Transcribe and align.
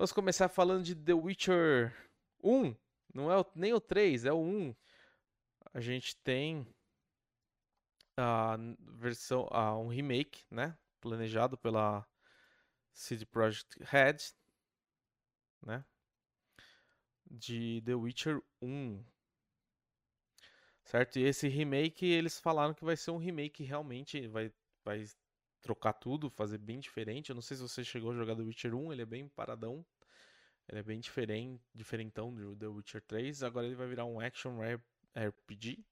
Vamos 0.00 0.12
começar 0.12 0.48
falando 0.48 0.82
de 0.82 0.94
The 0.94 1.12
Witcher 1.12 1.94
1. 2.42 2.74
Não 3.12 3.30
é 3.30 3.38
o, 3.38 3.44
nem 3.54 3.74
o 3.74 3.78
3, 3.78 4.24
é 4.24 4.32
o 4.32 4.40
1. 4.40 4.74
A 5.74 5.80
gente 5.82 6.16
tem 6.16 6.66
a 8.16 8.56
versão, 8.96 9.46
a, 9.50 9.76
um 9.76 9.88
remake, 9.88 10.46
né? 10.50 10.74
Planejado 11.02 11.58
pela 11.58 12.08
CD 12.94 13.26
Projekt 13.26 13.76
Red, 13.82 14.16
né? 15.60 15.84
De 17.30 17.82
The 17.84 17.94
Witcher 17.94 18.42
1. 18.62 19.04
Certo? 20.82 21.18
E 21.18 21.24
esse 21.24 21.46
remake, 21.46 22.06
eles 22.06 22.40
falaram 22.40 22.72
que 22.72 22.86
vai 22.86 22.96
ser 22.96 23.10
um 23.10 23.18
remake 23.18 23.64
realmente, 23.64 24.26
vai, 24.28 24.50
vai 24.82 25.04
trocar 25.60 25.92
tudo, 25.94 26.30
fazer 26.30 26.58
bem 26.58 26.80
diferente. 26.80 27.30
Eu 27.30 27.34
não 27.34 27.42
sei 27.42 27.56
se 27.56 27.62
você 27.62 27.84
chegou 27.84 28.12
a 28.12 28.14
jogar 28.14 28.36
The 28.36 28.42
Witcher 28.42 28.74
1, 28.74 28.92
ele 28.92 29.02
é 29.02 29.06
bem 29.06 29.28
paradão. 29.28 29.84
Ele 30.68 30.78
é 30.78 30.82
bem 30.82 31.00
diferente, 31.00 31.60
diferentão 31.74 32.32
do 32.32 32.54
The 32.54 32.66
Witcher 32.66 33.02
3. 33.02 33.42
Agora 33.42 33.66
ele 33.66 33.74
vai 33.74 33.88
virar 33.88 34.04
um 34.04 34.20
action 34.20 34.58
RPG. 35.16 35.84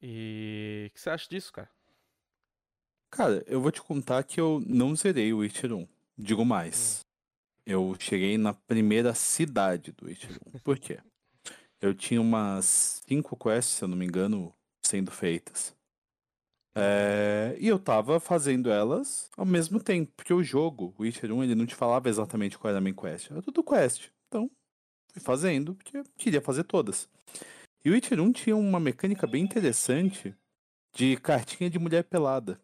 E 0.00 0.86
o 0.88 0.94
que 0.94 1.00
você 1.00 1.10
acha 1.10 1.28
disso, 1.28 1.52
cara? 1.52 1.68
Cara, 3.10 3.42
eu 3.46 3.60
vou 3.60 3.72
te 3.72 3.82
contar 3.82 4.22
que 4.22 4.40
eu 4.40 4.62
não 4.66 4.94
zerei 4.94 5.32
o 5.32 5.38
Witcher 5.38 5.72
1. 5.72 5.88
Digo 6.16 6.44
mais. 6.44 7.00
Hum. 7.00 7.08
Eu 7.66 7.96
cheguei 7.98 8.38
na 8.38 8.54
primeira 8.54 9.12
cidade 9.14 9.92
do 9.92 10.06
Witcher 10.06 10.38
1. 10.54 10.58
Por 10.60 10.78
quê? 10.78 11.00
Eu 11.80 11.94
tinha 11.94 12.20
umas 12.20 13.02
cinco 13.06 13.36
quests, 13.36 13.76
se 13.76 13.84
eu 13.84 13.88
não 13.88 13.96
me 13.96 14.04
engano, 14.04 14.52
sendo 14.82 15.12
feitas. 15.12 15.76
É, 16.78 17.56
e 17.58 17.68
eu 17.68 17.78
tava 17.78 18.20
fazendo 18.20 18.70
elas 18.70 19.30
ao 19.36 19.44
mesmo 19.46 19.82
tempo, 19.82 20.12
porque 20.16 20.32
o 20.32 20.42
jogo, 20.42 20.94
o 20.98 21.02
Witcher 21.02 21.32
1, 21.32 21.44
ele 21.44 21.54
não 21.54 21.66
te 21.66 21.74
falava 21.74 22.08
exatamente 22.08 22.58
qual 22.58 22.70
era 22.70 22.78
a 22.78 22.80
main 22.80 22.94
quest, 22.94 23.30
era 23.30 23.42
tudo 23.42 23.62
quest. 23.62 24.10
Então, 24.28 24.50
fui 25.12 25.22
fazendo, 25.22 25.74
porque 25.74 25.98
eu 25.98 26.04
queria 26.16 26.40
fazer 26.40 26.64
todas. 26.64 27.08
E 27.84 27.90
o 27.90 27.92
Witcher 27.92 28.20
1 28.20 28.32
tinha 28.32 28.56
uma 28.56 28.80
mecânica 28.80 29.26
bem 29.26 29.42
interessante 29.42 30.34
de 30.94 31.16
cartinha 31.16 31.70
de 31.70 31.78
mulher 31.78 32.04
pelada. 32.04 32.60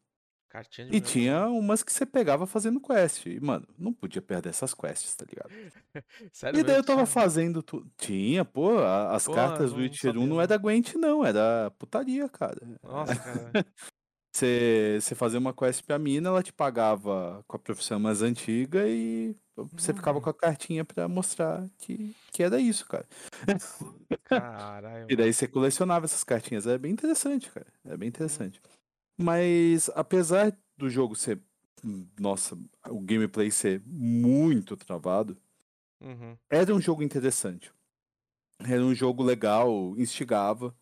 Cartinha 0.48 0.86
de 0.86 0.96
e 0.96 1.00
mulher 1.00 1.10
tinha 1.10 1.46
umas 1.48 1.82
que 1.82 1.92
você 1.92 2.04
pegava 2.04 2.46
fazendo 2.46 2.80
quest. 2.80 3.26
E, 3.26 3.40
mano, 3.40 3.66
não 3.78 3.92
podia 3.92 4.22
perder 4.22 4.50
essas 4.50 4.74
quests, 4.74 5.14
tá 5.14 5.24
ligado? 5.24 5.50
Sério 6.32 6.60
e 6.60 6.62
daí 6.62 6.76
eu 6.76 6.84
tava 6.84 7.04
tinha? 7.04 7.06
fazendo 7.06 7.62
tudo. 7.62 7.90
Tinha, 7.96 8.44
pô, 8.44 8.78
as 8.78 9.26
pô, 9.26 9.32
cartas 9.32 9.72
do 9.72 9.78
Witcher 9.78 10.16
1 10.16 10.26
não 10.26 10.40
era 10.40 10.56
Gwent, 10.56 10.94
não, 10.94 11.24
era 11.24 11.72
putaria, 11.78 12.28
cara. 12.28 12.60
Nossa, 12.82 13.16
cara. 13.16 13.50
Você, 14.34 14.98
você 15.00 15.14
fazia 15.14 15.38
uma 15.38 15.54
quest 15.54 15.84
pra 15.84 15.96
mina, 15.96 16.28
ela 16.28 16.42
te 16.42 16.52
pagava 16.52 17.44
com 17.46 17.56
a 17.56 17.58
profissão 17.58 18.00
mais 18.00 18.20
antiga 18.20 18.88
e 18.88 19.36
você 19.54 19.92
uhum. 19.92 19.96
ficava 19.96 20.20
com 20.20 20.28
a 20.28 20.34
cartinha 20.34 20.84
pra 20.84 21.06
mostrar 21.06 21.70
que, 21.78 22.16
que 22.32 22.42
era 22.42 22.58
isso, 22.58 22.84
cara. 22.84 23.06
Caralho. 24.24 25.06
e 25.08 25.14
daí 25.14 25.32
você 25.32 25.46
colecionava 25.46 26.06
essas 26.06 26.24
cartinhas. 26.24 26.66
É 26.66 26.76
bem 26.76 26.90
interessante, 26.90 27.48
cara. 27.48 27.66
É 27.84 27.96
bem 27.96 28.08
interessante. 28.08 28.60
Mas 29.16 29.88
apesar 29.94 30.56
do 30.76 30.90
jogo 30.90 31.14
ser. 31.14 31.40
Nossa, 32.18 32.58
o 32.88 32.98
gameplay 32.98 33.50
ser 33.50 33.82
muito 33.86 34.76
travado, 34.76 35.36
uhum. 36.00 36.36
era 36.50 36.74
um 36.74 36.80
jogo 36.80 37.02
interessante. 37.02 37.72
Era 38.58 38.82
um 38.82 38.94
jogo 38.94 39.22
legal, 39.22 39.94
instigava. 39.96 40.74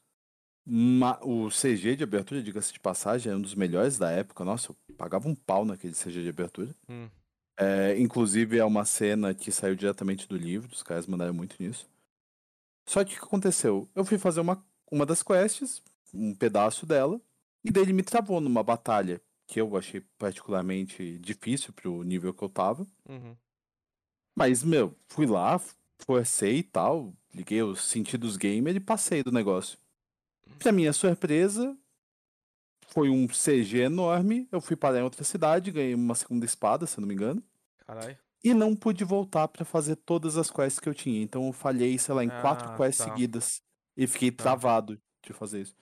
O 0.64 1.48
CG 1.48 1.96
de 1.96 2.04
abertura, 2.04 2.42
diga-se 2.42 2.72
de 2.72 2.80
passagem, 2.80 3.32
é 3.32 3.36
um 3.36 3.40
dos 3.40 3.54
melhores 3.54 3.98
da 3.98 4.10
época. 4.10 4.44
Nossa, 4.44 4.70
eu 4.70 4.94
pagava 4.94 5.28
um 5.28 5.34
pau 5.34 5.64
naquele 5.64 5.94
CG 5.94 6.22
de 6.22 6.28
abertura. 6.28 6.74
Hum. 6.88 7.08
É, 7.56 7.98
inclusive, 7.98 8.58
é 8.58 8.64
uma 8.64 8.84
cena 8.84 9.34
que 9.34 9.52
saiu 9.52 9.74
diretamente 9.74 10.26
do 10.28 10.36
livro, 10.36 10.72
os 10.72 10.82
caras 10.82 11.06
mandaram 11.06 11.34
muito 11.34 11.56
nisso. 11.60 11.88
Só 12.86 13.04
que 13.04 13.14
o 13.14 13.18
que 13.18 13.24
aconteceu? 13.24 13.88
Eu 13.94 14.04
fui 14.04 14.18
fazer 14.18 14.40
uma, 14.40 14.64
uma 14.90 15.06
das 15.06 15.22
quests, 15.22 15.82
um 16.12 16.34
pedaço 16.34 16.86
dela, 16.86 17.20
e 17.64 17.70
daí 17.70 17.82
ele 17.84 17.92
me 17.92 18.02
travou 18.02 18.40
numa 18.40 18.62
batalha 18.62 19.20
que 19.46 19.60
eu 19.60 19.76
achei 19.76 20.00
particularmente 20.18 21.18
difícil 21.18 21.72
pro 21.72 22.02
nível 22.02 22.32
que 22.32 22.42
eu 22.42 22.48
tava. 22.48 22.86
Uhum. 23.08 23.36
Mas, 24.34 24.62
meu, 24.62 24.96
fui 25.08 25.26
lá, 25.26 25.60
forcei 25.98 26.58
e 26.58 26.62
tal, 26.62 27.12
liguei 27.34 27.62
os 27.62 27.84
sentidos 27.84 28.36
gamer 28.36 28.76
e 28.76 28.80
passei 28.80 29.22
do 29.22 29.30
negócio. 29.30 29.78
Pra 30.58 30.72
minha 30.72 30.92
surpresa, 30.92 31.76
foi 32.88 33.08
um 33.08 33.26
CG 33.26 33.78
enorme. 33.78 34.48
Eu 34.52 34.60
fui 34.60 34.76
parar 34.76 35.00
em 35.00 35.02
outra 35.02 35.24
cidade, 35.24 35.70
ganhei 35.70 35.94
uma 35.94 36.14
segunda 36.14 36.44
espada, 36.44 36.86
se 36.86 37.00
não 37.00 37.08
me 37.08 37.14
engano. 37.14 37.42
Caralho. 37.86 38.18
E 38.44 38.52
não 38.52 38.74
pude 38.74 39.04
voltar 39.04 39.48
para 39.48 39.64
fazer 39.64 39.96
todas 39.96 40.36
as 40.36 40.50
quests 40.50 40.80
que 40.80 40.88
eu 40.88 40.94
tinha. 40.94 41.22
Então 41.22 41.46
eu 41.46 41.52
falhei, 41.52 41.96
sei 41.98 42.14
lá, 42.14 42.24
em 42.24 42.30
ah, 42.30 42.40
quatro 42.40 42.76
quests 42.76 42.98
tá. 42.98 43.04
seguidas. 43.04 43.62
E 43.96 44.06
fiquei 44.06 44.30
tá. 44.30 44.42
travado 44.42 45.00
de 45.24 45.32
fazer 45.32 45.62
isso. 45.62 45.76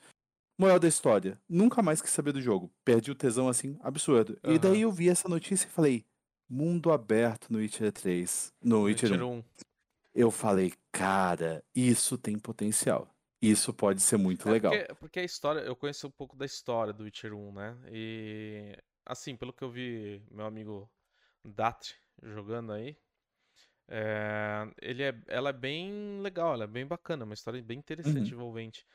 Moral 0.59 0.79
da 0.79 0.89
história, 0.89 1.41
nunca 1.49 1.83
mais 1.83 2.03
quis 2.03 2.11
saber 2.11 2.33
do 2.33 2.41
jogo. 2.41 2.71
Perdi 2.85 3.11
o 3.11 3.15
tesão 3.15 3.49
assim, 3.49 3.79
absurdo. 3.81 4.39
Uhum. 4.45 4.53
E 4.53 4.59
daí 4.59 4.83
eu 4.83 4.93
vi 4.93 5.09
essa 5.09 5.27
notícia 5.27 5.67
e 5.67 5.71
falei, 5.71 6.05
mundo 6.49 6.93
aberto 6.93 7.51
no 7.51 7.59
Witcher 7.59 7.91
3. 7.91 8.53
No 8.63 8.83
Witcher, 8.83 9.11
Witcher 9.11 9.27
1. 9.27 9.33
1. 9.39 9.45
Eu 10.15 10.31
falei, 10.31 10.75
cara, 10.93 11.65
isso 11.75 12.19
tem 12.19 12.39
potencial. 12.39 13.09
Isso 13.41 13.73
pode 13.73 14.03
ser 14.03 14.19
muito 14.19 14.49
é 14.49 14.53
legal. 14.53 14.73
Porque, 14.73 14.95
porque, 14.95 15.21
a 15.21 15.25
história, 15.25 15.61
eu 15.61 15.75
conheço 15.75 16.07
um 16.07 16.11
pouco 16.11 16.37
da 16.37 16.45
história 16.45 16.93
do 16.93 17.05
Witcher 17.05 17.35
1, 17.35 17.53
né? 17.53 17.79
E 17.91 18.77
assim, 19.07 19.35
pelo 19.37 19.53
que 19.53 19.65
eu 19.65 19.71
vi 19.71 20.23
meu 20.31 20.45
amigo 20.45 20.91
Datri 21.45 21.95
jogando 22.23 22.73
aí, 22.73 22.97
é, 23.89 24.71
ele 24.81 25.03
é, 25.03 25.15
ela 25.27 25.51
é 25.51 25.53
bem 25.53 26.21
legal, 26.21 26.55
ela 26.55 26.65
é 26.65 26.67
bem 26.67 26.87
bacana, 26.87 27.25
uma 27.25 27.35
história 27.35 27.61
bem 27.63 27.79
interessante, 27.79 28.33
uhum. 28.33 28.41
envolvente. 28.41 28.87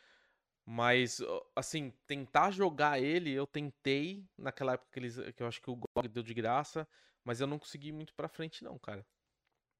Mas, 0.65 1.21
assim, 1.55 1.93
tentar 2.07 2.49
jogar 2.49 2.99
ele, 2.99 3.31
eu 3.31 3.45
tentei 3.45 4.25
naquela 4.37 4.73
época 4.73 4.89
que, 4.91 4.99
eles, 4.99 5.15
que 5.35 5.43
eu 5.43 5.47
acho 5.47 5.61
que 5.61 5.69
o 5.69 5.75
GOG 5.75 6.07
deu 6.07 6.23
de 6.23 6.33
graça, 6.33 6.87
mas 7.23 7.39
eu 7.39 7.45
não 7.45 7.59
consegui 7.59 7.91
muito 7.91 8.15
pra 8.15 8.27
frente, 8.27 8.63
não, 8.63 8.79
cara. 8.79 9.05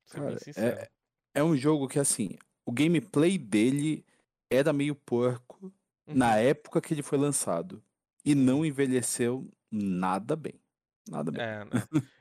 Ser 0.06 0.18
cara, 0.18 0.30
bem 0.30 0.40
sincero. 0.40 0.78
É, 0.78 0.90
é 1.36 1.44
um 1.44 1.56
jogo 1.56 1.88
que, 1.88 1.98
assim, 1.98 2.38
o 2.66 2.72
gameplay 2.72 3.38
dele 3.38 4.06
era 4.56 4.74
meio 4.74 4.96
porco 4.96 5.74
uhum. 6.08 6.16
na 6.16 6.38
época 6.38 6.82
que 6.82 6.94
ele 6.94 7.04
foi 7.04 7.18
lançado. 7.18 7.84
E 8.24 8.34
não 8.34 8.66
envelheceu 8.66 9.52
nada 9.70 10.36
bem. 10.36 10.60
Nada 11.08 11.32
bem. 11.32 11.42
É, 11.42 11.66
né? 11.66 11.72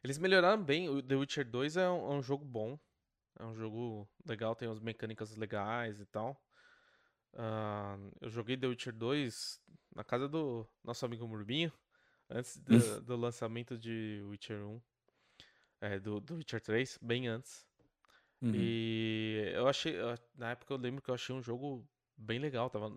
Eles 0.03 0.19
melhoraram 0.19 0.62
bem. 0.62 0.89
O 0.89 1.03
The 1.03 1.17
Witcher 1.17 1.49
2 1.49 1.77
é 1.77 1.89
um, 1.89 2.12
é 2.12 2.17
um, 2.17 2.23
jogo 2.23 2.44
bom. 2.44 2.78
É 3.39 3.44
um 3.44 3.55
jogo 3.55 4.09
legal, 4.27 4.55
tem 4.55 4.69
umas 4.69 4.81
mecânicas 4.81 5.34
legais 5.37 5.99
e 6.00 6.06
tal. 6.06 6.41
Uh, 7.33 8.12
eu 8.21 8.28
joguei 8.28 8.56
The 8.56 8.67
Witcher 8.67 8.93
2 8.93 9.61
na 9.94 10.05
casa 10.05 10.28
do 10.28 10.69
nosso 10.84 11.05
amigo 11.05 11.27
Murbinho, 11.27 11.73
antes 12.28 12.59
do, 12.59 13.00
do 13.00 13.17
lançamento 13.17 13.78
de 13.78 14.23
Witcher 14.27 14.65
1. 14.65 14.81
É, 15.81 15.99
do, 15.99 16.21
do 16.21 16.37
Witcher 16.37 16.61
3, 16.61 16.99
bem 17.00 17.27
antes. 17.27 17.67
Uhum. 18.41 18.53
E 18.55 19.50
eu 19.55 19.67
achei. 19.67 19.97
Na 20.37 20.50
época 20.50 20.75
eu 20.75 20.78
lembro 20.78 21.00
que 21.00 21.11
eu 21.11 21.15
achei 21.15 21.34
um 21.34 21.43
jogo 21.43 21.87
bem 22.16 22.38
legal. 22.38 22.70
Tava, 22.70 22.91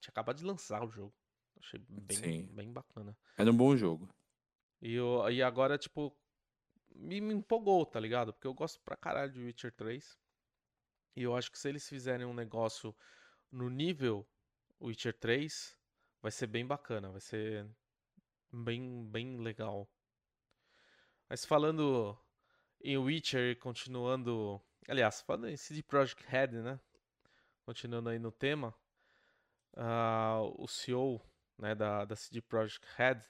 tinha 0.00 0.10
acabado 0.10 0.36
de 0.36 0.44
lançar 0.44 0.84
o 0.84 0.90
jogo. 0.90 1.14
Achei 1.58 1.80
bem, 1.88 2.46
bem 2.46 2.72
bacana. 2.72 3.16
Era 3.36 3.50
um 3.50 3.56
bom 3.56 3.76
jogo. 3.76 4.08
E, 4.80 4.94
eu, 4.94 5.28
e 5.30 5.42
agora, 5.42 5.76
tipo, 5.76 6.16
me, 6.94 7.20
me, 7.20 7.34
empolgou, 7.34 7.84
tá 7.84 7.98
ligado? 7.98 8.32
Porque 8.32 8.46
eu 8.46 8.54
gosto 8.54 8.80
pra 8.80 8.96
caralho 8.96 9.32
de 9.32 9.40
Witcher 9.40 9.72
3. 9.72 10.18
E 11.16 11.22
eu 11.22 11.36
acho 11.36 11.50
que 11.50 11.58
se 11.58 11.68
eles 11.68 11.88
fizerem 11.88 12.26
um 12.26 12.34
negócio 12.34 12.94
no 13.50 13.68
nível 13.68 14.28
Witcher 14.80 15.18
3, 15.18 15.76
vai 16.22 16.30
ser 16.30 16.46
bem 16.46 16.64
bacana. 16.64 17.10
Vai 17.10 17.20
ser 17.20 17.68
bem, 18.52 19.04
bem 19.06 19.38
legal. 19.38 19.90
Mas 21.28 21.44
falando 21.44 22.16
em 22.80 22.96
Witcher, 22.96 23.58
continuando. 23.58 24.60
Aliás, 24.88 25.20
falando 25.20 25.48
em 25.48 25.56
CD 25.56 25.82
Projekt 25.82 26.24
Red, 26.26 26.62
né? 26.62 26.80
Continuando 27.68 28.08
aí 28.08 28.18
no 28.18 28.32
tema, 28.32 28.74
uh, 29.76 30.54
o 30.56 30.66
CEO 30.66 31.20
né, 31.58 31.74
da, 31.74 32.06
da 32.06 32.16
CD 32.16 32.40
Projekt 32.40 32.88
Red, 32.96 33.20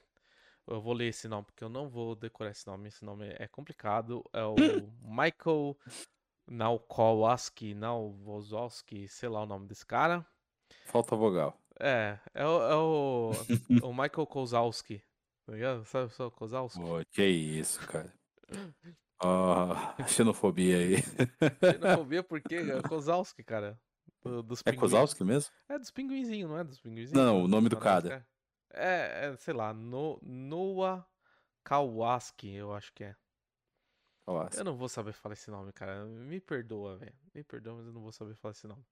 eu 0.64 0.80
vou 0.80 0.92
ler 0.92 1.08
esse 1.08 1.26
nome 1.26 1.46
porque 1.46 1.64
eu 1.64 1.68
não 1.68 1.88
vou 1.88 2.14
decorar 2.14 2.52
esse 2.52 2.64
nome, 2.64 2.86
esse 2.86 3.04
nome 3.04 3.34
é 3.36 3.48
complicado, 3.48 4.24
é 4.32 4.44
o 4.44 4.54
Michael 5.02 5.76
Naukowski, 6.46 7.74
Nauwozowski, 7.74 9.08
sei 9.08 9.28
lá 9.28 9.42
o 9.42 9.46
nome 9.46 9.66
desse 9.66 9.84
cara. 9.84 10.24
Falta 10.86 11.16
vogal. 11.16 11.60
É, 11.80 12.16
é 12.32 12.46
o, 12.46 12.62
é 12.62 12.76
o, 12.76 13.32
o 13.90 13.92
Michael 13.92 14.26
Kozlowski, 14.28 15.02
tá 15.46 15.52
ligado? 15.52 15.84
Sabe 15.84 16.12
o 16.16 16.30
Kozlowski? 16.30 16.80
Oh, 16.80 17.04
que 17.10 17.24
isso, 17.26 17.84
cara. 17.88 18.14
Oh, 19.20 19.74
xenofobia 20.06 20.76
aí. 20.76 20.96
Xenofobia 21.74 22.22
por 22.22 22.40
quê? 22.40 22.58
Kozlowski, 22.88 23.42
cara. 23.42 23.76
Do, 24.28 24.42
dos 24.42 24.62
é 24.64 24.72
Kozlowski 24.72 25.24
mesmo? 25.24 25.52
É 25.68 25.78
dos 25.78 25.90
pinguinzinhos, 25.90 26.50
não 26.50 26.58
é? 26.58 26.64
Dos 26.64 26.80
pinguinzinhos. 26.80 27.12
Não, 27.12 27.44
o 27.44 27.48
nome 27.48 27.68
do 27.68 27.76
cara. 27.76 28.26
É, 28.70 29.28
é, 29.28 29.36
sei 29.36 29.54
lá, 29.54 29.72
no, 29.72 30.18
Noah 30.22 31.06
Kawaski, 31.64 32.54
eu 32.54 32.72
acho 32.74 32.92
que 32.92 33.04
é. 33.04 33.16
Eu 34.56 34.64
não 34.64 34.76
vou 34.76 34.90
saber 34.90 35.12
falar 35.12 35.32
esse 35.32 35.50
nome, 35.50 35.72
cara. 35.72 36.04
Me 36.04 36.38
perdoa, 36.38 36.98
velho. 36.98 37.14
Me 37.34 37.42
perdoa, 37.42 37.76
mas 37.76 37.86
eu 37.86 37.92
não 37.94 38.02
vou 38.02 38.12
saber 38.12 38.34
falar 38.34 38.52
esse 38.52 38.66
nome. 38.66 38.84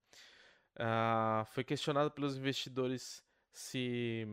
Ah, 0.79 1.45
foi 1.49 1.63
questionado 1.63 2.11
pelos 2.11 2.37
investidores 2.37 3.23
se 3.53 4.27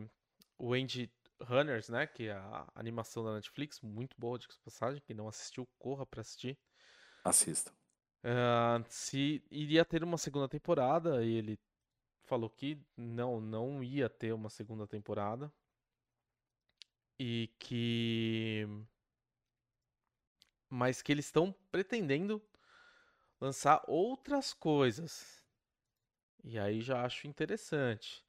o 0.58 0.72
Andy 0.72 1.12
Runners, 1.40 1.88
né, 1.88 2.06
que 2.06 2.28
é 2.28 2.32
a 2.32 2.66
animação 2.74 3.24
da 3.24 3.34
Netflix, 3.34 3.80
muito 3.80 4.16
boa 4.18 4.38
de 4.38 4.46
passagem, 4.64 5.02
quem 5.04 5.14
não 5.14 5.28
assistiu, 5.28 5.68
corra 5.78 6.06
pra 6.06 6.22
assistir. 6.22 6.58
Assista. 7.22 7.72
Ah, 8.24 8.82
se 8.88 9.42
iria 9.50 9.84
ter 9.84 10.02
uma 10.02 10.16
segunda 10.18 10.48
temporada 10.48 11.22
e 11.24 11.32
ele 11.34 11.58
falou 12.24 12.50
que 12.50 12.78
não, 12.96 13.40
não 13.40 13.82
ia 13.84 14.08
ter 14.10 14.32
uma 14.34 14.50
segunda 14.50 14.86
temporada 14.86 15.52
e 17.18 17.48
que 17.58 18.66
mas 20.68 21.00
que 21.02 21.12
eles 21.12 21.26
estão 21.26 21.54
pretendendo 21.70 22.42
lançar 23.40 23.82
outras 23.88 24.52
coisas. 24.54 25.42
E 26.44 26.58
aí 26.58 26.80
já 26.80 27.04
acho 27.04 27.26
interessante. 27.26 28.22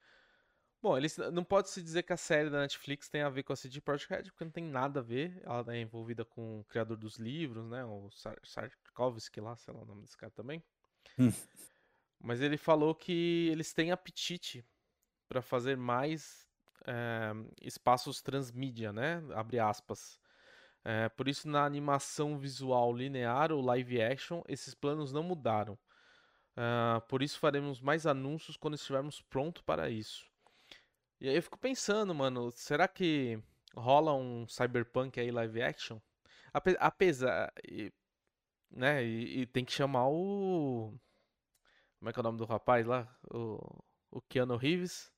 Bom, 0.81 0.97
eles 0.97 1.17
não 1.33 1.43
pode 1.43 1.69
se 1.69 1.81
dizer 1.83 2.03
que 2.03 2.13
a 2.13 2.17
série 2.17 2.49
da 2.49 2.61
Netflix 2.61 3.09
tem 3.09 3.21
a 3.23 3.29
ver 3.29 3.43
com 3.43 3.53
a 3.53 3.57
CD 3.57 3.81
Projekt 3.81 4.13
Red, 4.13 4.23
porque 4.25 4.45
não 4.45 4.51
tem 4.51 4.63
nada 4.65 4.99
a 5.01 5.03
ver. 5.03 5.41
Ela 5.43 5.75
é 5.75 5.81
envolvida 5.81 6.25
com 6.25 6.61
o 6.61 6.65
criador 6.65 6.97
dos 6.97 7.17
livros, 7.17 7.65
né? 7.69 7.85
O 7.85 8.09
Sar- 8.11 8.39
Sarkovsky 8.95 9.41
lá, 9.41 9.55
sei 9.57 9.73
lá 9.73 9.81
o 9.81 9.85
nome 9.85 10.01
desse 10.01 10.17
cara 10.17 10.31
também. 10.31 10.63
Hum. 11.19 11.31
Mas 12.23 12.41
ele 12.41 12.57
falou 12.57 12.95
que 12.95 13.49
eles 13.51 13.73
têm 13.73 13.91
apetite 13.91 14.65
para 15.27 15.41
fazer 15.41 15.75
mais 15.75 16.47
eh, 16.87 17.33
espaços 17.61 18.21
transmídia, 18.21 18.93
né? 18.93 19.21
Abre 19.33 19.59
aspas. 19.59 20.19
Eh, 20.83 21.09
por 21.09 21.27
isso, 21.27 21.47
na 21.47 21.65
animação 21.65 22.37
visual 22.37 22.93
linear 22.93 23.51
ou 23.51 23.61
live 23.61 24.01
action, 24.01 24.41
esses 24.47 24.73
planos 24.73 25.11
não 25.11 25.23
mudaram. 25.23 25.77
Ah, 26.55 27.01
por 27.09 27.21
isso, 27.21 27.37
faremos 27.39 27.81
mais 27.81 28.07
anúncios 28.07 28.55
quando 28.57 28.75
estivermos 28.75 29.21
prontos 29.21 29.61
para 29.61 29.89
isso. 29.89 30.25
E 31.19 31.29
aí 31.29 31.35
eu 31.35 31.43
fico 31.43 31.57
pensando, 31.57 32.13
mano, 32.15 32.51
será 32.51 32.87
que 32.87 33.39
rola 33.75 34.13
um 34.13 34.47
cyberpunk 34.47 35.19
aí 35.19 35.31
live 35.31 35.61
action? 35.61 35.99
Ape- 36.53 36.77
apesar, 36.79 37.51
né? 38.71 39.03
E, 39.03 39.41
e 39.41 39.45
tem 39.45 39.65
que 39.65 39.71
chamar 39.71 40.07
o 40.07 40.93
como 41.99 42.09
é 42.09 42.13
que 42.13 42.19
é 42.19 42.21
o 42.21 42.23
nome 42.23 42.37
do 42.37 42.45
rapaz 42.45 42.85
lá? 42.85 43.07
O, 43.33 43.59
o 44.11 44.21
Keanu 44.21 44.57
Reeves. 44.57 45.11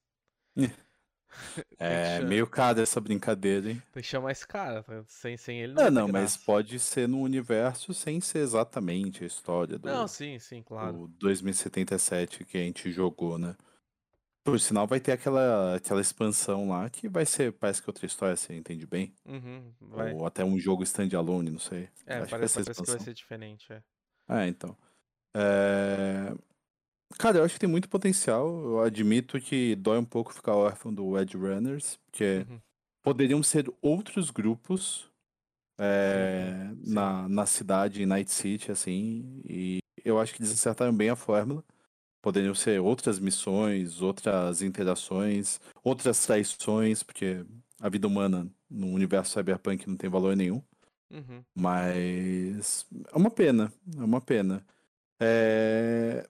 É 1.77 2.21
meio 2.21 2.47
caro 2.47 2.79
essa 2.79 3.01
brincadeira, 3.01 3.69
hein? 3.69 3.83
Tem 3.91 4.01
que 4.01 4.07
chamar 4.07 4.31
esse 4.31 4.47
cara. 4.47 4.81
tá? 4.81 5.03
Sem, 5.07 5.35
sem 5.35 5.59
ele 5.59 5.73
não 5.73 5.83
Não, 5.83 5.91
não, 5.91 6.07
mas 6.07 6.37
pode 6.37 6.79
ser 6.79 7.05
no 7.05 7.19
universo 7.19 7.93
sem 7.93 8.21
ser 8.21 8.39
exatamente 8.39 9.25
a 9.25 9.27
história 9.27 9.77
do, 9.77 9.85
Não, 9.85 10.07
sim, 10.07 10.39
sim, 10.39 10.63
claro. 10.63 10.93
do 10.93 11.07
2077 11.19 12.45
que 12.45 12.57
a 12.57 12.61
gente 12.61 12.89
jogou, 12.89 13.37
né? 13.37 13.57
Por 14.47 14.57
sinal, 14.61 14.87
vai 14.87 14.97
ter 15.01 15.11
aquela, 15.11 15.75
aquela 15.75 15.99
expansão 15.99 16.69
lá 16.69 16.89
que 16.89 17.09
vai 17.09 17.25
ser, 17.25 17.51
parece 17.51 17.81
que 17.81 17.89
outra 17.89 18.05
história, 18.05 18.33
você 18.33 18.55
entende 18.55 18.87
bem? 18.87 19.13
Uhum. 19.25 19.73
Ou 20.15 20.25
até 20.25 20.45
um 20.45 20.57
jogo 20.57 20.83
standalone, 20.83 21.51
não 21.51 21.59
sei. 21.59 21.89
É, 22.05 22.19
Acho 22.19 22.31
parece, 22.31 22.57
que 22.57 22.63
vai 22.63 22.73
ser 22.73 22.83
que 22.85 22.91
vai 22.91 22.99
ser 22.99 23.13
diferente, 23.13 23.73
é. 23.73 23.83
Ah, 24.25 24.47
então. 24.47 24.77
É, 25.35 26.33
Cara, 27.17 27.39
eu 27.39 27.43
acho 27.43 27.55
que 27.55 27.59
tem 27.59 27.69
muito 27.69 27.89
potencial. 27.89 28.47
Eu 28.47 28.79
admito 28.81 29.39
que 29.41 29.75
dói 29.75 29.97
um 29.97 30.05
pouco 30.05 30.33
ficar 30.33 30.55
órfão 30.55 30.93
do 30.93 31.19
Edge 31.19 31.35
Runners, 31.35 31.97
porque 32.05 32.45
Uhum. 32.49 32.61
poderiam 33.03 33.43
ser 33.43 33.69
outros 33.81 34.29
grupos 34.29 35.09
é, 35.79 36.69
Sim, 36.69 36.85
sim. 36.85 36.93
na, 36.93 37.29
na 37.29 37.45
cidade, 37.45 38.01
em 38.01 38.05
Night 38.05 38.31
City, 38.31 38.71
assim, 38.71 39.41
e 39.45 39.79
eu 40.03 40.19
acho 40.19 40.33
que 40.33 40.39
eles 40.41 40.51
acertaram 40.51 40.95
bem 40.95 41.09
a 41.09 41.15
fórmula. 41.15 41.63
Poderiam 42.21 42.55
ser 42.55 42.79
outras 42.81 43.19
missões, 43.19 44.01
outras 44.01 44.61
interações, 44.61 45.59
outras 45.83 46.25
traições, 46.25 47.03
porque 47.03 47.45
a 47.79 47.89
vida 47.89 48.07
humana 48.07 48.51
no 48.69 48.87
universo 48.87 49.33
cyberpunk 49.33 49.87
não 49.87 49.95
tem 49.97 50.09
valor 50.09 50.35
nenhum. 50.35 50.61
Uhum. 51.11 51.43
Mas 51.55 52.85
é 53.13 53.17
uma 53.17 53.31
pena, 53.31 53.73
é 53.97 54.03
uma 54.03 54.21
pena. 54.21 54.65
É, 55.21 56.27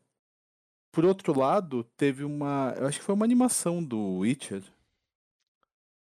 Por 0.91 1.05
outro 1.05 1.37
lado, 1.37 1.83
teve 1.95 2.23
uma. 2.23 2.73
Eu 2.77 2.87
acho 2.87 2.99
que 2.99 3.05
foi 3.05 3.15
uma 3.15 3.25
animação 3.25 3.83
do 3.83 4.17
Witcher. 4.19 4.63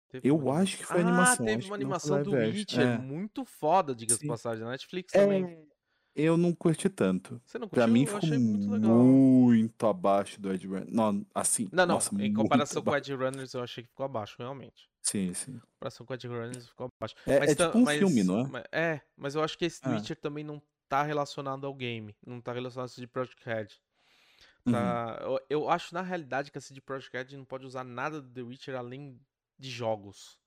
Teve 0.09 0.27
Eu 0.29 0.37
uma 0.37 0.59
acho 0.61 0.77
que 0.77 0.85
foi 0.85 1.01
ah, 1.01 1.01
animação, 1.01 1.45
teve 1.45 1.57
acho 1.59 1.67
uma 1.69 1.75
animação 1.75 2.23
do. 2.23 2.31
Witcher, 2.31 2.81
É. 2.81 2.97
muito 2.97 3.43
foda, 3.45 3.93
diga-se 3.95 4.21
de 4.21 4.27
passagem, 4.27 4.63
na 4.63 4.71
Netflix 4.71 5.11
também. 5.11 5.43
É, 5.43 5.65
eu 6.15 6.37
não 6.37 6.53
curti 6.53 6.87
tanto. 6.89 7.41
Você 7.45 7.57
não 7.59 7.67
Pra 7.67 7.81
curtiu? 7.83 7.93
mim 7.93 8.01
Eu 8.01 8.05
ficou 8.07 8.19
achei 8.19 8.37
muito 8.37 8.69
legal. 8.71 8.91
muito 8.95 9.85
abaixo 9.87 10.39
do 10.41 10.51
Ed 10.53 10.65
Runner. 10.67 10.87
Não, 10.89 11.25
assim, 11.33 11.67
Não, 11.71 11.85
não, 11.85 11.95
nossa, 11.95 12.15
em 12.23 12.33
comparação 12.33 12.81
com 12.81 12.89
o. 12.91 12.95
Edge 12.95 13.13
Runners, 13.13 13.53
eu 13.53 13.61
achei 13.63 13.83
que 13.83 13.89
ficou 13.89 14.05
abaixo, 14.05 14.35
realmente. 14.39 14.89
Sim, 15.01 15.33
sim. 15.33 15.51
Em 15.51 15.59
comparação 15.59 16.05
com 16.05 16.13
o 16.13 16.15
Edge 16.15 16.27
Runners, 16.27 16.67
ficou 16.69 16.89
abaixo. 16.97 17.15
É, 17.27 17.39
Mas 17.39 17.49
é 17.51 17.55
tipo 17.55 17.77
um 17.77 17.83
mas- 17.83 17.99
filme, 17.99 18.23
não 18.23 18.39
é? 18.39 18.47
ma- 18.47 18.63
É, 18.71 19.01
mas 19.17 19.35
eu 19.35 19.43
acho 19.43 19.57
que 19.57 19.65
esse 19.65 19.81
Ah. 19.83 19.91
Witcher 19.91 20.15
também 20.19 20.43
não 20.43 20.61
tá 20.87 21.03
relacionado 21.03 21.65
ao 21.67 21.73
game. 21.73 22.15
Não 22.25 22.39
tá 22.41 22.53
relacionado 22.53 22.85
a 22.85 22.89
CD 22.89 23.05
Projekt 23.07 23.43
Red. 23.45 23.67
Uhum. 24.65 24.71
Tá, 24.73 25.19
eu, 25.21 25.39
eu 25.49 25.69
acho 25.69 25.93
na 25.93 26.01
realidade 26.01 26.51
que 26.51 26.57
a 26.57 26.61
CD 26.61 26.81
Projekt 26.81 27.15
Red 27.15 27.37
não 27.37 27.45
pode 27.45 27.65
usar 27.65 27.83
nada 27.83 28.19
do 28.21 28.29
The 28.29 28.41
Witcher 28.41 28.75
além 28.75 29.19
de 29.59 29.69
jogos. 29.69 30.39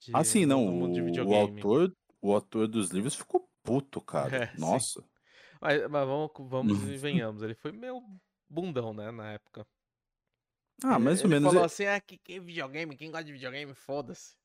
De, 0.00 0.10
Ah, 0.14 0.22
sim, 0.22 0.46
não. 0.46 0.66
O, 0.66 0.92
o 0.92 1.34
autor, 1.34 1.96
o 2.22 2.32
autor 2.32 2.68
dos 2.68 2.90
livros 2.90 3.14
ficou 3.14 3.48
puto, 3.64 4.00
cara. 4.00 4.30
É, 4.54 4.56
sim. 4.58 4.60
Nossa. 4.60 5.04
Mas, 5.60 5.80
mas 5.90 6.06
vamos, 6.06 6.30
vamos 6.50 6.82
e 6.82 6.98
venhamos. 6.98 7.42
Ele 7.42 7.54
foi 7.54 7.72
meio 7.72 8.02
bundão, 8.48 8.94
né, 8.94 9.10
na 9.10 9.32
época. 9.32 9.66
Ah, 10.84 10.98
Ele- 10.98 10.98
mais 10.98 11.24
ou 11.24 11.26
ele 11.26 11.30
menos. 11.30 11.52
falou 11.52 11.62
é- 11.62 11.66
assim, 11.66 11.86
ah, 11.86 12.00
que, 12.00 12.16
que 12.18 12.40
videogame, 12.40 12.96
quem 12.96 13.10
gosta 13.10 13.24
de 13.24 13.32
videogame, 13.32 13.74
foda-se. 13.74 14.36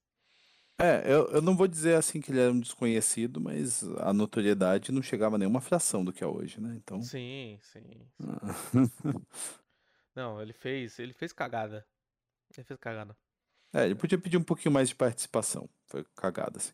É, 0.81 1.03
eu, 1.11 1.27
eu 1.31 1.41
não 1.41 1.57
vou 1.57 1.67
dizer 1.67 1.95
assim 1.95 2.21
que 2.21 2.31
ele 2.31 2.39
era 2.39 2.51
um 2.53 2.59
desconhecido, 2.59 3.41
mas 3.41 3.83
a 3.99 4.13
notoriedade 4.13 4.91
não 4.93 5.01
chegava 5.01 5.35
a 5.35 5.39
nenhuma 5.39 5.59
fração 5.59 6.05
do 6.05 6.13
que 6.13 6.23
é 6.23 6.27
hoje, 6.27 6.61
né? 6.61 6.73
Então. 6.77 7.01
Sim, 7.01 7.59
sim. 7.61 7.81
sim. 7.81 8.07
ah. 8.23 8.53
Não, 10.15 10.41
ele 10.41 10.53
fez, 10.53 10.99
ele 10.99 11.13
fez 11.13 11.33
cagada. 11.33 11.87
Ele 12.55 12.63
fez 12.63 12.79
cagada. 12.79 13.17
É, 13.73 13.85
ele 13.85 13.95
podia 13.95 14.17
pedir 14.17 14.37
um 14.37 14.43
pouquinho 14.43 14.73
mais 14.73 14.89
de 14.89 14.95
participação. 14.95 15.69
Foi 15.87 16.03
cagada, 16.15 16.57
assim. 16.57 16.73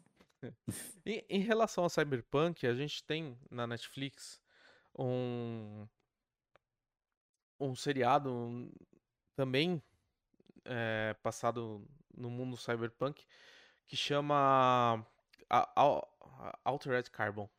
Em, 1.05 1.39
relação 1.39 1.83
ao 1.83 1.89
Cyberpunk, 1.89 2.65
a 2.67 2.73
gente 2.73 3.03
tem 3.03 3.37
na 3.49 3.67
Netflix 3.67 4.41
um 4.97 5.87
um 7.59 7.75
seriado 7.75 8.31
um- 8.33 8.71
também 9.35 9.81
é, 10.65 11.13
passado 11.23 11.87
no 12.15 12.29
mundo 12.29 12.57
cyberpunk 12.57 13.25
que 13.85 13.95
chama 13.95 15.05
A- 15.49 15.69
A- 15.75 16.07
A- 16.21 16.59
Altered 16.65 17.09
Carbon. 17.11 17.49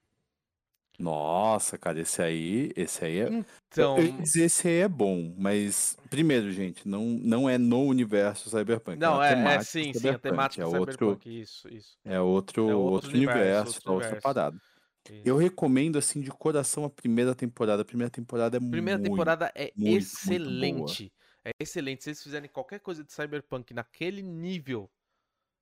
Nossa, 0.99 1.77
cara, 1.77 2.01
esse 2.01 2.23
aí, 2.23 2.73
esse 2.77 3.05
aí 3.05 3.19
é. 3.21 3.45
Então, 3.69 3.97
esse 4.35 4.69
aí 4.69 4.79
é 4.81 4.89
bom, 4.89 5.35
mas 5.37 5.97
primeiro, 6.09 6.51
gente, 6.51 6.89
não, 6.89 7.05
não 7.05 7.49
é 7.49 7.59
no 7.59 7.83
universo 7.83 8.49
cyberpunk. 8.49 8.99
não, 8.99 9.19
na 9.19 9.27
é, 9.27 9.33
é 9.33 9.35
temática 9.37 9.65
sim, 9.65 9.93
sim, 9.93 10.09
a 10.09 10.19
temática 10.19 10.63
é 10.63 10.67
outro, 10.67 10.93
cyberpunk, 10.93 11.41
isso, 11.41 11.69
isso, 11.69 11.99
é 12.05 12.21
outro, 12.21 12.69
É 12.69 12.75
outro 12.75 12.93
outro 12.93 13.11
universo, 13.11 13.41
universo, 13.41 13.75
outro 13.77 13.93
outra 13.93 14.07
universo. 14.09 14.23
parada. 14.23 14.57
isso. 15.11 15.23
Eu 15.25 15.37
recomendo 15.37 15.99
assim 15.99 16.21
de 16.21 16.31
coração 16.31 16.85
a 16.85 16.91
primeira 16.91 17.35
temporada. 17.35 17.83
A 17.83 17.85
primeira 17.85 18.11
temporada 18.11 18.57
é 18.57 18.61
Primeira 18.61 18.99
muito, 18.99 19.11
temporada 19.11 19.53
é 19.55 19.73
muito, 19.77 19.79
muito 19.79 19.99
excelente. 19.99 21.13
É 21.45 21.51
excelente. 21.61 22.03
Se 22.03 22.11
eles 22.11 22.23
fizerem 22.23 22.49
qualquer 22.51 22.81
coisa 22.81 23.05
de 23.05 23.13
Cyberpunk 23.13 23.73
naquele 23.73 24.23
nível, 24.23 24.91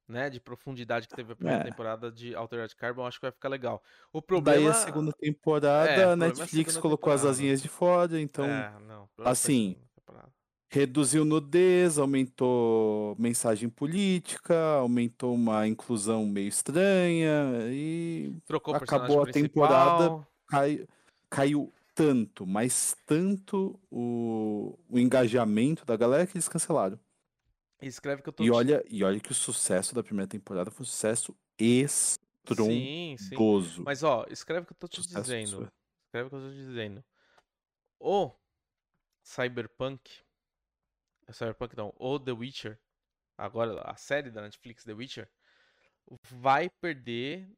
né, 0.09 0.29
de 0.31 0.41
profundidade 0.41 1.09
que 1.09 1.15
teve 1.15 1.33
a 1.33 1.37
primeira 1.37 1.61
É. 1.61 1.65
temporada 1.65 2.11
de 2.13 2.35
Altered 2.35 2.75
Carbon, 2.77 3.07
acho 3.07 3.19
que 3.19 3.27
vai 3.27 3.33
ficar 3.33 3.49
legal. 3.49 3.83
O 4.13 4.21
Daí 4.21 4.27
problema 4.27 4.71
a 4.71 4.75
segunda 4.75 5.11
é, 5.11 5.15
temporada, 5.27 5.79
a 5.81 5.87
problema 5.87 6.11
é 6.11 6.13
a 6.13 6.17
Netflix 6.17 6.73
segunda 6.75 6.81
colocou 6.81 7.13
as 7.13 7.21
temporada. 7.21 7.31
asinhas 7.31 7.63
de 7.63 7.69
fora, 7.69 8.21
então 8.21 8.45
É, 8.45 8.79
não. 8.81 9.09
a 9.19 9.31
assim, 9.31 9.77
reduziu 10.71 11.25
nudez, 11.25 11.99
aumentou 11.99 13.15
mensagem 13.19 13.69
política, 13.69 14.55
aumentou 14.79 15.35
uma 15.35 15.67
inclusão 15.69 16.27
meio 16.27 16.49
estranha 16.49 17.33
e 17.71 18.35
Trocou 18.47 18.75
acabou 18.75 19.23
a 19.23 19.27
temporada, 19.31 20.27
cai- 20.49 20.87
caiu 21.31 21.73
tanto, 21.95 22.45
mas 22.47 22.97
tanto 23.07 23.79
o, 23.91 24.77
o 24.89 24.99
engajamento 24.99 25.85
da 25.87 25.97
galera 25.97 26.27
que 26.27 26.37
eles 26.37 26.49
cancelaram. 26.49 26.99
E 27.81 27.87
escreve 27.87 28.23
que 28.23 28.29
eu 28.29 28.33
tô 28.33 28.43
E 28.43 28.51
olha, 28.51 28.85
e 28.89 29.05
olha 29.05 29.21
que 29.21 29.33
o 29.33 29.35
sucesso 29.35 29.95
da 29.95 30.03
primeira 30.03 30.29
temporada 30.29 30.71
foi 30.71 30.83
um 30.83 30.87
sucesso 30.87 31.37
estrondoso. 31.59 32.71
Sim, 32.71 33.17
sim. 33.19 33.83
Mas 33.83 34.03
ó, 34.03 34.25
escreve 34.29 34.63
o 34.63 34.67
que 34.67 34.73
eu 34.73 34.77
tô 34.79 34.89
te 34.89 35.03
Sucesso 35.03 35.23
dizendo. 35.23 35.73
Escreve 36.07 36.27
o 36.27 36.31
que 36.31 36.37
eu 36.37 36.41
tô 36.41 36.51
te 36.51 36.57
dizendo. 36.57 37.05
O 37.99 38.33
Cyberpunk. 39.23 40.23
Cyberpunk 41.33 41.77
não, 41.77 41.93
o 41.97 42.19
The 42.19 42.33
Witcher. 42.33 42.79
Agora, 43.37 43.81
a 43.83 43.97
série 43.97 44.31
da 44.31 44.43
Netflix 44.43 44.85
The 44.85 44.93
Witcher. 44.93 45.31
Vai 46.31 46.69
perder 46.69 47.51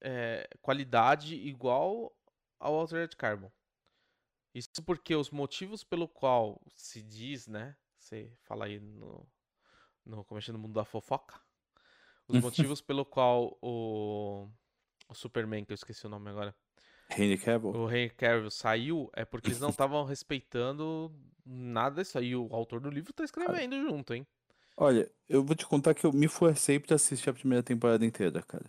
é, 0.00 0.48
qualidade 0.62 1.34
igual 1.34 2.16
ao 2.58 2.74
Altered 2.74 3.16
Carbon. 3.16 3.50
Isso 4.54 4.82
porque 4.86 5.16
os 5.16 5.30
motivos 5.30 5.82
pelo 5.82 6.06
qual 6.06 6.60
se 6.76 7.02
diz, 7.02 7.48
né? 7.48 7.76
Você 7.98 8.32
fala 8.44 8.66
aí 8.66 8.78
no, 8.78 9.26
no 10.04 10.24
começando 10.24 10.56
no 10.56 10.62
mundo 10.62 10.74
da 10.74 10.84
fofoca. 10.84 11.40
Os 12.28 12.38
motivos 12.40 12.80
pelo 12.80 13.04
qual 13.04 13.56
o, 13.60 14.48
o 15.08 15.14
Superman, 15.14 15.64
que 15.64 15.72
eu 15.72 15.76
esqueci 15.76 16.06
o 16.06 16.10
nome 16.10 16.30
agora, 16.30 16.54
Henry 17.10 17.38
Cavill. 17.38 17.70
o 17.70 17.90
Henry 17.90 18.10
Cavill 18.10 18.50
saiu 18.50 19.10
é 19.14 19.24
porque 19.24 19.48
eles 19.48 19.60
não 19.60 19.68
estavam 19.70 20.04
respeitando 20.04 21.12
nada 21.44 22.02
disso 22.02 22.18
aí. 22.18 22.34
O 22.34 22.48
autor 22.52 22.80
do 22.80 22.90
livro 22.90 23.12
tá 23.12 23.24
escrevendo 23.24 23.80
junto, 23.82 24.14
hein? 24.14 24.26
Olha, 24.76 25.08
eu 25.28 25.44
vou 25.44 25.54
te 25.54 25.66
contar 25.66 25.94
que 25.94 26.04
eu 26.04 26.12
me 26.12 26.26
forcei 26.26 26.80
pra 26.80 26.96
assistir 26.96 27.30
a 27.30 27.34
primeira 27.34 27.62
temporada 27.62 28.04
inteira, 28.04 28.42
cara. 28.42 28.68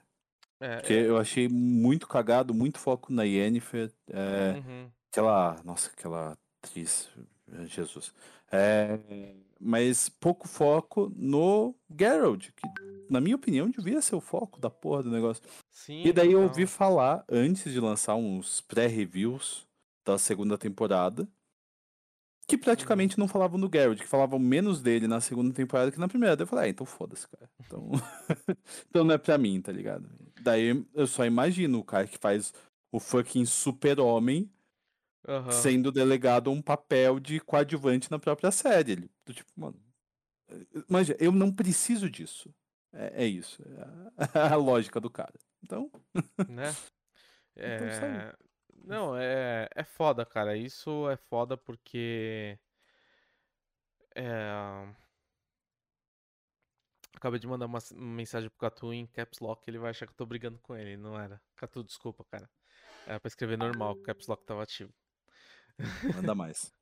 É, 0.60 0.78
Porque 0.78 0.94
é, 0.94 1.08
eu 1.08 1.18
achei 1.18 1.50
muito 1.50 2.08
cagado, 2.08 2.54
muito 2.54 2.80
foco 2.80 3.12
na 3.12 3.24
Yennefer. 3.24 3.92
É, 4.10 4.58
uhum. 4.58 4.92
aquela. 5.12 5.62
Nossa, 5.64 5.90
aquela 5.90 6.38
atriz. 6.62 7.10
Jesus. 7.66 8.14
É, 8.52 9.00
mas 9.60 10.10
pouco 10.10 10.48
foco 10.48 11.12
no 11.16 11.76
Geralt, 11.98 12.52
que, 12.56 12.68
na 13.10 13.22
minha 13.22 13.36
opinião, 13.36 13.70
devia 13.70 14.02
ser 14.02 14.16
o 14.16 14.22
foco 14.22 14.60
da 14.60 14.70
porra 14.70 15.04
do 15.04 15.12
negócio. 15.12 15.44
Sim, 15.70 16.04
E 16.04 16.14
daí 16.14 16.32
eu 16.32 16.42
total. 16.42 16.50
ouvi 16.50 16.66
falar, 16.66 17.26
antes 17.30 17.72
de 17.72 17.80
lançar 17.80 18.16
uns 18.16 18.62
pré-reviews 18.62 19.68
da 20.06 20.18
segunda 20.18 20.58
temporada, 20.58 21.28
que 22.48 22.58
praticamente 22.58 23.18
não 23.18 23.28
falavam 23.28 23.60
do 23.60 23.70
Geralt, 23.74 24.00
que 24.00 24.08
falavam 24.08 24.38
menos 24.38 24.82
dele 24.82 25.08
na 25.08 25.20
segunda 25.20 25.54
temporada 25.54 25.92
que 25.92 26.00
na 26.00 26.08
primeira. 26.08 26.36
Daí 26.36 26.44
eu 26.44 26.48
falei, 26.48 26.66
ah, 26.66 26.70
então 26.70 26.86
foda-se, 26.86 27.28
cara. 27.28 27.50
Então... 27.60 27.90
então 28.88 29.04
não 29.04 29.16
é 29.16 29.18
pra 29.18 29.38
mim, 29.38 29.60
tá 29.62 29.72
ligado? 29.72 30.08
Daí 30.40 30.86
eu 30.94 31.08
só 31.08 31.26
imagino 31.26 31.80
o 31.80 31.84
cara 31.84 32.08
que 32.08 32.18
faz 32.20 32.54
o 32.92 33.00
fucking 33.00 33.46
super-homem 33.46 34.52
Aham. 35.28 35.52
sendo 35.52 35.92
delegado 35.92 36.50
a 36.50 36.54
um 36.54 36.62
papel 36.62 37.20
de 37.20 37.40
coadjuvante 37.40 38.12
na 38.12 38.20
própria 38.20 38.52
série. 38.52 38.92
Ele, 38.92 39.12
do 39.26 39.34
tipo, 39.34 39.52
mano. 39.56 39.82
Manja, 40.88 41.16
eu 41.20 41.32
não 41.32 41.52
preciso 41.52 42.10
disso. 42.10 42.54
É, 42.94 43.24
é 43.24 43.26
isso. 43.26 43.62
É 43.64 44.40
a, 44.40 44.54
a 44.54 44.56
lógica 44.56 45.00
do 45.00 45.10
cara. 45.10 45.34
Então, 45.64 45.92
né? 46.48 46.74
Então? 47.58 48.08
É... 48.08 48.36
Não, 48.84 49.18
é, 49.18 49.70
é 49.74 49.84
foda, 49.84 50.26
cara. 50.26 50.58
Isso 50.58 51.10
é 51.10 51.16
foda 51.16 51.56
porque. 51.56 52.60
É... 54.14 54.94
Acabei 57.16 57.40
de 57.40 57.48
mandar 57.48 57.66
uma 57.66 57.80
mensagem 57.94 58.50
pro 58.50 58.60
Catu 58.60 58.94
em 58.94 59.08
caps 59.08 59.40
lock, 59.40 59.64
ele 59.68 59.80
vai 59.80 59.92
achar 59.92 60.06
que 60.06 60.12
eu 60.12 60.18
tô 60.18 60.26
brigando 60.26 60.60
com 60.60 60.76
ele, 60.76 60.98
não 60.98 61.18
era. 61.18 61.42
Catu, 61.56 61.82
desculpa, 61.82 62.26
cara. 62.26 62.50
Era 63.08 63.20
pra 63.20 63.28
escrever 63.28 63.58
normal, 63.58 63.94
o 63.94 64.04
caps 64.04 64.28
lock 64.28 64.46
tava 64.46 64.64
ativo. 64.64 64.94
Manda 66.12 66.36
mais. 66.36 66.74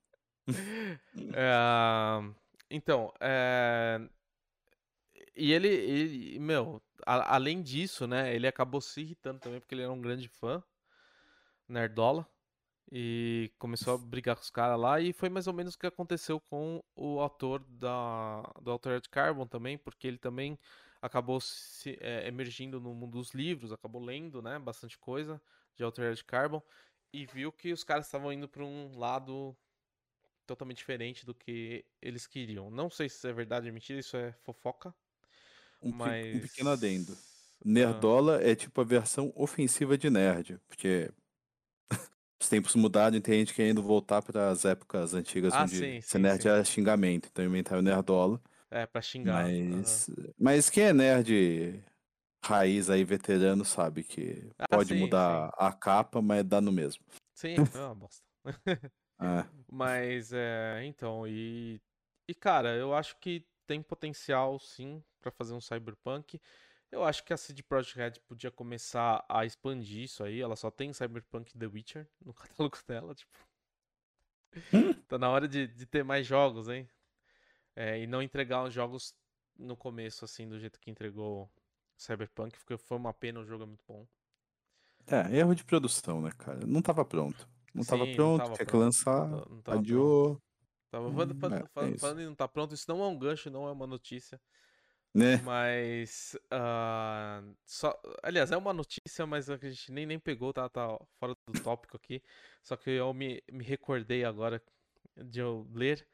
É, 1.31 2.33
Então, 2.69 3.13
é, 3.19 3.99
e 5.35 5.51
ele, 5.51 5.67
ele- 5.67 6.39
meu, 6.39 6.81
a- 7.05 7.35
além 7.35 7.61
disso, 7.61 8.07
né, 8.07 8.33
ele 8.35 8.47
acabou 8.47 8.81
se 8.81 9.01
irritando 9.01 9.39
também 9.39 9.59
porque 9.59 9.75
ele 9.75 9.81
era 9.83 9.91
um 9.91 10.01
grande 10.01 10.27
fã, 10.27 10.63
nerdola, 11.67 12.27
e 12.91 13.51
começou 13.59 13.95
a 13.95 13.99
brigar 13.99 14.35
com 14.35 14.43
os 14.43 14.49
caras 14.51 14.79
lá, 14.79 15.01
e 15.01 15.13
foi 15.13 15.29
mais 15.29 15.47
ou 15.47 15.53
menos 15.53 15.75
o 15.75 15.79
que 15.79 15.87
aconteceu 15.87 16.39
com 16.39 16.83
o 16.95 17.19
autor 17.19 17.59
da, 17.67 18.43
do 18.61 18.71
Altered 18.71 19.09
Carbon 19.09 19.47
também, 19.47 19.77
porque 19.77 20.07
ele 20.07 20.17
também 20.19 20.59
acabou 21.01 21.41
se 21.41 21.97
é, 22.01 22.27
emergindo 22.27 22.79
no 22.81 22.93
mundo 22.93 23.13
dos 23.19 23.31
livros, 23.33 23.71
acabou 23.73 24.03
lendo, 24.03 24.41
né, 24.41 24.59
bastante 24.59 24.97
coisa 24.97 25.41
de 25.75 25.83
Altered 25.83 26.23
Carbon, 26.25 26.61
e 27.13 27.25
viu 27.25 27.51
que 27.51 27.71
os 27.71 27.83
caras 27.83 28.05
estavam 28.07 28.33
indo 28.33 28.47
para 28.49 28.63
um 28.65 28.97
lado 28.97 29.55
totalmente 30.45 30.77
diferente 30.77 31.25
do 31.25 31.33
que 31.35 31.85
eles 32.01 32.27
queriam. 32.27 32.69
Não 32.71 32.89
sei 32.89 33.09
se 33.09 33.27
é 33.27 33.33
verdade 33.33 33.67
ou 33.67 33.73
mentira, 33.73 33.99
isso 33.99 34.17
é 34.17 34.33
fofoca, 34.43 34.93
Um, 35.81 35.91
mas... 35.91 36.35
um 36.35 36.39
pequeno 36.39 36.69
adendo. 36.71 37.13
Ah, 37.13 37.65
Nerdola 37.65 38.41
é 38.43 38.55
tipo 38.55 38.81
a 38.81 38.83
versão 38.83 39.31
ofensiva 39.35 39.97
de 39.97 40.09
nerd, 40.09 40.59
porque 40.67 41.11
os 42.39 42.49
tempos 42.49 42.75
mudaram 42.75 43.15
e 43.17 43.21
tem 43.21 43.39
gente 43.39 43.53
querendo 43.53 43.81
voltar 43.81 44.21
para 44.21 44.49
as 44.49 44.65
épocas 44.65 45.13
antigas 45.13 45.53
Ah, 45.53 45.63
onde 45.63 45.77
sim, 45.77 46.01
ser 46.01 46.19
nerd 46.19 46.41
sim. 46.41 46.49
era 46.49 46.63
xingamento, 46.65 47.29
então 47.31 47.45
inventaram 47.45 47.81
Nerdola. 47.81 48.41
é, 48.69 48.85
pra 48.85 49.01
xingar. 49.01 49.55
Mas, 49.59 50.09
mas 50.37 50.69
quem 50.69 50.83
é 50.85 50.93
nerd 50.93 51.83
raiz 52.43 52.89
aí, 52.89 53.03
veterano, 53.03 53.63
sabe 53.65 54.03
que 54.03 54.49
Ah, 54.59 54.67
pode 54.69 54.89
sim, 54.89 54.99
mudar 54.99 55.49
a 55.57 55.71
capa, 55.71 56.21
mas 56.21 56.43
dá 56.43 56.59
no 56.59 56.71
mesmo. 56.71 57.03
Sim, 57.33 57.55
é 57.75 57.79
uma 57.79 57.95
bosta. 57.95 58.23
É. 59.19 59.45
Mas, 59.71 60.31
é, 60.31 60.83
então, 60.85 61.27
e, 61.27 61.81
e 62.27 62.35
cara, 62.35 62.75
eu 62.75 62.93
acho 62.93 63.17
que 63.19 63.43
tem 63.65 63.81
potencial 63.81 64.59
sim 64.59 65.03
pra 65.19 65.31
fazer 65.31 65.53
um 65.53 65.61
Cyberpunk. 65.61 66.39
Eu 66.91 67.03
acho 67.03 67.23
que 67.23 67.33
a 67.33 67.37
CD 67.37 67.63
Projekt 67.63 67.97
Red 67.97 68.11
podia 68.27 68.51
começar 68.51 69.25
a 69.27 69.45
expandir 69.45 70.03
isso 70.03 70.23
aí. 70.23 70.39
Ela 70.41 70.55
só 70.55 70.69
tem 70.69 70.93
Cyberpunk 70.93 71.57
The 71.57 71.65
Witcher 71.65 72.07
no 72.23 72.33
catálogo 72.69 72.77
dela, 72.87 73.15
tipo. 73.15 73.39
Tá 75.07 75.17
na 75.17 75.29
hora 75.29 75.47
de, 75.47 75.67
de 75.67 75.85
ter 75.87 76.03
mais 76.03 76.27
jogos, 76.27 76.69
hein? 76.69 76.87
É, 77.75 77.99
e 77.99 78.05
não 78.05 78.21
entregar 78.21 78.63
os 78.63 78.73
jogos 78.73 79.15
no 79.57 79.75
começo, 79.75 80.23
assim, 80.23 80.47
do 80.47 80.59
jeito 80.59 80.79
que 80.79 80.91
entregou 80.91 81.49
Cyberpunk, 82.03 82.57
porque 82.59 82.77
foi 82.77 82.97
uma 82.97 83.13
pena, 83.13 83.39
o 83.39 83.45
jogo 83.45 83.63
é 83.63 83.67
muito 83.67 83.83
bom. 83.87 84.07
É, 85.07 85.37
erro 85.37 85.53
de 85.55 85.63
produção, 85.65 86.21
né, 86.21 86.31
cara? 86.37 86.65
Não 86.65 86.81
tava 86.81 87.03
pronto. 87.05 87.47
Não 87.73 87.83
tava 87.83 88.05
Sim, 88.05 88.13
não 88.21 88.31
pronto, 88.31 88.43
tava 88.43 88.55
tinha 88.55 88.65
que 88.65 88.75
lançar, 88.77 89.27
Não 89.29 89.45
não 89.49 89.61
tava 89.61 89.79
adiou, 89.79 90.37
Tava 90.91 91.11
falando, 91.11 91.33
Hum, 91.33 91.39
falando- 91.39 91.55
é, 91.55 91.85
é 91.85 91.89
falando- 91.91 91.95
isso. 91.95 91.99
falando 91.99 92.21
em 92.21 92.25
não 92.27 92.35
tá 92.35 92.47
pronto, 92.47 92.73
isso 92.75 92.85
não 92.89 93.03
é 93.03 93.07
um 93.07 93.17
gancho, 93.17 93.49
não 93.49 93.67
é 93.67 93.71
uma 93.71 93.87
notícia. 93.87 94.39
né? 95.13 95.41
Mas. 95.41 96.37
ah, 96.51 97.43
só, 97.65 97.99
aliás, 98.23 98.51
é 98.51 98.57
uma 98.57 98.73
notícia, 98.73 99.25
mas 99.25 99.49
a 99.49 99.57
gente 99.57 99.91
nem, 99.91 100.05
nem 100.05 100.19
pegou, 100.19 100.53
tá, 100.53 100.69
tá 100.69 100.97
fora 101.19 101.35
do 101.47 101.61
tópico 101.61 101.97
aqui. 101.97 102.21
Só 102.63 102.75
que 102.77 102.89
eu 102.91 103.13
me, 103.13 103.43
me 103.51 103.63
recordei 103.63 104.23
agora 104.25 104.61
de 105.17 105.39
eu 105.39 105.67
ler 105.73 106.07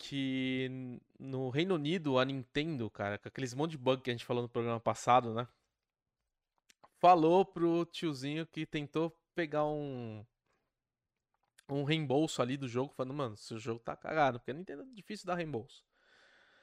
que 0.00 0.98
no 1.18 1.50
Reino 1.50 1.74
Unido 1.74 2.18
a 2.18 2.24
Nintendo, 2.24 2.88
cara, 2.90 3.18
com 3.18 3.28
aqueles 3.28 3.52
monte 3.52 3.72
de 3.72 3.78
bug 3.78 4.02
que 4.02 4.10
a 4.10 4.14
gente 4.14 4.24
falou 4.24 4.42
no 4.42 4.48
programa 4.48 4.80
passado, 4.80 5.34
né? 5.34 5.46
Falou 6.98 7.44
pro 7.44 7.84
tiozinho 7.84 8.46
que 8.46 8.64
tentou 8.64 9.14
pegar 9.34 9.66
um. 9.66 10.24
Um 11.68 11.84
reembolso 11.84 12.42
ali 12.42 12.56
do 12.56 12.66
jogo, 12.66 12.92
falando, 12.92 13.14
mano, 13.14 13.36
seu 13.36 13.56
jogo 13.56 13.78
tá 13.78 13.94
cagado, 13.94 14.40
porque 14.40 14.50
a 14.50 14.54
Nintendo 14.54 14.82
é 14.82 14.86
difícil 14.86 15.26
dar 15.26 15.36
reembolso. 15.36 15.84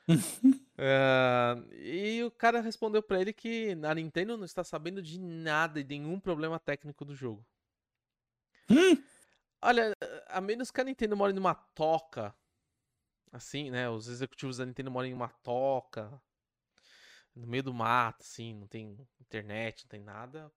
É, 0.80 1.56
e 1.72 2.24
o 2.24 2.30
cara 2.30 2.62
respondeu 2.62 3.02
pra 3.02 3.20
ele 3.20 3.34
que 3.34 3.76
a 3.84 3.96
Nintendo 3.96 4.38
não 4.38 4.46
está 4.46 4.64
sabendo 4.64 5.02
de 5.02 5.20
nada 5.20 5.80
e 5.80 5.84
nenhum 5.84 6.20
problema 6.20 6.60
técnico 6.60 7.04
do 7.04 7.16
jogo. 7.16 7.44
Hum. 8.70 9.04
Olha, 9.60 9.92
a 10.28 10.40
menos 10.40 10.70
que 10.70 10.80
a 10.80 10.84
Nintendo 10.84 11.18
more 11.18 11.34
numa 11.34 11.56
toca, 11.56 12.32
assim, 13.32 13.70
né? 13.72 13.90
Os 13.90 14.08
executivos 14.08 14.58
da 14.58 14.66
Nintendo 14.66 14.92
moram 14.92 15.08
em 15.08 15.14
uma 15.14 15.30
toca, 15.30 16.22
no 17.36 17.48
meio 17.48 17.64
do 17.64 17.74
mato, 17.74 18.22
assim, 18.22 18.54
não 18.54 18.68
tem 18.68 18.98
internet, 19.20 19.84
não 19.86 19.90
tem 19.90 20.02
nada. 20.04 20.52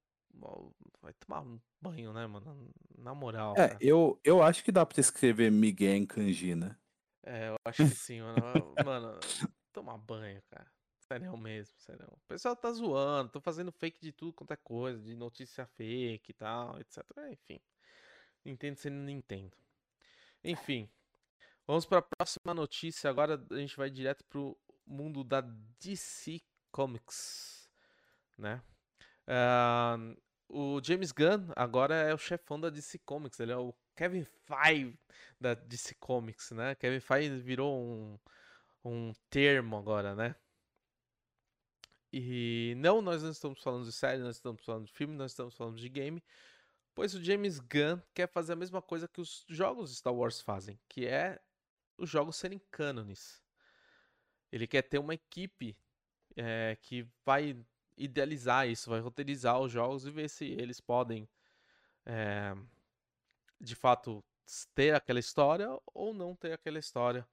Vai 1.02 1.12
tomar 1.14 1.42
um 1.42 1.60
banho, 1.80 2.12
né, 2.12 2.26
mano? 2.26 2.70
Na 2.96 3.14
moral, 3.14 3.56
É, 3.56 3.76
cara. 3.80 3.80
eu, 3.80 4.20
eu 4.24 4.42
acho 4.42 4.62
que 4.64 4.70
dá 4.72 4.86
pra 4.86 5.00
escrever 5.00 5.50
Miguel 5.50 5.94
em 5.96 6.06
kanji, 6.06 6.54
né? 6.54 6.76
É, 7.22 7.48
eu 7.50 7.56
acho 7.64 7.86
que 7.86 7.94
sim, 7.94 8.20
mano. 8.20 8.76
Mano, 8.82 9.28
tomar 9.72 9.98
banho, 9.98 10.42
cara. 10.48 10.70
Sério 10.98 11.36
mesmo, 11.36 11.74
sério. 11.78 12.06
O 12.12 12.20
pessoal 12.28 12.56
tá 12.56 12.70
zoando, 12.72 13.32
tô 13.32 13.40
fazendo 13.40 13.72
fake 13.72 14.00
de 14.00 14.12
tudo 14.12 14.32
quanto 14.32 14.52
é 14.52 14.56
coisa, 14.56 15.02
de 15.02 15.16
notícia 15.16 15.66
fake 15.66 16.30
e 16.30 16.34
tal, 16.34 16.78
etc. 16.80 17.30
Enfim. 17.32 17.60
Nintendo 18.44 18.78
sendo 18.78 18.96
Nintendo. 19.02 19.56
Enfim. 20.44 20.90
Vamos 21.70 21.86
pra 21.86 22.02
próxima 22.02 22.52
notícia. 22.52 23.08
Agora 23.08 23.40
a 23.48 23.54
gente 23.54 23.76
vai 23.76 23.88
direto 23.88 24.24
pro 24.24 24.58
mundo 24.84 25.22
da 25.22 25.40
DC 25.78 26.42
Comics, 26.72 27.70
né? 28.36 28.60
Ah, 29.24 29.96
o 30.48 30.80
James 30.82 31.12
Gunn 31.12 31.46
agora 31.54 31.94
é 31.94 32.12
o 32.12 32.18
chefão 32.18 32.58
da 32.58 32.70
DC 32.70 32.98
Comics. 33.06 33.38
Ele 33.38 33.52
é 33.52 33.56
o 33.56 33.72
Kevin 33.94 34.24
Feige 34.24 34.98
da 35.40 35.54
DC 35.54 35.94
Comics, 36.00 36.50
né? 36.50 36.74
Kevin 36.74 36.98
Feige 36.98 37.38
virou 37.38 37.80
um, 37.80 38.18
um 38.84 39.12
termo 39.30 39.76
agora, 39.76 40.16
né? 40.16 40.34
E 42.12 42.74
não, 42.78 43.00
nós 43.00 43.22
não 43.22 43.30
estamos 43.30 43.62
falando 43.62 43.84
de 43.84 43.92
série, 43.92 44.20
nós 44.20 44.34
estamos 44.34 44.64
falando 44.64 44.86
de 44.86 44.92
filme, 44.92 45.14
nós 45.14 45.30
estamos 45.30 45.54
falando 45.54 45.76
de 45.76 45.88
game, 45.88 46.20
pois 46.96 47.14
o 47.14 47.22
James 47.22 47.60
Gunn 47.60 48.00
quer 48.12 48.26
fazer 48.26 48.54
a 48.54 48.56
mesma 48.56 48.82
coisa 48.82 49.06
que 49.06 49.20
os 49.20 49.44
jogos 49.48 49.96
Star 49.96 50.12
Wars 50.12 50.40
fazem, 50.40 50.76
que 50.88 51.06
é 51.06 51.40
os 52.00 52.08
jogos 52.08 52.36
serem 52.36 52.60
cânones. 52.70 53.42
Ele 54.50 54.66
quer 54.66 54.82
ter 54.82 54.98
uma 54.98 55.14
equipe 55.14 55.76
é, 56.36 56.76
que 56.80 57.06
vai 57.24 57.56
idealizar 57.96 58.68
isso, 58.68 58.90
vai 58.90 59.00
roteirizar 59.00 59.60
os 59.60 59.70
jogos 59.70 60.06
e 60.06 60.10
ver 60.10 60.28
se 60.28 60.46
eles 60.46 60.80
podem, 60.80 61.28
é, 62.06 62.56
de 63.60 63.74
fato, 63.74 64.24
ter 64.74 64.94
aquela 64.94 65.20
história 65.20 65.68
ou 65.94 66.14
não 66.14 66.34
ter 66.34 66.52
aquela 66.52 66.78
história, 66.78 67.26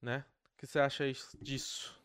né? 0.00 0.24
O 0.52 0.56
que 0.58 0.66
você 0.66 0.78
acha 0.78 1.04
disso? 1.40 1.98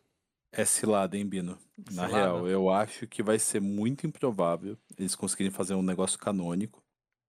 É 0.51 0.65
cilada, 0.65 1.15
hein, 1.15 1.27
Bino? 1.27 1.59
Na 1.77 2.07
cilada. 2.07 2.15
real, 2.15 2.47
eu 2.47 2.69
acho 2.69 3.05
que 3.05 3.21
vai 3.21 3.37
ser 3.37 3.59
muito 3.59 4.07
improvável 4.07 4.77
eles 4.97 5.13
conseguirem 5.13 5.51
fazer 5.51 5.75
um 5.75 5.83
negócio 5.83 6.17
canônico 6.17 6.83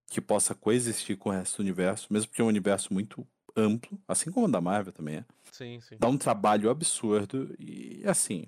que 0.06 0.20
possa 0.20 0.54
coexistir 0.54 1.18
com 1.18 1.28
o 1.28 1.32
resto 1.32 1.58
do 1.58 1.60
universo, 1.60 2.10
mesmo 2.10 2.28
porque 2.28 2.40
é 2.40 2.44
um 2.44 2.48
universo 2.48 2.92
muito 2.92 3.26
amplo, 3.60 3.98
assim 4.08 4.30
como 4.30 4.46
o 4.46 4.50
da 4.50 4.60
Marvel 4.60 4.92
também 4.92 5.16
é. 5.16 5.24
Sim, 5.52 5.80
sim. 5.80 5.96
Dá 5.98 6.08
um 6.08 6.18
trabalho 6.18 6.70
absurdo 6.70 7.54
e 7.58 8.02
assim. 8.06 8.46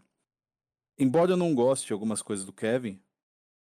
Embora 0.98 1.32
eu 1.32 1.36
não 1.36 1.54
goste 1.54 1.86
de 1.86 1.92
algumas 1.92 2.22
coisas 2.22 2.44
do 2.44 2.52
Kevin, 2.52 3.02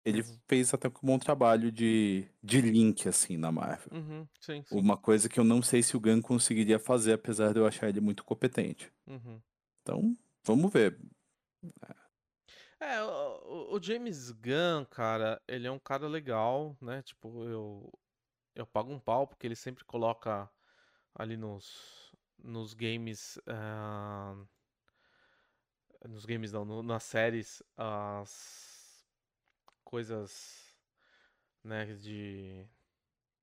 ele 0.05 0.23
uhum. 0.23 0.39
fez 0.49 0.75
até 0.75 0.89
um 0.89 0.93
bom 1.03 1.19
trabalho 1.19 1.71
de, 1.71 2.27
de 2.43 2.61
link, 2.61 3.09
assim, 3.09 3.37
na 3.37 3.53
Marvel. 3.53 3.89
Uhum, 3.93 4.27
sim, 4.41 4.63
sim. 4.65 4.77
Uma 4.77 4.97
coisa 4.97 5.29
que 5.29 5.39
eu 5.39 5.45
não 5.45 5.63
sei 5.63 5.83
se 5.83 5.97
o 5.97 6.01
Gun 6.01 6.21
conseguiria 6.21 6.79
fazer, 6.79 7.13
apesar 7.13 7.53
de 7.53 7.61
eu 7.61 7.67
achar 7.67 7.89
ele 7.89 8.01
muito 8.01 8.25
competente. 8.25 8.93
Uhum. 9.07 9.41
Então, 9.81 10.17
vamos 10.45 10.73
ver. 10.73 10.99
É, 12.81 13.01
o, 13.01 13.77
o, 13.77 13.83
James 13.83 14.33
Gunn, 14.33 14.85
cara, 14.91 15.41
ele 15.47 15.69
é 15.69 15.71
um 15.71 15.79
cara 15.79 16.09
legal, 16.09 16.77
né? 16.81 17.01
Tipo, 17.03 17.45
eu, 17.45 17.93
eu 18.57 18.67
pago 18.67 18.93
um 18.93 18.99
pau 18.99 19.27
porque 19.27 19.47
ele 19.47 19.55
sempre 19.55 19.85
coloca 19.85 20.51
ali 21.15 21.37
nos, 21.37 22.15
nos 22.39 22.75
games. 22.75 23.39
Uh, 23.39 24.47
nos 26.09 26.25
games 26.25 26.53
não, 26.53 26.65
no, 26.65 26.83
nas 26.83 27.05
séries 27.05 27.63
as 27.77 29.07
coisas, 29.85 30.75
né, 31.63 31.87
de... 31.95 32.67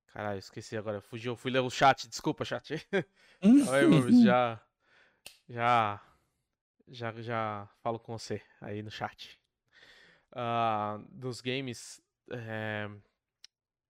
Caralho, 0.07 0.39
esqueci 0.39 0.75
agora, 0.75 0.99
fugiu, 0.99 1.35
fui 1.35 1.51
ler 1.51 1.59
o 1.59 1.69
chat, 1.69 2.09
desculpa 2.09 2.43
chat. 2.43 2.73
Oi, 3.41 4.23
já, 4.23 4.59
já 5.47 6.01
já, 6.91 7.11
já 7.21 7.69
falo 7.81 7.99
com 7.99 8.17
você 8.17 8.41
aí 8.59 8.81
no 8.81 8.91
chat. 8.91 9.39
Uh, 10.31 11.03
dos 11.09 11.41
games, 11.41 12.01
é, 12.31 12.89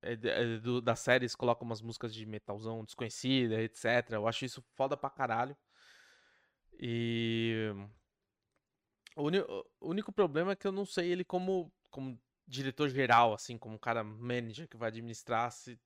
é, 0.02 0.16
do, 0.60 0.82
das 0.82 1.00
séries, 1.00 1.36
coloca 1.36 1.64
umas 1.64 1.82
músicas 1.82 2.14
de 2.14 2.26
metalzão 2.26 2.84
desconhecida, 2.84 3.62
etc. 3.62 4.12
Eu 4.12 4.28
acho 4.28 4.46
isso 4.46 4.64
foda 4.76 4.96
pra 4.96 5.10
caralho. 5.10 5.56
E. 6.80 7.72
O, 9.16 9.28
o 9.82 9.90
único 9.90 10.12
problema 10.12 10.54
é 10.54 10.56
que 10.56 10.66
eu 10.66 10.72
não 10.72 10.86
sei 10.86 11.12
ele 11.12 11.26
como, 11.26 11.72
como 11.90 12.18
diretor 12.48 12.90
geral, 12.90 13.34
assim, 13.34 13.58
como 13.58 13.78
cara 13.78 14.04
manager 14.04 14.68
que 14.68 14.78
vai 14.78 14.88
administrar, 14.88 15.52
se, 15.52 15.78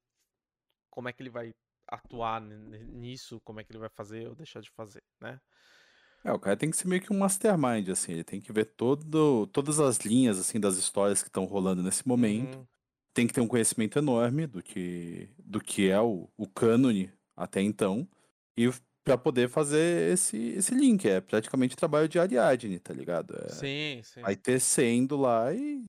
como 0.90 1.10
é 1.10 1.14
que 1.14 1.24
ele 1.24 1.32
vai 1.32 1.54
atuar 1.88 2.40
nisso, 2.42 3.42
como 3.42 3.60
é 3.60 3.64
que 3.64 3.72
ele 3.72 3.80
vai 3.80 3.90
fazer 3.90 4.28
ou 4.28 4.36
deixar 4.36 4.62
de 4.62 4.70
fazer, 4.70 5.04
né? 5.20 5.42
É, 6.24 6.32
o 6.32 6.40
cara 6.40 6.56
tem 6.56 6.70
que 6.70 6.78
ser 6.78 6.88
meio 6.88 7.02
que 7.02 7.12
um 7.12 7.18
mastermind, 7.18 7.90
assim, 7.90 8.14
ele 8.14 8.24
tem 8.24 8.40
que 8.40 8.54
ver 8.54 8.66
todo, 8.66 9.46
todas 9.48 9.80
as 9.80 9.98
linhas, 9.98 10.40
assim, 10.40 10.60
das 10.60 10.78
histórias 10.78 11.22
que 11.22 11.28
estão 11.28 11.44
rolando 11.44 11.84
nesse 11.84 12.08
momento. 12.08 12.60
Uhum. 12.60 12.68
Tem 13.14 13.28
que 13.28 13.34
ter 13.34 13.42
um 13.42 13.48
conhecimento 13.48 14.00
enorme 14.00 14.48
do 14.48 14.62
que, 14.62 15.30
do 15.38 15.60
que 15.60 15.90
é 15.90 16.02
o, 16.02 16.30
o 16.36 16.48
cânone 16.48 17.12
até 17.36 17.62
então. 17.62 18.08
E 18.58 18.72
para 19.04 19.18
poder 19.18 19.50
fazer 19.50 20.14
esse, 20.14 20.38
esse 20.38 20.74
link, 20.74 21.08
é 21.08 21.20
praticamente 21.20 21.76
trabalho 21.76 22.08
de 22.08 22.18
Ariadne, 22.18 22.80
tá 22.80 22.94
ligado? 22.94 23.36
É, 23.46 23.50
sim, 23.50 24.02
sim. 24.04 24.22
Vai 24.22 24.36
tecendo 24.36 25.18
lá 25.18 25.54
e. 25.54 25.84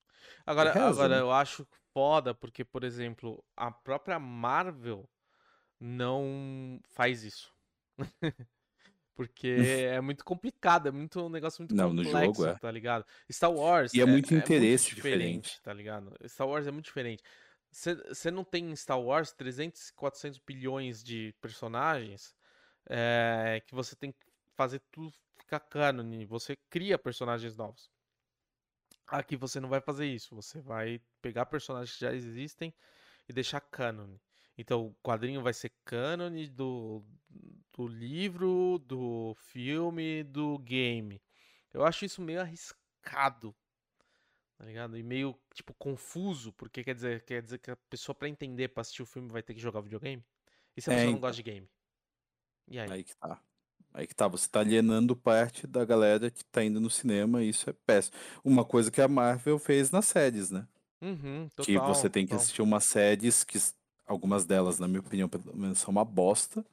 Agora, 0.44 0.72
reza, 0.72 0.88
agora 0.88 1.16
né? 1.16 1.20
eu 1.22 1.32
acho 1.32 1.66
foda, 1.92 2.34
porque, 2.34 2.64
por 2.64 2.84
exemplo, 2.84 3.42
a 3.56 3.70
própria 3.70 4.18
Marvel 4.18 5.08
não 5.80 6.80
faz 6.90 7.22
isso. 7.22 7.52
Porque 9.14 9.56
é 9.90 10.00
muito 10.00 10.24
complicado, 10.24 10.88
é 10.88 10.90
muito 10.90 11.20
um 11.20 11.28
negócio 11.28 11.62
muito 11.62 11.74
Não, 11.74 11.90
complexo, 11.90 12.12
no 12.12 12.34
jogo, 12.34 12.46
é. 12.46 12.54
tá 12.58 12.70
ligado? 12.70 13.06
Star 13.30 13.52
Wars 13.52 13.94
e 13.94 14.00
é, 14.00 14.02
é 14.02 14.06
muito 14.06 14.34
interesse 14.34 14.86
é 14.86 14.90
muito 14.90 14.96
diferente, 14.96 15.24
diferente, 15.26 15.62
tá 15.62 15.72
ligado? 15.72 16.16
Star 16.26 16.48
Wars 16.48 16.66
é 16.66 16.70
muito 16.70 16.86
diferente. 16.86 17.22
Você 17.70 18.30
não 18.30 18.44
tem 18.44 18.70
em 18.70 18.76
Star 18.76 19.00
Wars 19.00 19.32
300, 19.32 19.90
400 19.92 20.38
bilhões 20.38 21.02
de 21.02 21.34
personagens 21.40 22.34
é, 22.86 23.62
que 23.66 23.74
você 23.74 23.96
tem 23.96 24.12
que 24.12 24.18
fazer 24.56 24.80
tudo 24.92 25.12
ficar 25.36 25.60
canon. 25.60 26.26
Você 26.26 26.56
cria 26.70 26.98
personagens 26.98 27.56
novos. 27.56 27.90
Aqui 29.06 29.36
você 29.36 29.60
não 29.60 29.68
vai 29.68 29.80
fazer 29.80 30.06
isso. 30.06 30.34
Você 30.34 30.60
vai 30.60 31.00
pegar 31.20 31.46
personagens 31.46 31.96
que 31.96 32.00
já 32.00 32.12
existem 32.12 32.72
e 33.28 33.32
deixar 33.32 33.60
canon. 33.60 34.16
Então 34.56 34.86
o 34.86 34.94
quadrinho 35.02 35.42
vai 35.42 35.52
ser 35.52 35.72
canon 35.84 36.30
do, 36.52 37.02
do 37.72 37.86
livro, 37.86 38.78
do 38.78 39.34
filme, 39.36 40.22
do 40.24 40.58
game. 40.58 41.20
Eu 41.72 41.84
acho 41.84 42.04
isso 42.04 42.22
meio 42.22 42.40
arriscado, 42.40 43.54
tá 44.56 44.64
ligado? 44.64 44.96
E 44.96 45.02
meio, 45.02 45.36
tipo, 45.52 45.74
confuso, 45.74 46.52
porque 46.52 46.84
quer 46.84 46.94
dizer, 46.94 47.24
quer 47.24 47.42
dizer 47.42 47.58
que 47.58 47.70
a 47.70 47.76
pessoa 47.76 48.14
para 48.14 48.28
entender, 48.28 48.68
pra 48.68 48.82
assistir 48.82 49.02
o 49.02 49.06
filme, 49.06 49.28
vai 49.30 49.42
ter 49.42 49.54
que 49.54 49.60
jogar 49.60 49.80
videogame? 49.80 50.24
E 50.76 50.80
se 50.80 50.88
a 50.88 50.92
é, 50.92 50.96
pessoa 50.96 51.12
não 51.12 51.20
gosta 51.20 51.40
então. 51.40 51.44
de 51.44 51.50
game? 51.50 51.68
E 52.68 52.78
aí? 52.78 52.90
Aí 52.90 53.04
que 53.04 53.16
tá. 53.16 53.40
Aí 53.92 54.06
que 54.08 54.14
tá, 54.14 54.26
você 54.26 54.48
tá 54.48 54.60
alienando 54.60 55.14
parte 55.14 55.66
da 55.66 55.84
galera 55.84 56.30
que 56.30 56.44
tá 56.44 56.64
indo 56.64 56.80
no 56.80 56.90
cinema 56.90 57.42
e 57.42 57.48
isso 57.48 57.70
é 57.70 57.72
péssimo. 57.72 58.16
Uma 58.44 58.64
coisa 58.64 58.90
que 58.90 59.00
a 59.00 59.06
Marvel 59.06 59.58
fez 59.58 59.90
nas 59.90 60.06
séries, 60.06 60.50
né? 60.50 60.66
Uhum, 61.00 61.48
total, 61.50 61.64
que 61.64 61.78
você 61.78 62.10
tem 62.10 62.24
total. 62.24 62.38
que 62.38 62.42
assistir 62.42 62.62
umas 62.62 62.84
séries 62.84 63.44
que 63.44 63.58
algumas 64.06 64.44
delas, 64.44 64.78
na 64.78 64.88
minha 64.88 65.00
opinião, 65.00 65.28
pelo 65.28 65.56
menos 65.56 65.78
são 65.78 65.90
uma 65.90 66.04
bosta 66.04 66.64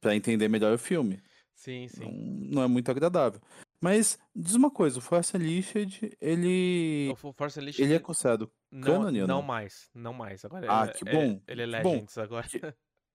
para 0.00 0.14
entender 0.14 0.48
melhor 0.48 0.74
o 0.74 0.78
filme. 0.78 1.20
Sim, 1.54 1.88
sim. 1.88 2.04
Não, 2.04 2.54
não, 2.56 2.62
é 2.62 2.68
muito 2.68 2.90
agradável. 2.90 3.40
Mas 3.80 4.18
diz 4.34 4.54
uma 4.54 4.70
coisa, 4.70 4.98
o 4.98 5.02
Force 5.02 5.36
Unleashed, 5.36 6.16
ele 6.20 7.10
o 7.12 7.32
Force 7.32 7.58
Unleashed 7.58 7.82
ele 7.82 7.94
é 7.94 7.98
considerado 7.98 8.50
canon, 8.70 9.10
não, 9.10 9.26
não 9.26 9.42
mais, 9.42 9.88
não 9.94 10.12
mais. 10.12 10.44
Agora 10.44 10.66
ah, 10.68 10.86
é, 10.86 10.92
que 10.92 11.04
bom. 11.04 11.40
É, 11.46 11.52
ele 11.52 11.62
é 11.62 11.66
Legends 11.66 12.14
bom. 12.14 12.22
agora. 12.22 12.48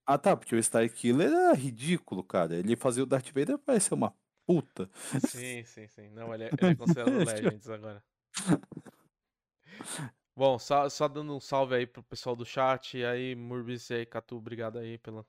Ah, 0.06 0.18
tá, 0.18 0.36
porque 0.36 0.54
o 0.54 0.62
Star 0.62 0.88
Killer 0.90 1.28
era 1.28 1.54
ridículo, 1.54 2.22
cara. 2.22 2.56
Ele 2.56 2.76
fazia 2.76 3.02
o 3.02 3.06
Darth 3.06 3.30
Vader 3.32 3.58
parecer 3.58 3.94
uma 3.94 4.14
puta. 4.46 4.90
Sim, 5.26 5.64
sim, 5.64 5.88
sim. 5.88 6.10
Não, 6.10 6.34
ele 6.34 6.44
é, 6.44 6.50
ele 6.60 6.72
é 6.72 6.74
considerado 6.74 7.12
Legends 7.24 7.68
agora. 7.70 8.04
Bom, 10.36 10.58
só, 10.58 10.88
só 10.88 11.06
dando 11.06 11.34
um 11.34 11.40
salve 11.40 11.76
aí 11.76 11.86
pro 11.86 12.02
pessoal 12.02 12.34
do 12.34 12.44
chat. 12.44 12.98
E 12.98 13.04
aí, 13.04 13.34
Murbis 13.36 13.88
e 13.90 13.94
aí, 13.94 14.06
Catu, 14.06 14.36
obrigado 14.36 14.78
aí 14.78 14.98
pela, 14.98 15.24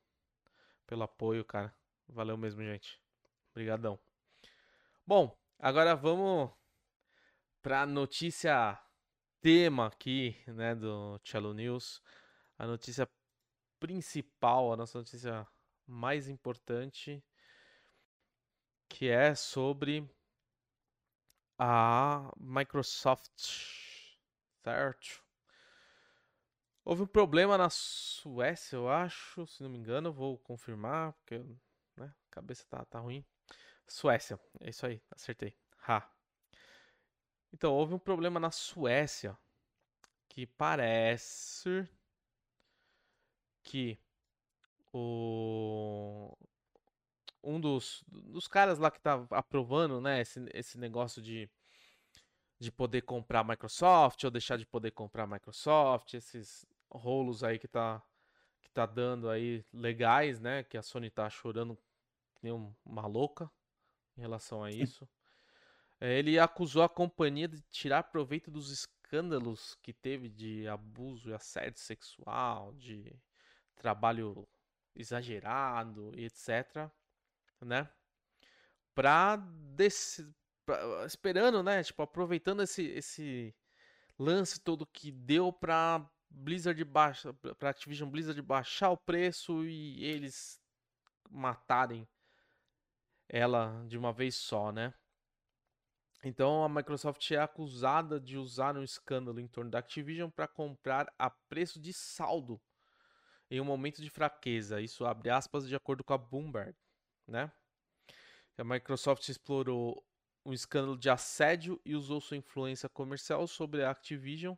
pelo 0.87 1.03
apoio, 1.03 1.45
cara. 1.45 1.73
Valeu 2.09 2.37
mesmo, 2.37 2.63
gente. 2.63 2.99
Obrigadão. 3.51 3.99
Bom, 5.05 5.37
agora 5.59 5.95
vamos 5.95 6.51
para 7.61 7.85
notícia 7.85 8.79
tema 9.41 9.87
aqui, 9.87 10.35
né, 10.47 10.73
do 10.73 11.19
Cello 11.23 11.53
News. 11.53 12.01
A 12.57 12.65
notícia 12.65 13.07
principal, 13.79 14.73
a 14.73 14.77
nossa 14.77 14.97
notícia 14.97 15.47
mais 15.85 16.27
importante, 16.27 17.23
que 18.89 19.07
é 19.07 19.35
sobre 19.35 20.09
a 21.59 22.31
Microsoft, 22.39 23.85
certo? 24.65 25.23
Houve 26.84 27.04
um 27.04 27.08
problema 27.08 27.56
na 27.58 27.69
Suécia, 27.69 28.75
eu 28.75 28.89
acho, 28.89 29.45
se 29.45 29.62
não 29.62 29.69
me 29.69 29.78
engano, 29.78 30.12
vou 30.12 30.39
confirmar, 30.39 31.13
porque 31.13 31.38
né, 31.95 32.08
a 32.08 32.32
cabeça 32.32 32.65
tá, 32.67 32.84
tá 32.86 32.99
ruim. 32.99 33.23
Suécia, 33.88 34.39
é 34.60 34.69
isso 34.69 34.86
aí, 34.86 35.01
acertei. 35.12 35.56
Ha. 35.88 36.08
Então, 37.54 37.73
houve 37.73 37.93
um 37.93 37.99
problema 37.99 38.39
na 38.39 38.49
Suécia 38.49 39.38
que 40.28 40.47
parece 40.47 41.88
que 43.63 43.99
o 44.91 46.36
um 47.43 47.60
dos, 47.60 48.04
dos 48.08 48.47
caras 48.47 48.80
lá 48.80 48.89
que 48.89 48.99
tá 48.99 49.25
aprovando, 49.30 50.01
né, 50.01 50.21
esse, 50.21 50.43
esse 50.54 50.78
negócio 50.80 51.21
de 51.21 51.47
de 52.59 52.71
poder 52.71 53.01
comprar 53.01 53.43
Microsoft 53.43 54.23
ou 54.23 54.31
deixar 54.31 54.57
de 54.57 54.65
poder 54.65 54.91
comprar 54.91 55.27
Microsoft, 55.27 56.13
esses 56.13 56.65
rolos 56.89 57.43
aí 57.43 57.59
que 57.59 57.67
tá, 57.67 58.01
que 58.61 58.69
tá 58.69 58.85
dando 58.85 59.29
aí 59.29 59.65
legais, 59.73 60.39
né? 60.39 60.63
Que 60.63 60.77
a 60.77 60.81
Sony 60.81 61.09
tá 61.09 61.29
chorando 61.29 61.75
que 62.35 62.43
nem 62.43 62.75
uma 62.85 63.07
louca 63.07 63.49
em 64.17 64.21
relação 64.21 64.63
a 64.63 64.71
isso. 64.71 65.07
É, 65.99 66.17
ele 66.17 66.37
acusou 66.37 66.83
a 66.83 66.89
companhia 66.89 67.47
de 67.47 67.61
tirar 67.61 68.03
proveito 68.03 68.51
dos 68.51 68.69
escândalos 68.69 69.75
que 69.81 69.93
teve 69.93 70.29
de 70.29 70.67
abuso 70.67 71.29
e 71.29 71.33
assédio 71.33 71.79
sexual, 71.79 72.73
de 72.73 73.13
trabalho 73.75 74.47
exagerado 74.95 76.11
e 76.15 76.25
etc, 76.25 76.89
né? 77.61 77.89
Pra, 78.93 79.35
desse, 79.35 80.25
pra 80.65 81.06
esperando, 81.06 81.62
né, 81.63 81.84
tipo, 81.84 82.01
aproveitando 82.01 82.62
esse 82.63 82.84
esse 82.84 83.56
lance 84.17 84.60
todo 84.60 84.86
que 84.86 85.12
deu 85.12 85.51
pra 85.51 86.10
Blizzard 86.30 86.84
baixa, 86.84 87.34
pra 87.34 87.69
Activision 87.69 88.10
Blizzard 88.10 88.41
baixar 88.41 88.91
o 88.91 88.97
preço 88.97 89.65
e 89.65 90.04
eles 90.04 90.62
matarem 91.30 92.08
ela 93.28 93.84
de 93.88 93.97
uma 93.97 94.13
vez 94.13 94.36
só, 94.36 94.71
né? 94.71 94.93
Então 96.23 96.63
a 96.63 96.69
Microsoft 96.69 97.30
é 97.32 97.38
acusada 97.38 98.19
de 98.19 98.38
usar 98.38 98.75
um 98.75 98.84
escândalo 98.84 99.39
em 99.39 99.47
torno 99.47 99.69
da 99.69 99.80
Activision 99.80 100.30
para 100.30 100.47
comprar 100.47 101.13
a 101.19 101.30
preço 101.30 101.80
de 101.80 101.93
saldo 101.93 102.60
em 103.49 103.62
um 103.62 103.65
momento 103.65 104.01
de 104.01 104.10
fraqueza. 104.10 104.82
Isso 104.82 105.06
abre 105.06 105.30
aspas 105.30 105.67
de 105.67 105.75
acordo 105.75 106.04
com 106.04 106.13
a 106.13 106.17
Bloomberg, 106.17 106.75
né? 107.28 107.51
A 108.58 108.63
Microsoft 108.63 109.28
explorou 109.30 110.04
um 110.45 110.53
escândalo 110.53 110.97
de 110.97 111.10
assédio 111.10 111.81
e 111.84 111.95
usou 111.95 112.21
sua 112.21 112.38
influência 112.38 112.88
comercial 112.88 113.47
sobre 113.47 113.84
a 113.84 113.89
Activision 113.89 114.55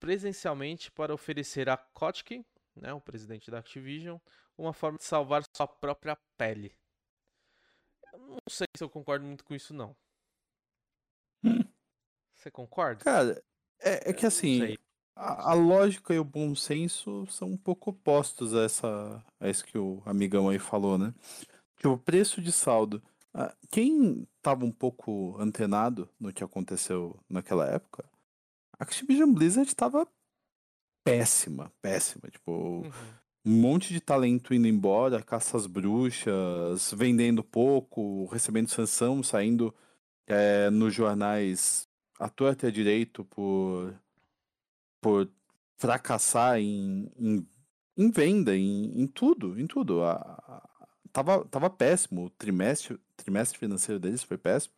presencialmente 0.00 0.90
para 0.90 1.12
oferecer 1.12 1.68
a 1.68 1.76
Kotick, 1.76 2.44
né, 2.74 2.92
o 2.94 3.00
presidente 3.00 3.50
da 3.50 3.58
Activision, 3.58 4.18
uma 4.56 4.72
forma 4.72 4.96
de 4.96 5.04
salvar 5.04 5.44
sua 5.54 5.68
própria 5.68 6.16
pele. 6.38 6.74
Eu 8.12 8.18
não 8.18 8.38
sei 8.48 8.66
se 8.74 8.82
eu 8.82 8.88
concordo 8.88 9.26
muito 9.26 9.44
com 9.44 9.54
isso 9.54 9.74
não. 9.74 9.94
Você 12.34 12.50
concorda? 12.50 13.04
Cara, 13.04 13.44
é, 13.78 14.10
é 14.10 14.12
que 14.14 14.24
assim, 14.24 14.76
a, 15.14 15.50
a, 15.50 15.54
lógica 15.54 16.14
e 16.14 16.18
o 16.18 16.24
bom 16.24 16.54
senso 16.54 17.26
são 17.26 17.48
um 17.48 17.56
pouco 17.56 17.90
opostos 17.90 18.54
a, 18.54 18.62
essa, 18.62 19.24
a 19.38 19.48
isso 19.48 19.64
que 19.64 19.76
o 19.76 20.02
amigão 20.06 20.48
aí 20.48 20.58
falou, 20.58 20.96
né? 20.96 21.14
Tipo, 21.76 21.90
o 21.90 21.98
preço 21.98 22.40
de 22.40 22.50
saldo. 22.50 23.02
Ah, 23.32 23.54
quem 23.70 24.26
estava 24.36 24.64
um 24.64 24.72
pouco 24.72 25.36
antenado 25.38 26.08
no 26.18 26.32
que 26.32 26.42
aconteceu 26.42 27.18
naquela 27.28 27.66
época, 27.66 28.04
a 28.78 28.84
Activision 28.84 29.32
Blizzard 29.32 29.68
estava 29.68 30.06
péssima, 31.04 31.72
péssima. 31.80 32.28
Tipo, 32.28 32.52
uhum. 32.52 32.90
um 33.44 33.60
monte 33.60 33.92
de 33.92 34.00
talento 34.00 34.52
indo 34.54 34.66
embora, 34.66 35.22
caça 35.22 35.56
às 35.56 35.66
bruxas, 35.66 36.92
vendendo 36.96 37.44
pouco, 37.44 38.26
recebendo 38.26 38.68
sanção, 38.68 39.22
saindo 39.22 39.74
é, 40.26 40.70
nos 40.70 40.94
jornais 40.94 41.88
à 42.18 42.28
torta 42.28 42.68
e 42.68 42.72
direito 42.72 43.24
por, 43.24 43.94
por 45.00 45.30
fracassar 45.76 46.58
em, 46.58 47.10
em, 47.16 47.48
em 47.96 48.10
venda, 48.10 48.56
em, 48.56 49.02
em, 49.02 49.06
tudo, 49.06 49.58
em 49.58 49.66
tudo. 49.66 50.02
A, 50.02 50.69
tava, 51.12 51.44
tava 51.46 51.70
péssimo, 51.70 52.26
o 52.26 52.30
trimestre, 52.30 52.98
trimestre 53.16 53.58
financeiro 53.58 54.00
deles 54.00 54.22
foi 54.22 54.38
péssimo. 54.38 54.74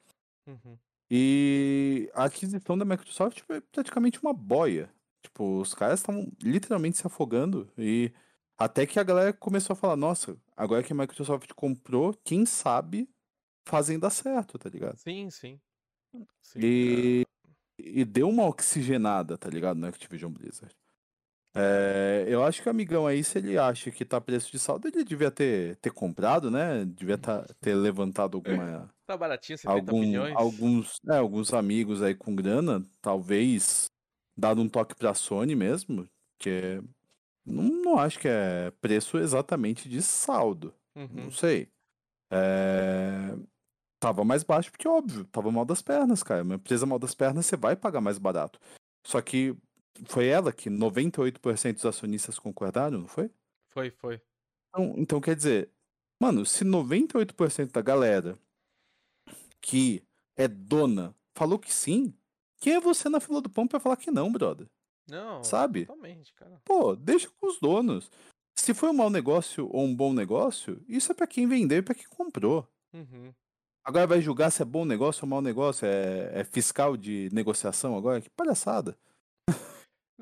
Uhum. 0.46 0.78
E 1.10 2.10
a 2.14 2.24
aquisição 2.24 2.76
da 2.76 2.84
Microsoft 2.84 3.40
foi 3.42 3.60
praticamente 3.60 4.20
uma 4.22 4.32
boia. 4.32 4.90
Tipo, 5.22 5.60
os 5.60 5.74
caras 5.74 6.00
estavam 6.00 6.30
literalmente 6.42 6.98
se 6.98 7.06
afogando 7.06 7.70
e 7.78 8.12
até 8.58 8.86
que 8.86 8.98
a 8.98 9.02
galera 9.02 9.32
começou 9.32 9.74
a 9.74 9.76
falar, 9.76 9.96
nossa, 9.96 10.36
agora 10.56 10.82
que 10.82 10.92
a 10.92 10.96
Microsoft 10.96 11.52
comprou, 11.54 12.14
quem 12.24 12.46
sabe 12.46 13.08
fazem 13.64 13.98
dar 13.98 14.10
certo, 14.10 14.58
tá 14.58 14.68
ligado? 14.68 14.96
Sim, 14.96 15.30
sim. 15.30 15.60
sim 16.40 16.58
e, 16.60 17.26
é... 17.78 17.82
e 17.82 18.04
deu 18.04 18.28
uma 18.28 18.46
oxigenada, 18.46 19.38
tá 19.38 19.48
ligado, 19.48 19.78
no 19.78 19.86
Activision 19.86 20.32
Blizzard. 20.32 20.74
É, 21.54 22.24
eu 22.28 22.42
acho 22.42 22.62
que 22.62 22.68
o 22.68 22.70
amigão 22.70 23.06
aí, 23.06 23.22
se 23.22 23.38
ele 23.38 23.58
acha 23.58 23.90
que 23.90 24.04
tá 24.04 24.20
preço 24.20 24.50
de 24.50 24.58
saldo, 24.58 24.88
ele 24.88 25.04
devia 25.04 25.30
ter, 25.30 25.76
ter 25.76 25.90
comprado, 25.90 26.50
né? 26.50 26.84
Devia 26.84 27.18
tá, 27.18 27.44
ter 27.60 27.74
levantado 27.74 28.36
alguma. 28.38 28.90
Tá 29.06 29.16
baratinho, 29.16 29.58
70 29.58 29.74
algum, 29.74 30.00
milhões. 30.00 30.34
Alguns, 30.34 31.00
é, 31.08 31.18
alguns 31.18 31.52
amigos 31.52 32.02
aí 32.02 32.14
com 32.14 32.34
grana, 32.34 32.82
talvez 33.02 33.90
dado 34.36 34.62
um 34.62 34.68
toque 34.68 34.94
pra 34.94 35.12
Sony 35.12 35.54
mesmo, 35.54 36.08
que 36.38 36.82
não, 37.44 37.64
não 37.64 37.98
acho 37.98 38.18
que 38.18 38.28
é 38.28 38.72
preço 38.80 39.18
exatamente 39.18 39.88
de 39.88 40.00
saldo. 40.00 40.74
Uhum. 40.96 41.24
Não 41.24 41.30
sei. 41.30 41.68
É... 42.30 43.36
Tava 44.00 44.24
mais 44.24 44.42
baixo 44.42 44.70
porque, 44.70 44.88
óbvio, 44.88 45.24
tava 45.26 45.52
mal 45.52 45.64
das 45.64 45.82
pernas, 45.82 46.22
cara. 46.22 46.42
Uma 46.42 46.54
empresa 46.56 46.86
mal 46.86 46.98
das 46.98 47.14
pernas, 47.14 47.46
você 47.46 47.56
vai 47.56 47.76
pagar 47.76 48.00
mais 48.00 48.18
barato. 48.18 48.58
Só 49.06 49.20
que 49.20 49.54
foi 50.06 50.26
ela 50.26 50.52
que 50.52 50.70
98% 50.70 51.74
dos 51.74 51.86
acionistas 51.86 52.38
concordaram, 52.38 52.98
não 52.98 53.08
foi? 53.08 53.30
Foi, 53.68 53.90
foi. 53.90 54.20
Então, 54.68 54.94
então 54.96 55.20
quer 55.20 55.36
dizer, 55.36 55.70
mano, 56.20 56.44
se 56.46 56.64
98% 56.64 57.72
da 57.72 57.82
galera 57.82 58.38
que 59.60 60.02
é 60.36 60.48
dona 60.48 61.14
falou 61.34 61.58
que 61.58 61.72
sim, 61.72 62.14
quem 62.58 62.74
é 62.74 62.80
você 62.80 63.08
na 63.08 63.20
fila 63.20 63.40
do 63.40 63.50
pão 63.50 63.66
pra 63.66 63.80
falar 63.80 63.96
que 63.96 64.10
não, 64.10 64.30
brother? 64.30 64.68
Não, 65.08 65.42
sabe? 65.42 65.86
Totalmente, 65.86 66.32
cara. 66.34 66.60
Pô, 66.64 66.94
deixa 66.94 67.28
com 67.28 67.46
os 67.46 67.58
donos. 67.58 68.10
Se 68.56 68.72
foi 68.72 68.90
um 68.90 68.94
mau 68.94 69.10
negócio 69.10 69.68
ou 69.72 69.84
um 69.84 69.94
bom 69.94 70.12
negócio, 70.12 70.82
isso 70.86 71.10
é 71.12 71.14
para 71.14 71.26
quem 71.26 71.46
vendeu 71.46 71.78
e 71.78 71.82
para 71.82 71.94
quem 71.94 72.06
comprou. 72.08 72.68
Uhum. 72.92 73.32
Agora 73.84 74.06
vai 74.06 74.20
julgar 74.20 74.50
se 74.52 74.62
é 74.62 74.64
bom 74.64 74.84
negócio 74.84 75.24
ou 75.24 75.28
mau 75.28 75.42
negócio? 75.42 75.86
É, 75.86 76.40
é 76.40 76.44
fiscal 76.44 76.96
de 76.96 77.28
negociação 77.32 77.96
agora? 77.96 78.20
Que 78.20 78.30
palhaçada. 78.30 78.96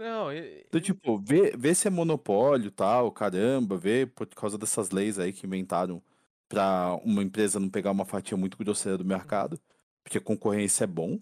Não, 0.01 0.33
e, 0.33 0.65
então, 0.67 0.81
tipo, 0.81 1.19
vê, 1.19 1.55
vê 1.55 1.75
se 1.75 1.87
é 1.87 1.91
monopólio 1.91 2.71
tal, 2.71 3.13
caramba, 3.13 3.77
vê 3.77 4.07
por 4.07 4.27
causa 4.29 4.57
dessas 4.57 4.91
leis 4.91 5.19
aí 5.19 5.31
que 5.31 5.47
inventaram 5.47 6.03
pra 6.49 6.95
uma 7.05 7.23
empresa 7.23 7.61
não 7.61 7.69
pegar 7.69 7.91
uma 7.91 8.07
fatia 8.07 8.35
muito 8.35 8.57
grosseira 8.57 8.97
do 8.97 9.05
mercado, 9.05 9.61
porque 10.03 10.19
concorrência 10.19 10.85
é 10.85 10.87
bom. 10.87 11.21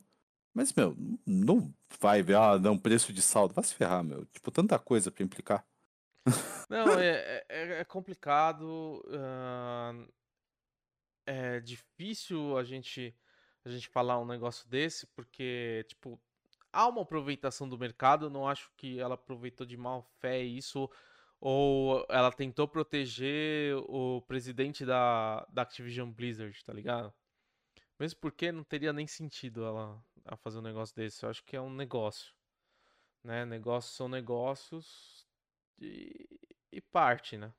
Mas, 0.55 0.73
meu, 0.73 0.97
não 1.27 1.75
vai 2.01 2.23
ver, 2.23 2.37
ah, 2.37 2.57
não, 2.57 2.79
preço 2.79 3.13
de 3.13 3.21
saldo, 3.21 3.53
vai 3.53 3.65
se 3.65 3.75
ferrar, 3.75 4.05
meu. 4.05 4.25
Tipo, 4.27 4.49
tanta 4.53 4.79
coisa 4.79 5.11
pra 5.11 5.25
implicar. 5.25 5.67
Não, 6.71 6.87
é, 7.01 7.45
é, 7.49 7.81
é 7.81 7.85
complicado. 7.85 9.03
Uh, 9.09 10.09
é 11.27 11.59
difícil 11.59 12.57
a 12.57 12.63
gente, 12.63 13.13
a 13.65 13.71
gente 13.71 13.89
falar 13.89 14.21
um 14.21 14.27
negócio 14.27 14.69
desse, 14.69 15.05
porque, 15.09 15.85
tipo, 15.89 16.21
há 16.79 16.87
uma 16.87 17.03
aproveitação 17.03 17.69
do 17.69 17.77
mercado. 17.77 18.31
Não 18.31 18.47
acho 18.49 18.71
que 18.77 19.01
ela 19.01 19.15
aproveitou 19.15 19.67
de 19.67 19.77
mal 19.77 20.05
fé 20.21 20.41
isso, 20.41 20.89
ou 21.41 22.07
ela 22.09 22.31
tentou 22.31 22.69
proteger 22.69 23.75
o 23.89 24.23
presidente 24.23 24.87
da, 24.87 25.45
da 25.51 25.63
Activision 25.63 26.09
Blizzard, 26.09 26.65
tá 26.65 26.73
ligado? 26.73 27.13
Mesmo 27.99 28.21
porque 28.21 28.53
não 28.53 28.63
teria 28.63 28.93
nem 28.93 29.09
sentido 29.09 29.65
ela, 29.65 30.01
ela 30.25 30.37
fazer 30.37 30.59
um 30.59 30.63
negócio 30.63 30.95
desse. 30.95 31.25
Eu 31.25 31.31
acho 31.31 31.45
que 31.45 31.57
é 31.57 31.61
um 31.61 31.73
negócio. 31.73 32.33
Né? 33.25 33.45
Negócios 33.45 33.97
são 33.97 34.09
negócios 34.09 35.27
e, 35.81 36.29
e 36.71 36.81
parte, 36.81 37.37
né? 37.37 37.53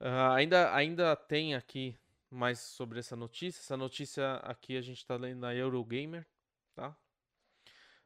Uh, 0.00 0.32
ainda, 0.34 0.74
ainda 0.74 1.14
tem 1.14 1.54
aqui 1.54 1.94
mais 2.30 2.58
sobre 2.58 3.00
essa 3.00 3.14
notícia. 3.14 3.60
Essa 3.60 3.76
notícia 3.76 4.36
aqui 4.36 4.78
a 4.78 4.80
gente 4.80 4.96
está 4.96 5.14
lendo 5.16 5.40
na 5.40 5.54
Eurogamer, 5.54 6.26
tá? 6.74 6.96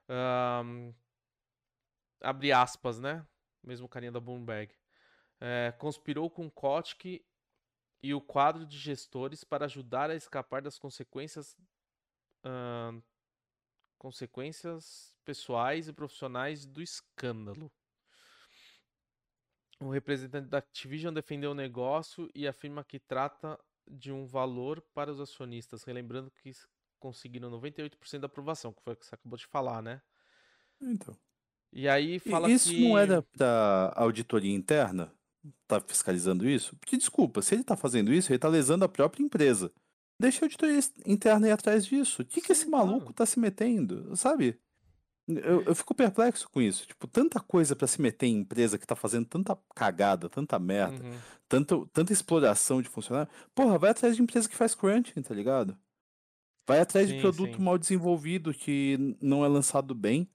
Uh, 0.08 0.94
abre 2.20 2.52
aspas, 2.52 2.98
né? 2.98 3.26
Mesmo 3.62 3.88
carinha 3.88 4.12
da 4.12 4.20
Bloomberg. 4.20 4.74
É, 5.40 5.72
conspirou 5.78 6.30
com 6.30 6.50
Kotick 6.50 7.24
e 8.02 8.14
o 8.14 8.20
quadro 8.20 8.66
de 8.66 8.78
gestores 8.78 9.44
para 9.44 9.64
ajudar 9.64 10.10
a 10.10 10.14
escapar 10.14 10.62
das 10.62 10.78
consequências 10.78 11.56
consequências 13.98 15.16
pessoais 15.24 15.88
e 15.88 15.92
profissionais 15.92 16.66
do 16.66 16.82
escândalo. 16.82 17.72
O 19.80 19.88
representante 19.88 20.48
da 20.48 20.58
Activision 20.58 21.12
defendeu 21.12 21.52
o 21.52 21.54
negócio 21.54 22.30
e 22.34 22.46
afirma 22.46 22.84
que 22.84 22.98
trata 22.98 23.58
de 23.86 24.12
um 24.12 24.26
valor 24.26 24.82
para 24.92 25.10
os 25.10 25.20
acionistas, 25.20 25.84
relembrando 25.84 26.30
que 26.30 26.52
conseguiram 27.04 27.50
98% 27.50 28.18
da 28.18 28.26
aprovação, 28.26 28.72
que 28.72 28.82
foi 28.82 28.94
o 28.94 28.96
que 28.96 29.04
você 29.04 29.14
acabou 29.14 29.36
de 29.36 29.46
falar, 29.46 29.82
né? 29.82 30.00
Então. 30.80 31.14
E 31.70 31.86
aí 31.86 32.18
fala 32.18 32.50
isso 32.50 32.70
que... 32.70 32.88
não 32.88 32.96
era 32.96 33.20
para 33.20 33.92
auditoria 33.94 34.54
interna? 34.54 35.12
Tá 35.66 35.78
fiscalizando 35.82 36.48
isso? 36.48 36.74
Porque, 36.76 36.96
desculpa, 36.96 37.42
se 37.42 37.54
ele 37.54 37.62
tá 37.62 37.76
fazendo 37.76 38.10
isso, 38.10 38.32
ele 38.32 38.38
tá 38.38 38.48
lesando 38.48 38.86
a 38.86 38.88
própria 38.88 39.22
empresa. 39.22 39.70
Deixa 40.18 40.42
a 40.42 40.44
auditoria 40.46 40.80
interna 41.04 41.46
ir 41.48 41.50
atrás 41.50 41.84
disso. 41.84 42.22
O 42.22 42.24
que, 42.24 42.40
Sim, 42.40 42.46
que 42.46 42.52
esse 42.52 42.66
maluco 42.66 43.00
claro. 43.00 43.12
tá 43.12 43.26
se 43.26 43.38
metendo? 43.38 44.16
Sabe? 44.16 44.58
Eu, 45.28 45.62
eu 45.64 45.74
fico 45.74 45.94
perplexo 45.94 46.48
com 46.48 46.62
isso. 46.62 46.86
Tipo, 46.86 47.06
tanta 47.06 47.38
coisa 47.38 47.76
para 47.76 47.86
se 47.86 48.00
meter 48.00 48.28
em 48.28 48.38
empresa 48.38 48.78
que 48.78 48.86
tá 48.86 48.96
fazendo 48.96 49.26
tanta 49.26 49.58
cagada, 49.74 50.30
tanta 50.30 50.58
merda, 50.58 51.04
uhum. 51.04 51.18
tanto, 51.46 51.86
tanta 51.92 52.14
exploração 52.14 52.80
de 52.80 52.88
funcionário. 52.88 53.30
Porra, 53.54 53.76
vai 53.76 53.90
atrás 53.90 54.16
de 54.16 54.22
empresa 54.22 54.48
que 54.48 54.56
faz 54.56 54.74
crunching, 54.74 55.20
tá 55.20 55.34
ligado? 55.34 55.76
Vai 56.66 56.80
atrás 56.80 57.08
sim, 57.08 57.16
de 57.16 57.20
produto 57.20 57.56
sim. 57.56 57.62
mal 57.62 57.76
desenvolvido 57.78 58.54
que 58.54 59.16
não 59.20 59.44
é 59.44 59.48
lançado 59.48 59.94
bem. 59.94 60.30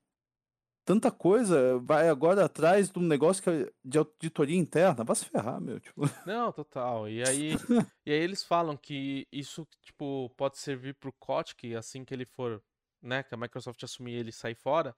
Tanta 0.86 1.12
coisa, 1.12 1.78
vai 1.80 2.10
agora 2.10 2.46
atrás 2.46 2.90
de 2.90 2.98
um 2.98 3.04
negócio 3.04 3.44
que 3.44 3.50
é 3.50 3.72
de 3.84 3.98
auditoria 3.98 4.58
interna. 4.58 5.04
Vai 5.04 5.16
se 5.16 5.26
ferrar, 5.26 5.62
meu. 5.62 5.80
Tipo. 5.80 6.02
Não, 6.26 6.52
total. 6.52 7.08
E 7.08 7.22
aí, 7.24 7.52
e 8.06 8.12
aí 8.12 8.20
eles 8.20 8.44
falam 8.44 8.76
que 8.76 9.28
isso 9.32 9.68
tipo, 9.84 10.30
pode 10.36 10.58
servir 10.58 10.96
pro 10.96 11.14
Kotick 11.14 11.76
assim 11.76 12.04
que 12.04 12.14
ele 12.14 12.26
for 12.26 12.62
né, 13.02 13.24
que 13.24 13.34
a 13.34 13.38
Microsoft 13.38 13.82
assumir 13.84 14.14
ele 14.14 14.30
e 14.30 14.34
sair 14.34 14.56
fora, 14.56 14.96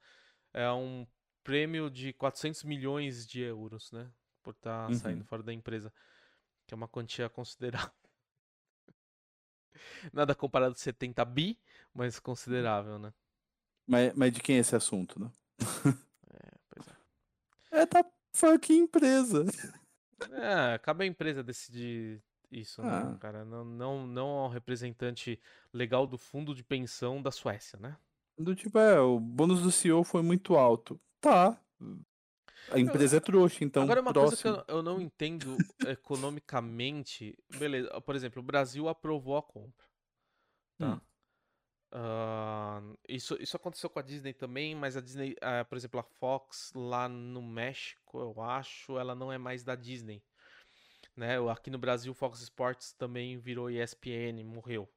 é 0.53 0.69
um 0.71 1.05
prêmio 1.43 1.89
de 1.89 2.13
400 2.13 2.63
milhões 2.63 3.27
de 3.27 3.41
euros, 3.41 3.91
né? 3.91 4.09
Por 4.43 4.51
estar 4.51 4.85
tá 4.85 4.87
uhum. 4.87 4.97
saindo 4.97 5.25
fora 5.25 5.43
da 5.43 5.53
empresa. 5.53 5.93
Que 6.65 6.73
é 6.73 6.77
uma 6.77 6.87
quantia 6.87 7.29
considerável. 7.29 7.91
Nada 10.13 10.35
comparado 10.35 10.73
a 10.73 10.77
70 10.77 11.23
bi, 11.25 11.59
mas 11.93 12.19
considerável, 12.19 12.99
né? 12.99 13.13
Mas, 13.87 14.13
mas 14.15 14.31
de 14.31 14.41
quem 14.41 14.57
é 14.57 14.59
esse 14.59 14.75
assunto, 14.75 15.19
né? 15.19 15.31
é, 16.29 16.51
pois 16.69 16.87
é. 16.87 16.91
É 17.81 17.85
da 17.85 18.05
fucking 18.33 18.83
empresa. 18.83 19.45
É, 20.33 20.77
cabe 20.77 21.03
a 21.03 21.07
empresa 21.07 21.41
decidir 21.41 22.21
isso, 22.51 22.79
né, 22.83 23.11
ah. 23.11 23.17
cara? 23.19 23.43
Não, 23.43 23.65
não, 23.65 24.05
não 24.05 24.27
ao 24.27 24.49
representante 24.49 25.41
legal 25.73 26.05
do 26.05 26.15
fundo 26.15 26.53
de 26.53 26.63
pensão 26.63 27.19
da 27.19 27.31
Suécia, 27.31 27.79
né? 27.79 27.97
Do 28.37 28.53
tipo, 28.53 28.77
é, 28.77 28.99
o 28.99 29.19
bônus 29.19 29.63
do 29.63 29.71
CEO 29.71 30.03
foi 30.03 30.21
muito 30.21 30.55
alto. 30.55 31.01
Tá. 31.19 31.59
A 32.71 32.79
empresa 32.79 33.17
é 33.17 33.19
trouxa, 33.19 33.63
então. 33.63 33.83
Agora, 33.83 34.01
uma 34.01 34.13
próximo. 34.13 34.41
coisa 34.41 34.65
que 34.65 34.71
eu, 34.71 34.77
eu 34.77 34.83
não 34.83 35.01
entendo 35.01 35.57
economicamente. 35.85 37.37
Beleza, 37.57 38.01
por 38.01 38.15
exemplo, 38.15 38.41
o 38.41 38.45
Brasil 38.45 38.87
aprovou 38.87 39.37
a 39.37 39.43
compra. 39.43 39.85
Tá? 40.77 40.93
Hum. 40.93 41.01
Uh, 41.93 42.97
isso, 43.09 43.35
isso 43.41 43.57
aconteceu 43.57 43.89
com 43.89 43.99
a 43.99 44.01
Disney 44.01 44.33
também, 44.33 44.73
mas 44.73 44.95
a 44.95 45.01
Disney, 45.01 45.33
uh, 45.33 45.65
por 45.67 45.77
exemplo, 45.77 45.99
a 45.99 46.03
Fox 46.03 46.71
lá 46.73 47.09
no 47.09 47.41
México, 47.41 48.19
eu 48.19 48.41
acho, 48.41 48.97
ela 48.97 49.13
não 49.13 49.31
é 49.31 49.37
mais 49.37 49.63
da 49.63 49.75
Disney. 49.75 50.23
Né? 51.15 51.35
Aqui 51.51 51.69
no 51.69 51.77
Brasil, 51.77 52.13
Fox 52.13 52.41
Sports 52.41 52.93
também 52.93 53.37
virou 53.37 53.69
ESPN, 53.69 54.41
morreu 54.45 54.89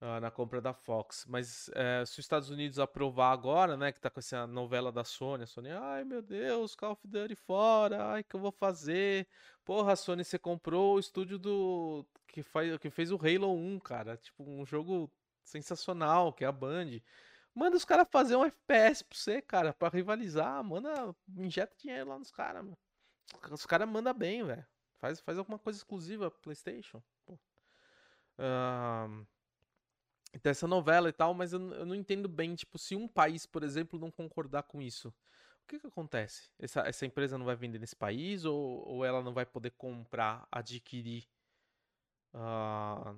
uh, 0.00 0.20
na 0.20 0.30
compra 0.30 0.60
da 0.60 0.72
Fox. 0.72 1.26
Mas 1.28 1.68
uh, 1.68 2.06
se 2.06 2.12
os 2.12 2.18
Estados 2.18 2.50
Unidos 2.50 2.78
aprovar 2.78 3.32
agora, 3.32 3.76
né, 3.76 3.92
que 3.92 4.00
tá 4.00 4.10
com 4.10 4.20
essa 4.20 4.46
novela 4.46 4.90
da 4.90 5.04
Sony, 5.04 5.44
a 5.44 5.46
Sony, 5.46 5.70
ai 5.70 6.04
meu 6.04 6.22
Deus, 6.22 6.74
Call 6.74 6.92
of 6.92 7.06
Duty 7.06 7.34
fora, 7.34 8.12
ai 8.12 8.22
que 8.24 8.34
eu 8.34 8.40
vou 8.40 8.52
fazer? 8.52 9.26
Porra, 9.64 9.96
Sony, 9.96 10.24
você 10.24 10.38
comprou 10.38 10.96
o 10.96 11.00
estúdio 11.00 11.38
do 11.38 12.04
que 12.28 12.42
faz 12.42 12.76
que 12.78 12.90
fez 12.90 13.10
o 13.12 13.16
Halo 13.16 13.52
1, 13.54 13.78
cara, 13.80 14.16
tipo 14.16 14.42
um 14.44 14.64
jogo 14.64 15.10
sensacional, 15.44 16.32
que 16.32 16.44
é 16.44 16.48
a 16.48 16.52
Band. 16.52 17.00
Manda 17.54 17.76
os 17.76 17.84
caras 17.84 18.06
fazer 18.10 18.36
um 18.36 18.44
FPS 18.44 19.02
pra 19.04 19.18
você, 19.18 19.42
cara, 19.42 19.72
pra 19.72 19.88
rivalizar. 19.88 20.62
Manda, 20.62 21.14
injeta 21.36 21.74
dinheiro 21.76 22.10
lá 22.10 22.18
nos 22.18 22.30
caras, 22.30 22.62
mano. 22.62 22.78
Os 23.50 23.66
caras 23.66 23.88
mandam 23.88 24.14
bem, 24.14 24.44
velho. 24.44 24.64
Faz, 24.98 25.20
faz 25.20 25.38
alguma 25.38 25.58
coisa 25.58 25.78
exclusiva 25.78 26.30
PlayStation. 26.30 27.02
Uh, 28.38 29.26
então, 30.32 30.50
essa 30.50 30.66
novela 30.66 31.08
e 31.08 31.12
tal, 31.12 31.34
mas 31.34 31.52
eu, 31.52 31.60
eu, 31.72 31.84
não 31.84 31.94
entendo 31.94 32.28
bem, 32.28 32.54
tipo, 32.54 32.78
se 32.78 32.94
um 32.94 33.08
país, 33.08 33.46
por 33.46 33.62
exemplo, 33.64 33.98
não 33.98 34.10
concordar 34.10 34.62
com 34.62 34.80
isso, 34.80 35.08
o 35.08 35.66
que 35.66 35.78
que 35.78 35.86
acontece? 35.86 36.50
Essa, 36.58 36.80
essa 36.82 37.06
empresa 37.06 37.36
não 37.36 37.44
vai 37.44 37.56
vender 37.56 37.78
nesse 37.78 37.96
país 37.96 38.44
ou, 38.44 38.86
ou 38.86 39.04
ela 39.04 39.22
não 39.22 39.32
vai 39.32 39.44
poder 39.44 39.70
comprar, 39.72 40.46
adquirir 40.50 41.26
uh, 42.34 43.16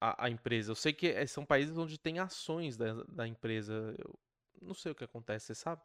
a, 0.00 0.26
a, 0.26 0.30
empresa? 0.30 0.70
Eu 0.70 0.76
sei 0.76 0.92
que 0.92 1.08
eh, 1.08 1.26
são 1.26 1.44
países 1.44 1.76
onde 1.76 1.98
tem 1.98 2.18
ações 2.18 2.76
da, 2.76 3.04
da 3.04 3.26
empresa. 3.26 3.94
Eu 3.98 4.18
não 4.60 4.74
sei 4.74 4.92
o 4.92 4.94
que 4.94 5.04
acontece, 5.04 5.46
você 5.46 5.54
sabe? 5.54 5.82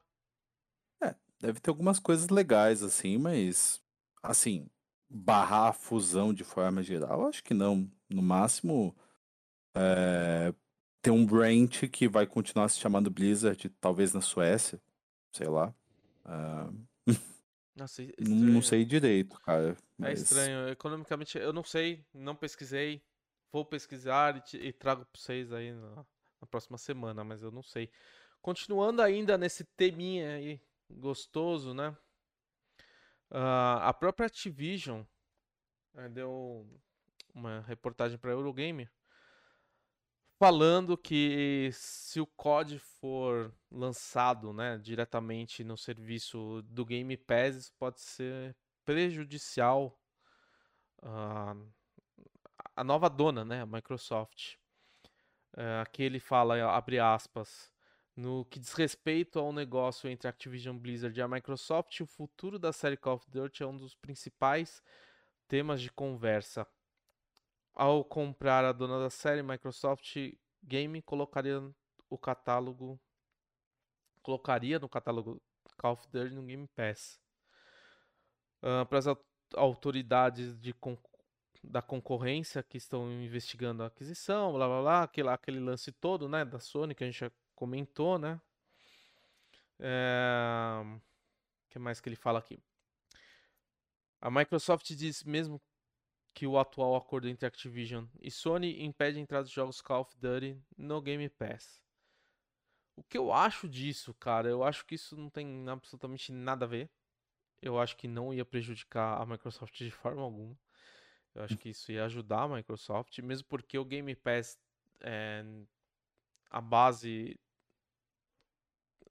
É, 1.03 1.15
deve 1.39 1.59
ter 1.59 1.69
algumas 1.71 1.99
coisas 1.99 2.29
legais, 2.29 2.83
assim, 2.83 3.17
mas 3.17 3.81
assim, 4.21 4.69
barrar 5.09 5.69
a 5.69 5.73
fusão 5.73 6.33
de 6.33 6.43
forma 6.43 6.83
geral, 6.83 7.27
acho 7.27 7.43
que 7.43 7.53
não. 7.53 7.91
No 8.09 8.21
máximo, 8.21 8.95
é, 9.75 10.53
ter 11.01 11.11
um 11.11 11.25
branch 11.25 11.87
que 11.89 12.07
vai 12.07 12.27
continuar 12.27 12.69
se 12.69 12.79
chamando 12.79 13.09
Blizzard, 13.09 13.69
talvez 13.81 14.13
na 14.13 14.21
Suécia, 14.21 14.79
sei 15.31 15.47
lá. 15.47 15.73
Uh... 16.25 17.13
Nossa, 17.75 18.03
não, 18.19 18.35
não, 18.35 18.61
sei 18.61 18.85
direito, 18.85 19.39
cara. 19.41 19.71
É 19.71 19.75
mas... 19.97 20.19
É 20.19 20.23
estranho. 20.23 20.69
Economicamente, 20.69 21.37
eu 21.37 21.51
não 21.51 21.63
sei, 21.63 22.05
não 22.13 22.35
pesquisei. 22.35 23.01
Vou 23.51 23.65
pesquisar 23.65 24.37
e, 24.37 24.41
te, 24.41 24.57
e 24.57 24.71
trago 24.71 25.05
para 25.05 25.19
vocês 25.19 25.51
aí 25.51 25.73
na, 25.73 26.05
na, 26.39 26.47
próxima 26.47 26.77
semana, 26.77 27.23
mas 27.23 27.41
eu 27.41 27.51
não 27.51 27.63
sei. 27.63 27.89
Continuando 28.41 29.01
ainda 29.01 29.37
nesse 29.37 29.63
teminha 29.63 30.35
aí, 30.35 30.61
gostoso, 30.89 31.73
né? 31.73 31.89
Uh, 33.29 33.79
a 33.81 33.93
própria 33.93 34.27
Activision 34.27 35.03
uh, 35.93 36.09
deu 36.09 36.65
uma 37.33 37.61
reportagem 37.61 38.17
para 38.17 38.31
Eurogamer 38.31 38.89
falando 40.41 40.97
que 40.97 41.69
se 41.71 42.19
o 42.19 42.25
COD 42.25 42.79
for 42.79 43.53
lançado 43.69 44.51
né, 44.51 44.75
diretamente 44.79 45.63
no 45.63 45.77
serviço 45.77 46.63
do 46.63 46.83
Game 46.83 47.15
Pass, 47.15 47.57
isso 47.57 47.73
pode 47.77 48.01
ser 48.01 48.57
prejudicial 48.83 49.95
uh, 51.03 51.71
a 52.75 52.83
nova 52.83 53.07
dona, 53.07 53.45
né, 53.45 53.61
a 53.61 53.67
Microsoft. 53.67 54.55
Uh, 55.55 55.81
aqui 55.83 56.01
ele 56.01 56.19
fala, 56.19 56.75
abre 56.75 56.97
aspas, 56.97 57.71
no 58.15 58.43
que 58.45 58.59
diz 58.59 58.73
respeito 58.73 59.37
ao 59.37 59.53
negócio 59.53 60.09
entre 60.09 60.27
a 60.27 60.31
Activision 60.31 60.75
Blizzard 60.75 61.15
e 61.19 61.21
a 61.21 61.27
Microsoft, 61.27 61.99
o 61.99 62.07
futuro 62.07 62.57
da 62.57 62.73
série 62.73 62.97
Call 62.97 63.17
of 63.17 63.29
Duty 63.29 63.61
é 63.61 63.67
um 63.67 63.77
dos 63.77 63.93
principais 63.93 64.81
temas 65.47 65.79
de 65.79 65.91
conversa. 65.91 66.65
Ao 67.73 68.03
comprar 68.03 68.65
a 68.65 68.71
dona 68.71 68.99
da 68.99 69.09
série, 69.09 69.41
Microsoft 69.41 70.15
Game 70.63 71.01
colocaria 71.01 71.61
o 72.09 72.17
catálogo 72.17 72.99
colocaria 74.21 74.77
no 74.77 74.87
catálogo 74.87 75.41
Call 75.77 75.93
of 75.93 76.07
Duty 76.09 76.35
no 76.35 76.43
Game 76.43 76.67
Pass. 76.67 77.19
Uh, 78.61 78.85
para 78.85 78.99
as 78.99 79.05
autoridades 79.55 80.59
de 80.59 80.73
con 80.73 80.97
da 81.63 81.81
concorrência 81.81 82.63
que 82.63 82.77
estão 82.77 83.11
investigando 83.11 83.83
a 83.83 83.87
aquisição, 83.87 84.51
blá 84.51 84.67
blá 84.67 84.81
blá, 84.81 85.03
aquele, 85.03 85.29
aquele 85.29 85.59
lance 85.59 85.91
todo, 85.91 86.27
né, 86.27 86.43
da 86.43 86.59
Sony 86.59 86.95
que 86.95 87.03
a 87.03 87.07
gente 87.07 87.19
já 87.19 87.31
comentou, 87.53 88.17
né? 88.17 88.41
É... 89.79 90.81
O 90.83 91.69
que 91.69 91.77
mais 91.77 92.01
que 92.01 92.09
ele 92.09 92.15
fala 92.15 92.39
aqui? 92.39 92.59
A 94.19 94.31
Microsoft 94.31 94.91
diz 94.95 95.23
mesmo 95.23 95.61
que 96.33 96.47
o 96.47 96.57
atual 96.57 96.95
acordo 96.95 97.27
entre 97.27 97.45
Activision 97.45 98.05
e 98.19 98.31
Sony 98.31 98.83
impede 98.83 99.17
a 99.17 99.21
entrada 99.21 99.45
de 99.45 99.53
jogos 99.53 99.81
Call 99.81 100.01
of 100.01 100.17
Duty 100.17 100.61
no 100.77 101.01
Game 101.01 101.27
Pass. 101.29 101.83
O 102.95 103.03
que 103.03 103.17
eu 103.17 103.31
acho 103.31 103.67
disso, 103.67 104.13
cara? 104.13 104.47
Eu 104.49 104.63
acho 104.63 104.85
que 104.85 104.95
isso 104.95 105.15
não 105.15 105.29
tem 105.29 105.67
absolutamente 105.69 106.31
nada 106.31 106.65
a 106.65 106.67
ver. 106.67 106.89
Eu 107.61 107.79
acho 107.79 107.95
que 107.95 108.07
não 108.07 108.33
ia 108.33 108.45
prejudicar 108.45 109.21
a 109.21 109.25
Microsoft 109.25 109.77
de 109.77 109.91
forma 109.91 110.21
alguma. 110.21 110.57
Eu 111.33 111.43
acho 111.43 111.57
que 111.57 111.69
isso 111.69 111.91
ia 111.91 112.05
ajudar 112.05 112.43
a 112.43 112.47
Microsoft, 112.47 113.17
mesmo 113.19 113.47
porque 113.47 113.77
o 113.77 113.85
Game 113.85 114.13
Pass, 114.15 114.59
é, 114.99 115.43
a 116.49 116.59
base 116.59 117.39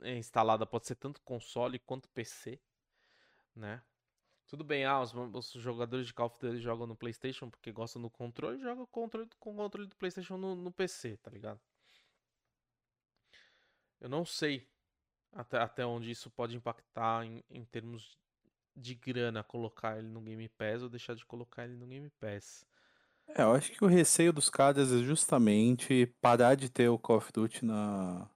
instalada 0.03 0.67
pode 0.67 0.87
ser 0.87 0.97
tanto 0.97 1.21
console 1.23 1.79
quanto 1.79 2.09
PC, 2.11 2.61
né? 3.55 3.83
Tudo 4.51 4.65
bem, 4.65 4.85
ah, 4.85 5.01
os, 5.01 5.15
os, 5.15 5.63
jogadores 5.63 6.09
de 6.09 6.13
Call 6.13 6.27
of 6.27 6.37
Duty 6.41 6.61
jogam 6.61 6.85
no 6.85 6.97
PlayStation 6.97 7.49
porque 7.49 7.71
gostam 7.71 8.03
do 8.03 8.11
controle, 8.11 8.59
jogam 8.59 8.85
controle, 8.87 9.31
com 9.39 9.53
o 9.53 9.57
controle 9.57 9.87
do 9.87 9.95
PlayStation 9.95 10.37
no, 10.37 10.57
no, 10.57 10.73
PC, 10.73 11.17
tá 11.19 11.31
ligado? 11.31 11.61
Eu 14.01 14.09
não 14.09 14.25
sei 14.25 14.69
até, 15.33 15.57
até 15.57 15.87
onde 15.87 16.11
isso 16.11 16.29
pode 16.33 16.57
impactar 16.57 17.25
em, 17.25 17.45
em 17.49 17.65
termos 17.65 18.19
de 18.75 18.97
grana 18.97 19.45
colocar 19.45 19.99
ele 19.99 20.09
no 20.09 20.21
Game 20.21 20.49
Pass 20.49 20.83
ou 20.83 20.89
deixar 20.89 21.15
de 21.15 21.25
colocar 21.25 21.63
ele 21.63 21.77
no 21.77 21.87
Game 21.87 22.11
Pass. 22.19 22.67
É, 23.29 23.43
eu 23.43 23.53
acho 23.53 23.71
que 23.71 23.85
o 23.85 23.87
receio 23.87 24.33
dos 24.33 24.51
caras 24.51 24.91
é 24.93 24.99
justamente 24.99 26.07
parar 26.21 26.57
de 26.57 26.69
ter 26.69 26.89
o 26.89 26.99
Call 26.99 27.19
of 27.19 27.33
Duty 27.33 27.65
na, 27.65 28.29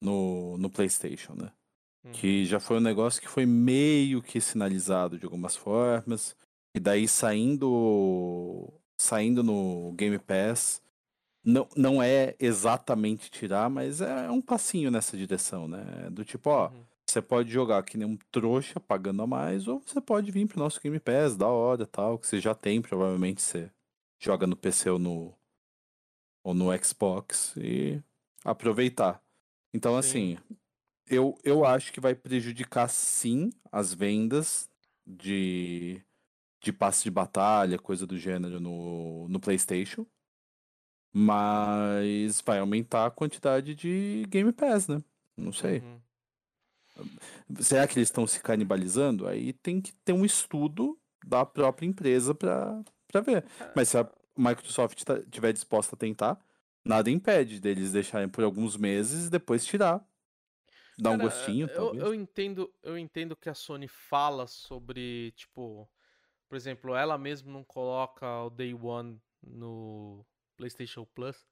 no, 0.00 0.56
no 0.56 0.70
PlayStation, 0.70 1.34
né? 1.34 1.52
Que 2.12 2.40
uhum. 2.40 2.44
já 2.44 2.60
foi 2.60 2.78
um 2.78 2.80
negócio 2.80 3.20
que 3.20 3.28
foi 3.28 3.44
meio 3.44 4.22
que 4.22 4.40
sinalizado 4.40 5.18
de 5.18 5.24
algumas 5.24 5.56
formas. 5.56 6.36
E 6.74 6.80
daí 6.80 7.08
saindo 7.08 8.72
saindo 9.00 9.42
no 9.42 9.92
Game 9.92 10.18
Pass, 10.18 10.82
não, 11.44 11.68
não 11.76 12.02
é 12.02 12.34
exatamente 12.38 13.30
tirar, 13.30 13.70
mas 13.70 14.00
é 14.00 14.30
um 14.30 14.42
passinho 14.42 14.90
nessa 14.90 15.16
direção, 15.16 15.68
né? 15.68 16.08
Do 16.10 16.24
tipo, 16.24 16.50
ó, 16.50 16.68
uhum. 16.68 16.84
você 17.08 17.22
pode 17.22 17.50
jogar 17.50 17.82
que 17.84 17.96
nem 17.96 18.06
um 18.06 18.18
trouxa 18.30 18.80
pagando 18.80 19.22
a 19.22 19.26
mais, 19.26 19.68
ou 19.68 19.80
você 19.80 20.00
pode 20.00 20.30
vir 20.30 20.46
pro 20.46 20.58
nosso 20.58 20.80
Game 20.80 20.98
Pass, 20.98 21.36
da 21.36 21.46
hora 21.46 21.86
tal, 21.86 22.18
que 22.18 22.26
você 22.26 22.40
já 22.40 22.54
tem, 22.54 22.82
provavelmente 22.82 23.40
você 23.40 23.70
joga 24.20 24.46
no 24.46 24.56
PC 24.56 24.90
ou 24.90 24.98
no, 24.98 25.34
ou 26.44 26.54
no 26.54 26.66
Xbox 26.84 27.54
e 27.56 28.02
aproveitar. 28.44 29.22
Então, 29.72 29.92
Sim. 29.92 29.98
assim, 29.98 30.38
eu, 31.10 31.38
eu 31.44 31.64
acho 31.64 31.92
que 31.92 32.00
vai 32.00 32.14
prejudicar 32.14 32.88
sim 32.88 33.50
as 33.70 33.92
vendas 33.92 34.68
de, 35.06 36.02
de 36.60 36.72
passe 36.72 37.04
de 37.04 37.10
batalha, 37.10 37.78
coisa 37.78 38.06
do 38.06 38.18
gênero 38.18 38.60
no, 38.60 39.28
no 39.28 39.40
PlayStation. 39.40 40.06
Mas 41.12 42.40
vai 42.42 42.58
aumentar 42.58 43.06
a 43.06 43.10
quantidade 43.10 43.74
de 43.74 44.24
Game 44.28 44.52
Pass, 44.52 44.86
né? 44.88 45.02
Não 45.36 45.52
sei. 45.52 45.80
Uhum. 45.80 46.00
Será 47.60 47.86
que 47.86 47.98
eles 47.98 48.08
estão 48.08 48.26
se 48.26 48.40
canibalizando? 48.40 49.26
Aí 49.26 49.52
tem 49.52 49.80
que 49.80 49.92
ter 50.04 50.12
um 50.12 50.24
estudo 50.24 50.98
da 51.24 51.44
própria 51.46 51.86
empresa 51.86 52.34
para 52.34 52.82
ver. 53.24 53.44
Mas 53.74 53.88
se 53.88 53.98
a 53.98 54.08
Microsoft 54.36 55.02
tá, 55.04 55.20
tiver 55.30 55.52
disposta 55.52 55.94
a 55.94 55.98
tentar, 55.98 56.38
nada 56.84 57.10
impede 57.10 57.60
deles 57.60 57.92
deixarem 57.92 58.28
por 58.28 58.44
alguns 58.44 58.76
meses 58.76 59.26
e 59.26 59.30
depois 59.30 59.64
tirar. 59.64 60.04
Dar 60.98 61.12
um 61.12 61.20
gostinho, 61.20 61.68
eu, 61.74 61.94
eu 61.98 62.14
entendo, 62.14 62.72
eu 62.82 62.98
entendo 62.98 63.36
que 63.36 63.48
a 63.48 63.54
Sony 63.54 63.88
fala 63.88 64.46
sobre, 64.46 65.32
tipo, 65.32 65.90
por 66.48 66.56
exemplo, 66.56 66.94
ela 66.96 67.18
mesma 67.18 67.52
não 67.52 67.64
coloca 67.64 68.44
o 68.44 68.50
Day 68.50 68.74
One 68.74 69.20
no 69.42 70.26
PlayStation 70.56 71.04
Plus 71.06 71.46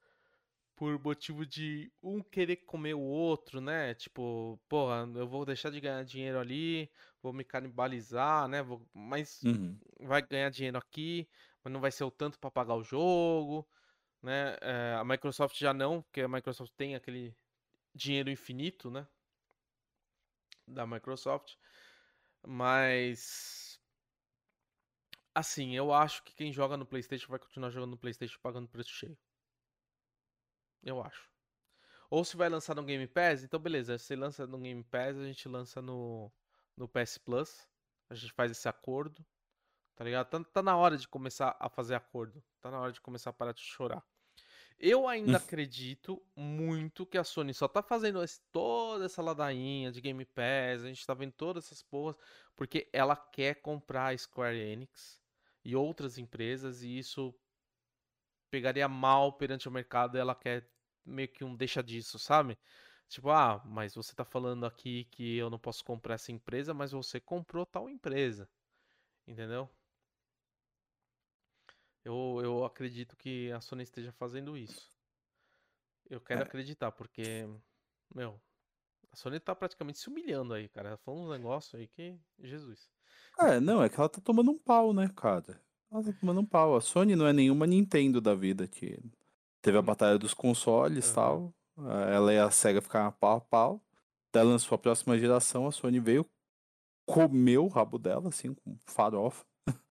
por 0.76 0.98
motivo 1.02 1.46
de 1.46 1.92
um 2.02 2.22
querer 2.22 2.56
comer 2.58 2.94
o 2.94 3.00
outro, 3.00 3.60
né? 3.60 3.94
Tipo, 3.94 4.60
porra, 4.68 5.06
eu 5.16 5.28
vou 5.28 5.44
deixar 5.46 5.70
de 5.70 5.80
ganhar 5.80 6.04
dinheiro 6.04 6.38
ali, 6.40 6.90
vou 7.22 7.32
me 7.32 7.44
canibalizar, 7.44 8.48
né? 8.48 8.62
Vou, 8.62 8.88
mas 8.94 9.44
Uhum. 9.44 9.80
vai 10.00 10.22
ganhar 10.22 10.50
dinheiro 10.50 10.78
aqui, 10.78 11.28
mas 11.64 11.72
não 11.72 11.80
vai 11.80 11.92
ser 11.92 12.04
o 12.04 12.10
tanto 12.10 12.38
para 12.40 12.50
pagar 12.50 12.74
o 12.76 12.84
jogo, 12.84 13.68
né? 14.22 14.56
É, 14.62 14.94
a 14.98 15.04
Microsoft 15.04 15.56
já 15.58 15.74
não, 15.74 16.02
porque 16.02 16.22
a 16.22 16.28
Microsoft 16.28 16.72
tem 16.76 16.94
aquele 16.96 17.36
dinheiro 17.94 18.30
infinito, 18.30 18.90
né? 18.90 19.08
Da 20.66 20.86
Microsoft, 20.86 21.54
mas 22.44 23.80
assim, 25.34 25.76
eu 25.76 25.92
acho 25.92 26.22
que 26.24 26.34
quem 26.34 26.52
joga 26.52 26.76
no 26.76 26.86
PlayStation 26.86 27.28
vai 27.28 27.38
continuar 27.38 27.70
jogando 27.70 27.90
no 27.90 27.98
PlayStation 27.98 28.38
pagando 28.42 28.68
preço 28.68 28.90
cheio. 28.90 29.18
Eu 30.82 31.02
acho. 31.02 31.30
Ou 32.10 32.24
se 32.24 32.36
vai 32.36 32.48
lançar 32.48 32.74
no 32.74 32.84
Game 32.84 33.06
Pass, 33.06 33.42
então 33.42 33.60
beleza, 33.60 33.98
se 33.98 34.14
lança 34.16 34.46
no 34.46 34.58
Game 34.58 34.82
Pass, 34.84 35.16
a 35.18 35.24
gente 35.24 35.48
lança 35.48 35.82
no, 35.82 36.32
no 36.76 36.88
PS 36.88 37.18
Plus. 37.18 37.68
A 38.08 38.14
gente 38.14 38.32
faz 38.32 38.50
esse 38.50 38.68
acordo. 38.68 39.24
Tá 39.96 40.04
ligado? 40.04 40.28
Tá, 40.28 40.44
tá 40.44 40.62
na 40.62 40.76
hora 40.76 40.96
de 40.96 41.08
começar 41.08 41.56
a 41.58 41.68
fazer 41.68 41.94
acordo. 41.94 42.42
Tá 42.60 42.70
na 42.70 42.80
hora 42.80 42.92
de 42.92 43.00
começar 43.00 43.30
a 43.30 43.32
parar 43.32 43.52
de 43.52 43.62
chorar. 43.62 44.04
Eu 44.78 45.08
ainda 45.08 45.38
acredito 45.38 46.22
muito 46.36 47.06
que 47.06 47.16
a 47.18 47.24
Sony 47.24 47.54
só 47.54 47.66
tá 47.66 47.82
fazendo 47.82 48.22
esse- 48.22 48.40
toda 48.52 49.06
essa 49.06 49.22
ladainha 49.22 49.90
de 49.90 50.00
Game 50.00 50.24
Pass, 50.24 50.82
a 50.84 50.88
gente 50.88 51.06
tá 51.06 51.14
vendo 51.14 51.32
todas 51.32 51.64
essas 51.64 51.82
porras, 51.82 52.16
porque 52.54 52.88
ela 52.92 53.16
quer 53.16 53.56
comprar 53.62 54.12
a 54.12 54.18
Square 54.18 54.58
Enix 54.58 55.20
e 55.64 55.74
outras 55.74 56.18
empresas, 56.18 56.82
e 56.82 56.98
isso 56.98 57.34
pegaria 58.50 58.88
mal 58.88 59.32
perante 59.36 59.68
o 59.68 59.72
mercado, 59.72 60.16
e 60.16 60.20
ela 60.20 60.34
quer 60.34 60.68
meio 61.04 61.28
que 61.28 61.44
um 61.44 61.54
deixa 61.56 61.82
disso, 61.82 62.18
sabe? 62.18 62.58
Tipo, 63.08 63.30
ah, 63.30 63.62
mas 63.64 63.94
você 63.94 64.14
tá 64.14 64.24
falando 64.24 64.66
aqui 64.66 65.04
que 65.06 65.36
eu 65.36 65.48
não 65.50 65.58
posso 65.58 65.84
comprar 65.84 66.14
essa 66.14 66.32
empresa, 66.32 66.74
mas 66.74 66.92
você 66.92 67.20
comprou 67.20 67.64
tal 67.64 67.88
empresa. 67.88 68.48
Entendeu? 69.26 69.70
Eu, 72.06 72.40
eu 72.40 72.64
acredito 72.64 73.16
que 73.16 73.50
a 73.50 73.60
Sony 73.60 73.82
esteja 73.82 74.12
fazendo 74.12 74.56
isso. 74.56 74.92
Eu 76.08 76.20
quero 76.20 76.42
É. 76.42 76.44
acreditar, 76.44 76.92
porque, 76.92 77.44
meu, 78.14 78.40
a 79.10 79.16
Sony 79.16 79.40
tá 79.40 79.56
praticamente 79.56 79.98
se 79.98 80.08
humilhando 80.08 80.54
aí, 80.54 80.68
cara. 80.68 80.90
Ela 80.90 80.98
falou 80.98 81.26
um 81.26 81.30
negócio 81.32 81.76
aí 81.76 81.88
que. 81.88 82.16
Jesus. 82.38 82.88
É, 83.40 83.58
não, 83.58 83.82
é 83.82 83.88
que 83.88 83.98
ela 83.98 84.08
tá 84.08 84.20
tomando 84.20 84.52
um 84.52 84.58
pau, 84.58 84.92
né, 84.92 85.10
cara? 85.16 85.60
Ela 85.90 86.04
tá 86.04 86.12
tomando 86.12 86.42
um 86.42 86.46
pau. 86.46 86.76
A 86.76 86.80
Sony 86.80 87.16
não 87.16 87.26
é 87.26 87.32
nenhuma 87.32 87.66
Nintendo 87.66 88.20
da 88.20 88.36
vida 88.36 88.68
que 88.68 89.02
teve 89.60 89.76
a 89.76 89.82
batalha 89.82 90.16
dos 90.16 90.32
consoles 90.32 91.10
e 91.10 91.12
Aham. 91.12 91.14
tal. 91.14 91.54
Ah, 91.76 92.08
Ela 92.08 92.32
e 92.32 92.38
a 92.38 92.48
SEGA 92.52 92.80
ficaram 92.80 93.10
pau 93.10 93.38
a 93.38 93.40
pau. 93.40 93.84
Daí 94.32 94.44
lançou 94.44 94.76
a 94.76 94.78
próxima 94.78 95.18
geração, 95.18 95.66
a 95.66 95.72
Sony 95.72 95.98
veio, 95.98 96.24
comeu 97.04 97.64
o 97.64 97.68
rabo 97.68 97.98
dela, 97.98 98.28
assim, 98.28 98.54
com 98.54 98.76
farofa. 98.86 99.44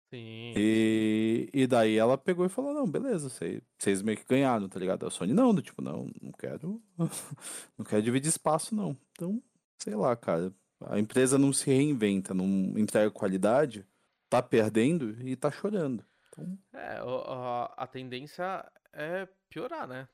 Sim. 0.09 0.53
E, 0.55 1.49
e 1.53 1.67
daí 1.67 1.97
ela 1.97 2.17
pegou 2.17 2.45
e 2.45 2.49
falou, 2.49 2.73
não, 2.73 2.89
beleza, 2.89 3.29
cê- 3.29 3.61
vocês 3.77 4.01
meio 4.01 4.17
que 4.17 4.23
ganharam, 4.25 4.69
tá 4.69 4.79
ligado? 4.79 5.05
A 5.05 5.09
Sony 5.11 5.33
não, 5.33 5.53
do 5.53 5.61
tipo, 5.61 5.81
não, 5.81 6.09
não 6.21 6.31
quero. 6.31 6.81
Não 7.77 7.85
quero 7.85 8.01
dividir 8.01 8.29
espaço, 8.29 8.73
não. 8.75 8.97
Então, 9.11 9.41
sei 9.79 9.95
lá, 9.95 10.15
cara. 10.15 10.53
A 10.81 10.99
empresa 10.99 11.37
não 11.37 11.51
se 11.53 11.65
reinventa, 11.67 12.33
não 12.33 12.45
entrega 12.77 13.09
qualidade, 13.09 13.85
tá 14.29 14.41
perdendo 14.41 15.19
e 15.27 15.35
tá 15.35 15.49
chorando. 15.49 16.05
Então, 16.29 16.57
É, 16.73 16.97
a, 16.99 17.73
a 17.77 17.87
tendência 17.87 18.69
é 18.93 19.27
piorar, 19.49 19.87
né? 19.87 20.07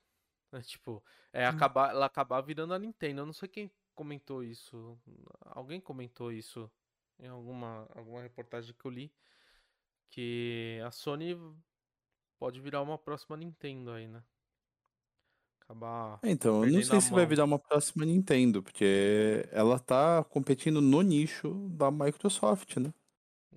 É, 0.53 0.61
tipo, 0.61 1.03
é 1.33 1.45
acabar, 1.45 1.91
ela 1.91 2.05
acabar 2.05 2.41
virando 2.41 2.73
a 2.73 2.79
Nintendo. 2.79 3.21
Eu 3.21 3.25
não 3.25 3.33
sei 3.33 3.47
quem 3.49 3.71
comentou 3.95 4.43
isso. 4.43 4.97
Alguém 5.45 5.79
comentou 5.81 6.31
isso 6.31 6.69
em 7.19 7.27
alguma, 7.27 7.87
alguma 7.95 8.21
reportagem 8.21 8.73
que 8.77 8.85
eu 8.85 8.91
li. 8.91 9.11
Que 10.11 10.79
a 10.85 10.91
Sony 10.91 11.35
pode 12.37 12.59
virar 12.59 12.81
uma 12.81 12.97
próxima 12.97 13.37
Nintendo 13.37 13.91
aí, 13.91 14.07
né? 14.07 14.23
Acabar 15.61 16.21
é, 16.23 16.29
então, 16.29 16.63
eu 16.63 16.71
não 16.71 16.81
sei 16.83 17.01
se 17.01 17.11
vai 17.13 17.25
virar 17.25 17.45
uma 17.45 17.57
próxima 17.57 18.05
Nintendo, 18.05 18.61
porque 18.61 19.47
ela 19.51 19.79
tá 19.79 20.23
competindo 20.23 20.79
no 20.79 21.01
nicho 21.01 21.67
da 21.69 21.89
Microsoft, 21.89 22.77
né? 22.77 22.93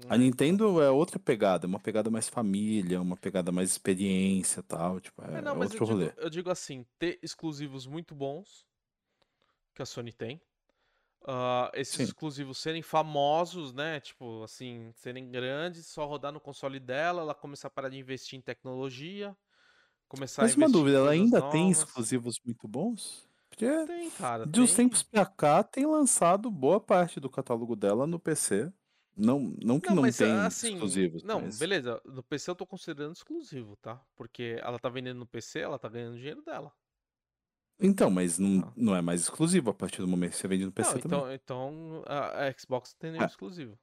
A 0.08 0.16
É, 0.16 0.26
então. 0.28 0.46
Nintendo 0.46 0.82
é 0.82 0.90
outra 0.90 1.18
pegada, 1.20 1.66
uma 1.66 1.80
pegada 1.80 2.10
mais 2.10 2.28
família, 2.28 3.00
uma 3.02 3.16
pegada 3.16 3.52
mais 3.52 3.70
experiência 3.70 4.60
e 4.60 4.64
tal, 4.64 5.00
tipo, 5.00 5.22
É, 5.30 5.40
é, 5.40 5.42
não, 5.42 5.54
é 5.54 5.56
mas 5.56 5.74
eu 5.74 5.80
outro 5.80 5.80
digo, 5.80 6.02
rolê. 6.02 6.12
eu 6.16 6.30
digo 6.30 6.50
assim, 6.50 6.86
ter 6.98 7.18
exclusivos 7.22 7.86
muito 7.86 8.14
bons, 8.14 8.66
que 9.74 9.82
a 9.82 9.86
Sony 9.86 10.12
tem. 10.12 10.40
Ah, 11.26 11.70
esses 11.74 11.96
Sim. 11.96 12.08
exclusivos 12.08 12.58
serem 12.58 12.82
famosos, 12.82 13.72
né? 13.74 14.00
Tipo, 14.00 14.42
assim, 14.44 14.92
serem 14.94 15.30
grandes, 15.30 15.86
só 15.88 16.06
rodar 16.06 16.32
no 16.32 16.40
console 16.40 16.80
dela, 16.80 17.22
ela 17.22 17.34
começar 17.34 17.68
a 17.68 17.70
parar 17.70 17.88
de 17.90 17.98
investir 17.98 18.38
em 18.38 18.42
tecnologia, 18.42 19.36
começar 20.08 20.44
a 20.46 20.48
Mas 20.48 20.56
uma 20.56 20.68
investir 20.68 20.88
em 20.88 20.88
dúvida, 20.88 20.98
ela 20.98 21.10
ainda 21.12 21.42
tem 21.42 21.70
novas. 21.70 21.70
exclusivos 21.70 22.40
muito 22.44 22.66
bons? 22.68 23.28
Porque 23.48 23.66
Tem, 23.84 24.10
cara, 24.10 24.46
de 24.46 24.60
uns 24.60 24.74
tem. 24.74 24.74
tempos 24.74 25.02
pra 25.02 25.24
cá 25.26 25.62
tem 25.62 25.86
lançado 25.86 26.50
boa 26.50 26.80
parte 26.80 27.20
do 27.20 27.30
catálogo 27.30 27.76
dela 27.76 28.06
no 28.06 28.18
PC. 28.18 28.72
Não, 29.16 29.38
não 29.62 29.78
que 29.80 29.92
Não, 29.92 29.94
não 29.94 30.02
mas 30.02 30.12
tem 30.12 30.46
assim, 30.46 30.98
exclusivos, 30.98 31.22
não, 31.22 31.50
mas. 31.50 31.54
beleza, 31.54 32.00
no 32.04 32.22
PC 32.22 32.50
eu 32.50 32.54
tô 32.56 32.66
considerando 32.66 33.12
exclusivo, 33.14 33.76
tá? 33.76 33.96
Porque 34.16 34.58
ela 34.62 34.78
tá 34.78 34.88
vendendo 34.88 35.18
no 35.18 35.26
PC, 35.26 35.60
ela 35.60 35.78
tá 35.78 35.88
ganhando 35.88 36.16
dinheiro 36.16 36.42
dela. 36.42 36.72
Então, 37.80 38.10
mas 38.10 38.38
não, 38.38 38.62
tá? 38.62 38.72
não 38.76 38.94
é 38.96 39.02
mais 39.02 39.22
exclusivo 39.22 39.70
a 39.70 39.74
partir 39.74 39.98
do 40.00 40.08
momento 40.08 40.32
que 40.32 40.36
você 40.38 40.48
vende 40.48 40.64
no 40.64 40.72
PC 40.72 40.94
Não, 40.94 41.00
também. 41.00 41.18
então, 41.20 41.32
então 41.32 42.02
a, 42.06 42.46
a 42.46 42.52
Xbox 42.58 42.94
tem 42.94 43.12
nenhum 43.12 43.24
Ah, 43.24 43.26
exclusivo, 43.26 43.78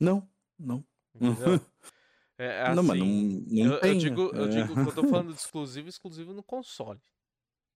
não, 0.00 0.28
não. 0.58 0.84
entendeu? 1.14 1.60
É, 2.38 2.70
é 2.70 2.74
Não, 2.74 2.82
mas 2.82 2.98
não, 2.98 3.06
assim, 3.06 3.46
não 3.50 3.74
eu, 3.74 3.80
eu 3.80 3.80
tem. 3.80 3.98
digo, 3.98 4.22
eu 4.34 4.46
é. 4.46 4.48
digo 4.48 4.74
que 4.74 4.88
eu 4.88 4.92
tô 4.94 5.04
falando 5.06 5.28
de 5.32 5.34
exclusivo, 5.38 5.88
exclusivo 5.88 6.32
no 6.32 6.42
console, 6.42 7.00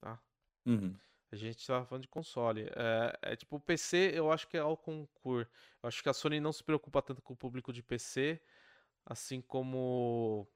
tá? 0.00 0.20
Uhum. 0.66 0.94
A 1.30 1.36
gente 1.36 1.66
tava 1.66 1.84
falando 1.86 2.02
de 2.02 2.08
console. 2.08 2.68
É, 2.74 3.32
é 3.32 3.36
tipo, 3.36 3.56
o 3.56 3.60
PC 3.60 4.12
eu 4.14 4.32
acho 4.32 4.48
que 4.48 4.56
é 4.56 4.60
ao 4.60 4.76
concurso. 4.76 5.50
Eu 5.82 5.88
acho 5.88 6.02
que 6.02 6.08
a 6.08 6.12
Sony 6.12 6.40
não 6.40 6.52
se 6.52 6.64
preocupa 6.64 7.02
tanto 7.02 7.20
com 7.22 7.34
o 7.34 7.36
público 7.36 7.72
de 7.72 7.82
PC, 7.82 8.40
assim 9.04 9.40
como 9.40 10.48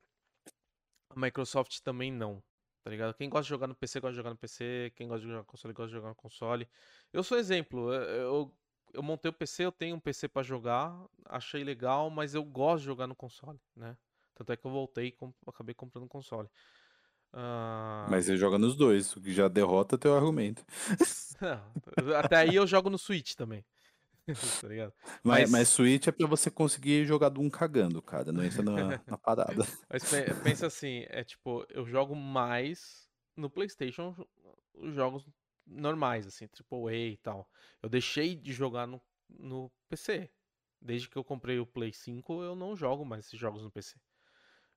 a 1.11 1.18
Microsoft 1.20 1.81
também 1.81 2.11
não. 2.12 2.42
Tá 2.83 2.90
ligado? 2.90 3.14
Quem 3.14 3.29
gosta 3.29 3.45
de 3.45 3.49
jogar 3.51 3.66
no 3.66 3.75
PC, 3.75 4.01
gosta 4.01 4.12
de 4.12 4.16
jogar 4.16 4.31
no 4.31 4.37
PC. 4.37 4.93
Quem 4.97 5.07
gosta 5.07 5.21
de 5.21 5.27
jogar 5.27 5.40
no 5.40 5.45
console, 5.45 5.75
gosta 5.75 5.88
de 5.88 5.95
jogar 5.95 6.09
no 6.09 6.14
console. 6.14 6.69
Eu 7.12 7.23
sou 7.23 7.37
exemplo. 7.38 7.93
Eu, 7.93 8.55
eu, 8.95 9.03
montei 9.03 9.29
o 9.29 9.33
PC, 9.33 9.64
eu 9.64 9.73
tenho 9.73 9.97
um 9.97 10.01
PC 10.01 10.29
pra 10.29 10.43
jogar, 10.43 10.97
achei 11.27 11.62
legal, 11.62 12.09
mas 12.11 12.35
eu 12.35 12.43
gosto 12.43 12.81
de 12.81 12.87
jogar 12.87 13.07
no 13.07 13.14
console, 13.14 13.61
né? 13.77 13.97
Tanto 14.35 14.53
é 14.53 14.57
que 14.57 14.66
eu 14.66 14.71
voltei 14.71 15.09
e 15.09 15.12
com- 15.12 15.33
acabei 15.47 15.75
comprando 15.75 16.05
um 16.05 16.09
console. 16.09 16.49
Ah, 17.33 18.07
Mas 18.11 18.25
você 18.27 18.37
joga 18.37 18.59
nos 18.59 18.74
dois, 18.74 19.14
o 19.14 19.20
que 19.20 19.33
já 19.33 19.47
derrota 19.47 19.99
teu 19.99 20.14
argumento. 20.16 20.64
não, 21.41 22.16
até 22.16 22.37
aí 22.37 22.55
eu 22.55 22.66
jogo 22.66 22.91
no 22.91 22.99
Switch 22.99 23.35
também. 23.35 23.64
tá 24.61 24.68
ligado? 24.68 24.93
Mas, 25.22 25.51
mas 25.51 25.51
Mas, 25.51 25.68
Switch 25.68 26.07
é 26.07 26.12
pra 26.12 26.26
você 26.26 26.51
conseguir 26.51 27.05
jogar 27.05 27.28
do 27.28 27.41
um 27.41 27.51
cagando, 27.51 28.01
cara. 28.03 28.33
Não 28.33 28.45
entra 28.45 28.62
na, 28.62 28.72
na 29.07 29.18
parada. 29.18 29.66
mas 29.89 30.09
pe- 30.09 30.35
pensa 30.43 30.66
assim, 30.66 31.05
é 31.09 31.24
tipo, 31.24 31.66
eu 31.70 31.87
jogo 31.87 32.14
mais 32.14 33.09
no 33.37 33.49
PlayStation 33.51 34.14
os 34.74 34.95
jogos 34.95 35.26
normais, 35.66 36.26
assim, 36.26 36.47
AAA 36.47 36.95
e 36.95 37.16
tal. 37.18 37.49
Eu 37.83 37.89
deixei 37.89 38.35
de 38.35 38.53
jogar 38.53 38.87
no, 38.87 39.01
no 39.28 39.70
PC. 39.89 40.31
Desde 40.81 41.09
que 41.09 41.16
eu 41.16 41.24
comprei 41.24 41.59
o 41.59 41.66
Play 41.66 41.93
5, 41.93 42.43
eu 42.43 42.55
não 42.57 42.74
jogo 42.74 43.05
mais 43.05 43.26
esses 43.26 43.39
jogos 43.39 43.62
no 43.62 43.70
PC. 43.70 43.97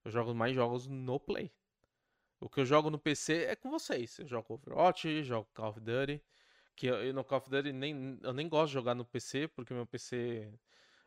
Eu 0.03 0.11
jogo 0.11 0.35
mais 0.35 0.53
jogos 0.53 0.85
no 0.87 1.19
Play. 1.19 1.51
O 2.41 2.49
que 2.49 2.59
eu 2.59 2.65
jogo 2.65 2.89
no 2.89 2.99
PC 2.99 3.45
é 3.45 3.55
com 3.55 3.71
vocês. 3.71 4.19
Eu 4.19 4.27
jogo 4.27 4.55
Overwatch, 4.55 5.23
jogo 5.23 5.47
Call 5.53 5.69
of 5.69 5.79
Duty. 5.79 6.21
Que 6.75 6.87
eu, 6.87 7.13
no 7.13 7.23
Call 7.23 7.37
of 7.39 7.49
Duty 7.49 7.71
nem, 7.71 8.19
eu 8.23 8.33
nem 8.33 8.49
gosto 8.49 8.67
de 8.67 8.73
jogar 8.73 8.95
no 8.95 9.05
PC, 9.05 9.47
porque 9.47 9.73
meu 9.73 9.85
PC 9.85 10.51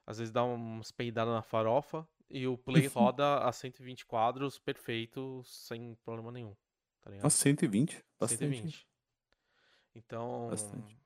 às 0.06 0.18
vezes 0.18 0.32
dá 0.32 0.44
umas 0.44 0.92
peidadas 0.92 1.34
na 1.34 1.42
farofa. 1.42 2.06
E 2.30 2.46
o 2.46 2.56
Play 2.56 2.86
roda 2.88 3.38
a 3.38 3.52
120 3.52 4.04
quadros 4.06 4.58
perfeito, 4.58 5.42
sem 5.44 5.94
problema 6.04 6.30
nenhum. 6.32 6.56
tá 7.00 7.10
ligado? 7.10 7.24
Nossa, 7.24 7.36
120? 7.38 8.04
Bastante. 8.18 8.38
120. 8.38 8.88
Então. 9.94 10.48
Bastante. 10.50 10.96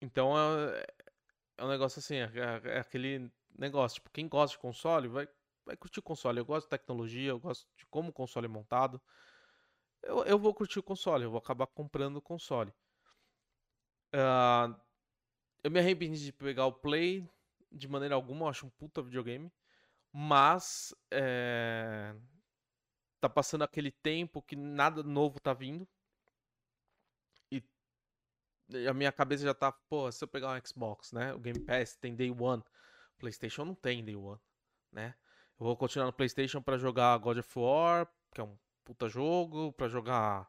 Então 0.00 0.36
é, 0.38 0.86
é 1.58 1.64
um 1.64 1.68
negócio 1.68 1.98
assim, 1.98 2.16
é, 2.16 2.30
é- 2.34 2.76
é 2.76 2.78
aquele 2.78 3.30
negócio, 3.58 3.96
tipo, 3.96 4.10
quem 4.10 4.28
gosta 4.28 4.56
de 4.56 4.60
console 4.60 5.08
vai, 5.08 5.28
vai 5.64 5.76
curtir 5.76 5.98
o 6.00 6.02
console. 6.02 6.38
Eu 6.38 6.44
gosto 6.44 6.66
de 6.66 6.70
tecnologia, 6.70 7.30
eu 7.30 7.40
gosto 7.40 7.66
de 7.76 7.84
como 7.86 8.10
o 8.10 8.12
console 8.12 8.46
é 8.46 8.48
montado. 8.48 9.00
Eu, 10.02 10.24
eu 10.24 10.38
vou 10.38 10.54
curtir 10.54 10.78
o 10.78 10.82
console, 10.82 11.24
eu 11.24 11.30
vou 11.30 11.38
acabar 11.38 11.66
comprando 11.66 12.16
o 12.16 12.22
console. 12.22 12.72
Ah, 14.12 14.74
eu 15.62 15.70
me 15.70 15.78
arrependi 15.78 16.24
de 16.24 16.32
pegar 16.32 16.66
o 16.66 16.72
Play 16.72 17.28
de 17.70 17.88
maneira 17.88 18.14
alguma, 18.14 18.46
eu 18.46 18.48
acho 18.48 18.66
um 18.66 18.70
puta 18.70 19.02
videogame. 19.02 19.52
Mas 20.12 20.94
é, 21.10 22.14
tá 23.20 23.28
passando 23.28 23.62
aquele 23.62 23.90
tempo 23.90 24.42
que 24.42 24.56
nada 24.56 25.02
novo 25.02 25.38
tá 25.40 25.52
vindo. 25.52 25.86
E 27.50 28.86
a 28.86 28.92
minha 28.92 29.10
cabeça 29.12 29.44
já 29.44 29.54
tá, 29.54 29.72
pô, 29.72 30.10
se 30.12 30.22
eu 30.22 30.28
pegar 30.28 30.52
um 30.52 30.66
Xbox, 30.66 31.12
né? 31.12 31.32
O 31.34 31.38
Game 31.38 31.58
Pass 31.60 31.96
tem 31.96 32.14
Day 32.14 32.30
One. 32.30 32.62
PlayStation 33.18 33.64
não 33.64 33.74
tem 33.74 34.04
Day 34.04 34.14
One, 34.14 34.40
né? 34.92 35.14
Eu 35.58 35.66
vou 35.66 35.76
continuar 35.76 36.06
no 36.06 36.12
PlayStation 36.12 36.62
pra 36.62 36.78
jogar 36.78 37.18
God 37.18 37.38
of 37.38 37.58
War, 37.58 38.08
que 38.32 38.40
é 38.40 38.44
um 38.44 38.56
puta 38.84 39.08
jogo, 39.08 39.72
pra 39.72 39.88
jogar, 39.88 40.48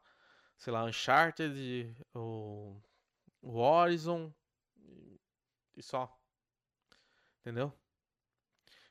sei 0.57 0.72
lá, 0.72 0.84
Uncharted, 0.84 1.95
o, 2.14 2.80
o 3.41 3.57
Horizon 3.59 4.33
e- 4.77 5.19
só. 5.81 6.15
Entendeu? 7.41 7.73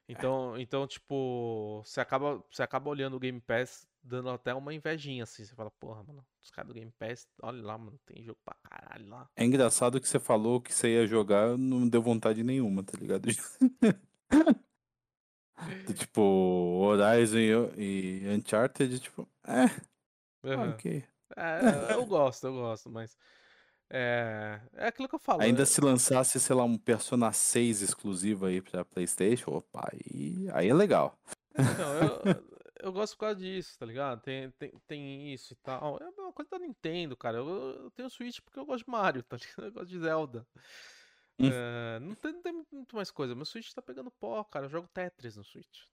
Então, 0.09 0.59
então, 0.59 0.87
tipo, 0.87 1.83
você 1.85 2.01
acaba, 2.01 2.43
você 2.51 2.63
acaba 2.63 2.89
olhando 2.89 3.17
o 3.17 3.21
Game 3.21 3.41
Pass 3.41 3.87
dando 4.03 4.31
até 4.31 4.55
uma 4.55 4.73
invejinha, 4.73 5.25
assim. 5.25 5.45
Você 5.45 5.55
fala, 5.55 5.71
porra, 5.73 6.03
mano, 6.03 6.27
os 6.43 6.51
caras 6.51 6.69
do 6.69 6.75
Game 6.75 6.91
Pass, 6.99 7.29
olha 7.43 7.63
lá, 7.63 7.77
mano, 7.77 8.01
tem 8.07 8.25
jogo 8.25 8.39
pra 8.43 8.55
caralho 8.63 9.07
lá. 9.07 9.29
É 9.37 9.45
engraçado 9.45 10.01
que 10.01 10.09
você 10.09 10.19
falou 10.19 10.63
que 10.63 10.73
você 10.73 10.95
ia 10.95 11.07
jogar, 11.07 11.59
não 11.59 11.87
deu 11.87 12.01
vontade 12.01 12.43
nenhuma, 12.43 12.83
tá 12.83 12.97
ligado? 12.99 13.29
Do 15.87 15.93
tipo, 15.93 16.21
Horizon 16.23 17.71
e, 17.77 18.23
Uncharted, 18.29 18.99
tipo, 19.01 19.29
é, 19.47 19.65
Aham. 20.49 20.71
ok. 20.75 21.05
É, 21.37 21.95
eu 21.95 22.07
gosto, 22.07 22.47
eu 22.47 22.55
gosto, 22.55 22.91
mas. 22.91 23.17
É, 23.91 24.61
é 24.75 24.87
aquilo 24.89 25.09
que 25.09 25.15
eu 25.15 25.19
falo. 25.19 25.43
Ainda 25.43 25.63
é- 25.63 25.67
se 25.67 25.81
lançasse, 25.81 26.39
sei 26.39 26.55
lá, 26.55 26.65
um 26.65 26.77
Persona 26.77 27.33
6 27.33 27.81
exclusivo 27.81 28.47
aí 28.47 28.61
pra 28.61 28.85
Playstation, 28.85 29.51
opa, 29.51 29.89
aí, 29.93 30.49
aí 30.53 30.69
é 30.69 30.75
legal. 30.75 31.19
Então, 31.53 31.95
eu, 31.95 32.09
eu 32.81 32.93
gosto 32.93 33.15
por 33.15 33.21
causa 33.21 33.37
disso, 33.37 33.79
tá 33.79 33.87
ligado? 33.87 34.21
Tem, 34.21 34.51
tem, 34.53 34.73
tem 34.87 35.33
isso 35.33 35.55
e 35.55 35.57
tal. 35.57 35.99
É 36.01 36.05
a 36.05 36.11
mesma 36.11 36.33
coisa 36.33 36.51
da 36.51 36.59
Nintendo, 36.59 37.17
cara. 37.17 37.39
Eu, 37.39 37.49
eu 37.85 37.91
tenho 37.93 38.11
Switch 38.11 38.41
porque 38.41 38.59
eu 38.59 38.67
gosto 38.67 38.85
de 38.85 38.91
Mario, 38.91 39.23
tá 39.25 39.37
ligado? 39.37 39.65
Eu 39.65 39.73
gosto 39.73 39.89
de 39.89 39.99
Zelda. 39.99 40.47
Hum. 41.41 41.49
É, 41.51 42.01
não, 42.01 42.15
tem, 42.15 42.33
não 42.33 42.43
tem 42.43 42.65
muito 42.73 42.97
mais 42.97 43.11
coisa. 43.11 43.35
Meu 43.35 43.45
Switch 43.45 43.73
tá 43.73 43.81
pegando 43.81 44.11
pó, 44.11 44.43
cara. 44.45 44.67
Eu 44.67 44.71
jogo 44.71 44.89
Tetris 44.89 45.37
no 45.37 45.45
Switch. 45.45 45.85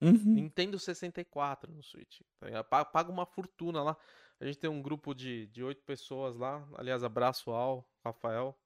Uhum. 0.00 0.34
Nintendo 0.34 0.78
64 0.78 1.72
no 1.72 1.82
Switch. 1.82 2.20
tá 2.38 2.84
Paga 2.84 3.10
uma 3.10 3.26
fortuna 3.26 3.82
lá. 3.82 3.96
A 4.40 4.46
gente 4.46 4.58
tem 4.58 4.70
um 4.70 4.82
grupo 4.82 5.14
de 5.14 5.46
de 5.48 5.62
oito 5.64 5.82
pessoas 5.82 6.36
lá. 6.36 6.66
Aliás, 6.76 7.02
abraço 7.04 7.50
ao 7.50 7.88
Rafael. 8.04 8.58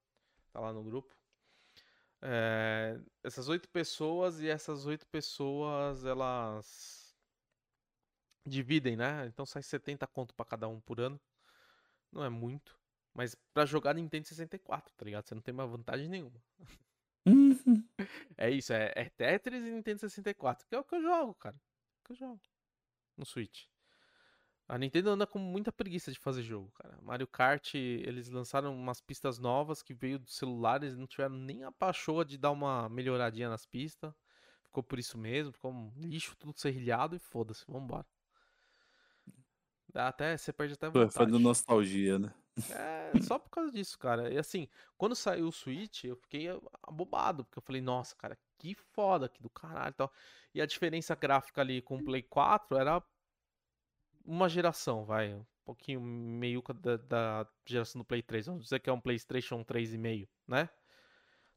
Tá 0.52 0.60
lá 0.60 0.72
no 0.72 0.82
grupo. 0.82 1.16
É, 2.20 3.00
essas 3.24 3.48
oito 3.48 3.68
pessoas 3.68 4.40
e 4.40 4.48
essas 4.48 4.86
oito 4.86 5.06
pessoas 5.08 6.04
elas 6.04 7.16
dividem, 8.46 8.96
né? 8.96 9.26
Então 9.26 9.46
sai 9.46 9.62
70 9.62 10.06
conto 10.06 10.34
pra 10.34 10.44
cada 10.44 10.68
um 10.68 10.80
por 10.80 11.00
ano. 11.00 11.20
Não 12.12 12.24
é 12.24 12.28
muito. 12.28 12.78
Mas 13.14 13.34
pra 13.54 13.66
jogar 13.66 13.94
Nintendo 13.94 14.26
64, 14.28 14.94
tá 14.96 15.04
ligado? 15.04 15.26
Você 15.26 15.34
não 15.34 15.42
tem 15.42 15.54
mais 15.54 15.70
vantagem 15.70 16.08
nenhuma. 16.08 16.42
Uhum. 17.26 17.88
É 18.36 18.50
isso, 18.50 18.72
é, 18.72 18.92
é 18.96 19.08
Tetris 19.10 19.64
e 19.64 19.70
Nintendo 19.70 20.00
64, 20.00 20.66
que 20.66 20.74
é 20.74 20.78
o 20.78 20.84
que 20.84 20.94
eu 20.94 21.02
jogo, 21.02 21.34
cara. 21.34 21.60
Que 22.04 22.12
eu 22.12 22.16
jogo 22.16 22.40
no 23.16 23.24
Switch. 23.24 23.66
A 24.72 24.78
Nintendo 24.78 25.10
anda 25.10 25.26
com 25.26 25.38
muita 25.38 25.70
preguiça 25.70 26.10
de 26.10 26.18
fazer 26.18 26.42
jogo, 26.42 26.70
cara. 26.70 26.98
Mario 27.02 27.26
Kart, 27.26 27.74
eles 27.74 28.30
lançaram 28.30 28.74
umas 28.74 29.02
pistas 29.02 29.38
novas 29.38 29.82
que 29.82 29.92
veio 29.92 30.18
dos 30.18 30.34
celulares, 30.34 30.96
não 30.96 31.06
tiveram 31.06 31.34
nem 31.34 31.62
a 31.62 31.70
pachoa 31.70 32.24
de 32.24 32.38
dar 32.38 32.52
uma 32.52 32.88
melhoradinha 32.88 33.50
nas 33.50 33.66
pistas. 33.66 34.14
Ficou 34.64 34.82
por 34.82 34.98
isso 34.98 35.18
mesmo, 35.18 35.52
ficou 35.52 35.70
um 35.70 35.92
lixo, 35.98 36.34
tudo 36.38 36.58
serrilhado 36.58 37.14
e 37.14 37.18
foda-se, 37.18 37.66
vambora. 37.68 38.06
Dá 39.92 40.08
até, 40.08 40.38
você 40.38 40.54
perde 40.54 40.72
até 40.72 40.90
Foi 40.90 41.04
vontade. 41.04 41.30
do 41.30 41.38
nostalgia, 41.38 42.18
né? 42.18 42.32
É, 42.70 43.12
só 43.20 43.38
por 43.38 43.50
causa 43.50 43.70
disso, 43.70 43.98
cara. 43.98 44.32
E 44.32 44.38
assim, 44.38 44.66
quando 44.96 45.14
saiu 45.14 45.48
o 45.48 45.52
Switch, 45.52 46.04
eu 46.04 46.16
fiquei 46.16 46.46
abobado, 46.82 47.44
porque 47.44 47.58
eu 47.58 47.62
falei, 47.62 47.82
nossa, 47.82 48.16
cara, 48.16 48.38
que 48.56 48.74
foda, 48.74 49.28
que 49.28 49.42
do 49.42 49.50
caralho 49.50 49.90
e 49.90 49.96
tal. 49.96 50.12
E 50.54 50.62
a 50.62 50.66
diferença 50.66 51.14
gráfica 51.14 51.60
ali 51.60 51.82
com 51.82 51.96
o 51.96 52.02
Play 52.02 52.22
4 52.22 52.78
era 52.78 53.02
uma 54.24 54.48
geração, 54.48 55.04
vai. 55.04 55.34
Um 55.34 55.44
pouquinho 55.64 56.00
meiuca 56.00 56.74
da, 56.74 56.96
da 56.96 57.46
geração 57.66 58.00
do 58.00 58.04
Play 58.04 58.22
3. 58.22 58.46
Vamos 58.46 58.64
dizer 58.64 58.80
que 58.80 58.90
é 58.90 58.92
um 58.92 59.00
PlayStation 59.00 59.62
3,5, 59.64 60.28
né? 60.46 60.68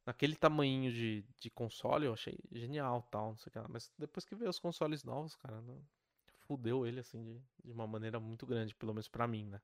Naquele 0.05 0.36
tamanhinho 0.36 0.91
de, 0.91 1.26
de 1.39 1.49
console 1.49 2.05
eu 2.05 2.13
achei 2.13 2.38
genial 2.51 3.01
tal, 3.11 3.32
não 3.32 3.38
sei 3.38 3.49
o 3.49 3.53
que 3.53 3.59
lá. 3.59 3.68
Mas 3.70 3.91
depois 3.97 4.26
que 4.26 4.36
veio 4.36 4.49
os 4.49 4.59
consoles 4.59 5.03
novos, 5.03 5.36
cara, 5.36 5.61
não- 5.61 5.84
fudeu 6.47 6.86
ele 6.86 6.99
assim 6.99 7.24
de, 7.24 7.41
de 7.63 7.72
uma 7.72 7.88
maneira 7.88 8.20
muito 8.20 8.45
grande, 8.45 8.76
pelo 8.76 8.93
menos 8.93 9.07
pra 9.07 9.28
mim, 9.28 9.45
né? 9.47 9.61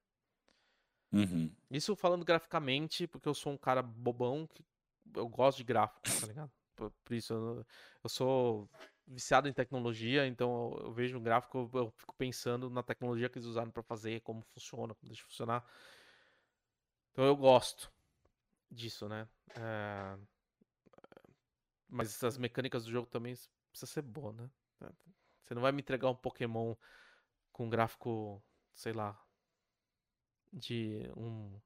Uhum. 1.14 1.52
Isso 1.70 1.95
falando 1.95 2.26
graficamente, 2.26 3.08
porque 3.08 3.28
eu 3.28 3.34
sou 3.34 3.54
um 3.54 3.58
cara 3.58 3.82
bobão 3.82 4.45
que 4.47 4.64
eu 5.16 5.28
gosto 5.28 5.58
de 5.58 5.64
gráfico, 5.64 6.02
tá 6.20 6.28
ligado? 6.28 6.52
Por, 6.76 6.91
por 7.04 7.14
isso, 7.14 7.34
eu, 7.34 7.66
eu 8.04 8.10
sou 8.10 8.70
viciado 9.08 9.47
em 9.47 9.54
tecnologia, 9.54 10.26
então 10.28 10.78
eu, 10.82 10.93
vejo 10.93 11.18
um 11.18 11.24
gráfico, 11.24 11.70
eu, 11.74 11.91
fico 11.97 12.16
pensando 12.16 12.70
na 12.70 12.84
tecnologia 12.84 13.30
que 13.30 13.38
eles 13.38 13.47
usaram 13.47 13.72
pra 13.72 13.84
fazer, 13.84 14.22
como 14.22 14.41
funciona, 14.41 14.93
como 14.95 15.10
deixa 15.10 15.24
funcionar. 15.26 15.66
Então 17.12 17.26
eu 17.26 17.36
gosto 17.36 17.91
disso, 18.70 19.08
né? 19.10 19.28
É, 19.56 20.18
Mas 21.88 22.24
as 22.24 22.38
mecânicas 22.38 22.86
do 22.86 22.91
jogo 22.91 23.08
também 23.08 23.36
precisa 23.70 23.91
ser 23.91 24.02
boa, 24.02 24.34
né? 24.34 24.49
Você 25.43 25.54
não 25.54 25.62
vai 25.62 25.72
me 25.72 25.82
entregar 25.82 26.10
um 26.10 26.16
Pokémon 26.16 26.76
com 27.52 27.70
gráfico, 27.70 28.43
sei 28.74 28.93
lá, 28.93 29.22
de 30.54 31.10
um. 31.18 31.60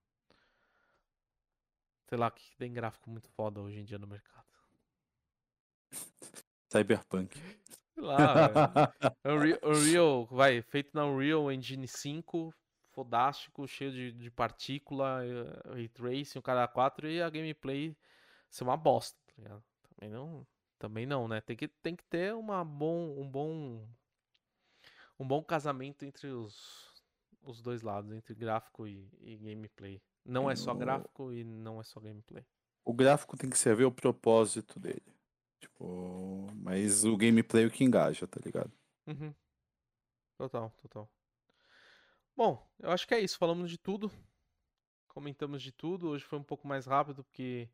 Sei 2.08 2.18
lá, 2.18 2.32
que 2.32 2.56
tem 2.58 2.74
gráfico 2.74 3.10
muito 3.10 3.30
foda 3.30 3.62
hoje 3.62 3.80
em 3.80 3.84
dia 3.86 4.00
no 4.00 4.08
mercado. 4.08 4.45
Cyberpunk. 6.76 7.40
Sei 7.94 8.04
lá, 8.04 8.36
velho. 8.36 8.70
Unreal, 9.26 9.60
Unreal, 9.64 10.26
vai, 10.26 10.62
feito 10.62 10.92
na 10.94 11.06
Unreal 11.06 11.52
Engine 11.52 11.88
5, 11.88 12.54
fodástico, 12.92 13.68
cheio 13.68 13.92
de, 13.92 14.12
de 14.12 14.32
partícula, 14.32 15.22
eh, 15.26 15.70
ray 15.74 15.88
tracing, 15.90 16.40
o 16.40 16.42
cara 16.42 16.68
4 16.68 17.10
e 17.10 17.22
a 17.22 17.30
gameplay 17.30 17.96
ser 18.50 18.64
uma 18.64 18.78
bosta, 18.78 19.18
tá 19.28 19.34
ligado? 19.38 19.64
Também 19.96 20.10
não, 20.10 20.48
também 20.78 21.06
não, 21.06 21.28
né? 21.28 21.42
Tem 21.42 21.56
que, 21.56 21.68
tem 21.68 21.96
que 21.96 22.04
ter 22.06 22.34
uma 22.34 22.64
bom, 22.64 23.16
um 23.20 23.30
bom 23.30 23.88
um 25.20 25.28
bom 25.28 25.44
casamento 25.44 26.04
entre 26.04 26.28
os, 26.28 26.94
os 27.42 27.62
dois 27.62 27.82
lados, 27.82 28.12
entre 28.12 28.34
gráfico 28.36 28.88
e, 28.88 29.10
e 29.22 29.38
gameplay. 29.38 30.02
Não 30.26 30.50
é 30.50 30.56
só 30.56 30.74
O- 30.74 30.76
gráfico 30.76 31.32
e 31.32 31.44
não 31.44 31.80
é 31.80 31.84
só 31.84 32.00
gameplay. 32.00 32.46
O 32.84 32.94
gráfico 32.94 33.38
tem 33.38 33.50
que 33.50 33.58
servir 33.58 33.84
ao 33.84 33.92
propósito 33.92 34.80
dele. 34.80 35.15
Tipo, 35.66 36.48
mas 36.54 37.04
o 37.04 37.18
gameplay 37.18 37.64
é 37.64 37.68
o 37.68 37.72
que 37.72 37.84
engaja, 37.84 38.28
tá 38.28 38.40
ligado? 38.44 38.72
Uhum. 39.08 39.34
Total, 40.38 40.72
total. 40.82 41.10
Bom, 42.38 42.64
eu 42.80 42.92
acho 42.92 43.08
que 43.08 43.16
é 43.16 43.20
isso. 43.20 43.38
Falamos 43.38 43.72
de 43.72 43.78
tudo. 43.80 44.12
Comentamos 45.08 45.64
de 45.64 45.72
tudo. 45.72 46.10
Hoje 46.10 46.24
foi 46.24 46.38
um 46.38 46.44
pouco 46.44 46.68
mais 46.68 46.86
rápido 46.86 47.24
porque 47.24 47.68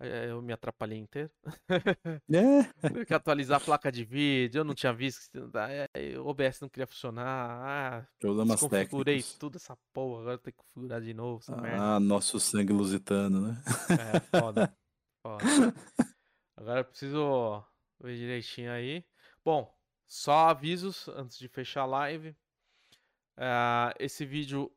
eh, 0.00 0.30
eu 0.30 0.42
me 0.42 0.52
atrapalhei 0.52 0.98
inteiro. 0.98 1.30
É, 1.68 2.64
Tive 2.92 3.06
que 3.06 3.14
atualizar 3.14 3.60
a 3.60 3.64
placa 3.64 3.92
de 3.92 4.04
vídeo. 4.04 4.60
Eu 4.60 4.64
não 4.64 4.74
tinha 4.74 4.92
visto 4.92 5.30
que 5.30 5.38
eh, 5.94 6.18
o 6.18 6.26
OBS 6.26 6.60
não 6.60 6.68
queria 6.68 6.86
funcionar. 6.86 7.26
Ah, 7.26 8.08
problemas 8.18 8.60
técnicos. 8.60 9.38
tudo 9.38 9.56
essa 9.56 9.76
porra. 9.92 10.22
Agora 10.22 10.38
tem 10.38 10.52
que 10.52 10.58
configurar 10.58 11.00
de 11.00 11.14
novo 11.14 11.40
essa 11.42 11.56
merda. 11.56 11.96
Ah, 11.96 12.00
nosso 12.00 12.40
sangue 12.40 12.72
lusitano, 12.72 13.40
né? 13.40 13.62
É, 13.90 14.38
foda. 14.40 14.76
foda. 15.22 15.44
Agora 16.64 16.80
eu 16.80 16.84
preciso 16.86 17.62
ver 18.00 18.16
direitinho 18.16 18.72
aí. 18.72 19.04
Bom, 19.44 19.70
só 20.06 20.48
avisos 20.48 21.08
antes 21.08 21.38
de 21.38 21.46
fechar 21.46 21.82
a 21.82 21.86
live. 21.86 22.34
Ah, 23.36 23.94
esse 23.98 24.24
vídeo 24.24 24.72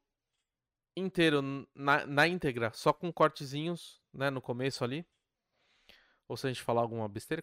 inteiro 0.97 1.41
na, 1.73 2.05
na 2.05 2.27
íntegra, 2.27 2.73
só 2.73 2.91
com 2.91 3.09
cortezinhos, 3.13 4.01
né, 4.13 4.29
no 4.29 4.41
começo 4.41 4.83
ali. 4.83 5.07
Ou 6.27 6.35
se 6.35 6.47
a 6.47 6.49
gente 6.49 6.61
falar 6.61 6.81
alguma 6.81 7.07
besteira, 7.07 7.41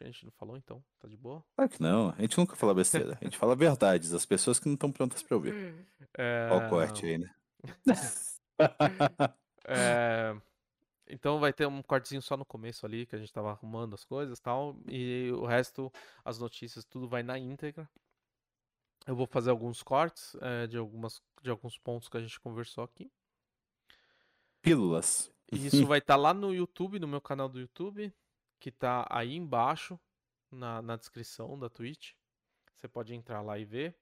a 0.00 0.04
gente 0.04 0.24
não 0.24 0.32
falou, 0.32 0.56
então. 0.56 0.84
Tá 0.98 1.06
de 1.06 1.16
boa? 1.16 1.44
Claro 1.54 1.70
que 1.70 1.80
não. 1.80 2.10
A 2.10 2.22
gente 2.22 2.36
nunca 2.36 2.56
fala 2.56 2.74
besteira. 2.74 3.16
A 3.20 3.24
gente 3.24 3.38
fala 3.38 3.54
verdades. 3.54 4.12
As 4.12 4.26
pessoas 4.26 4.58
que 4.58 4.66
não 4.66 4.74
estão 4.74 4.90
prontas 4.90 5.22
pra 5.22 5.36
ouvir. 5.36 5.76
É... 6.18 6.48
Ó 6.50 6.58
o 6.58 6.68
corte 6.68 7.06
aí, 7.06 7.18
né? 7.18 7.32
É, 9.68 10.32
Então 11.08 11.38
vai 11.38 11.52
ter 11.52 11.66
um 11.66 11.82
cortezinho 11.82 12.20
só 12.20 12.36
no 12.36 12.44
começo 12.44 12.84
ali, 12.84 13.06
que 13.06 13.14
a 13.14 13.18
gente 13.18 13.32
tava 13.32 13.50
arrumando 13.50 13.94
as 13.94 14.04
coisas 14.04 14.38
e 14.38 14.42
tal. 14.42 14.76
E 14.88 15.30
o 15.32 15.46
resto, 15.46 15.92
as 16.24 16.38
notícias, 16.38 16.84
tudo 16.84 17.08
vai 17.08 17.22
na 17.22 17.38
íntegra. 17.38 17.88
Eu 19.06 19.14
vou 19.14 19.26
fazer 19.26 19.50
alguns 19.50 19.82
cortes 19.82 20.36
é, 20.40 20.66
de, 20.66 20.76
algumas, 20.76 21.22
de 21.42 21.50
alguns 21.50 21.78
pontos 21.78 22.08
que 22.08 22.16
a 22.16 22.20
gente 22.20 22.40
conversou 22.40 22.82
aqui. 22.82 23.10
Pílulas. 24.60 25.30
E 25.52 25.66
isso 25.66 25.86
vai 25.86 25.98
estar 25.98 26.16
lá 26.16 26.34
no 26.34 26.52
YouTube, 26.52 26.98
no 26.98 27.06
meu 27.06 27.20
canal 27.20 27.48
do 27.48 27.60
YouTube, 27.60 28.12
que 28.58 28.72
tá 28.72 29.06
aí 29.08 29.36
embaixo, 29.36 29.98
na, 30.50 30.82
na 30.82 30.96
descrição 30.96 31.56
da 31.56 31.68
Twitch. 31.68 32.12
Você 32.74 32.88
pode 32.88 33.14
entrar 33.14 33.42
lá 33.42 33.58
e 33.58 33.64
ver. 33.64 33.96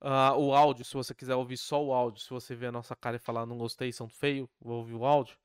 Ah, 0.00 0.34
o 0.36 0.54
áudio, 0.54 0.84
se 0.84 0.94
você 0.94 1.14
quiser 1.14 1.34
ouvir 1.34 1.56
só 1.56 1.84
o 1.84 1.92
áudio, 1.92 2.22
se 2.22 2.30
você 2.30 2.56
ver 2.56 2.66
a 2.66 2.72
nossa 2.72 2.96
cara 2.96 3.16
e 3.16 3.20
falar 3.20 3.46
não 3.46 3.58
gostei, 3.58 3.92
são 3.92 4.08
feio, 4.08 4.50
vou 4.60 4.78
ouvir 4.78 4.94
o 4.94 5.04
áudio, 5.04 5.38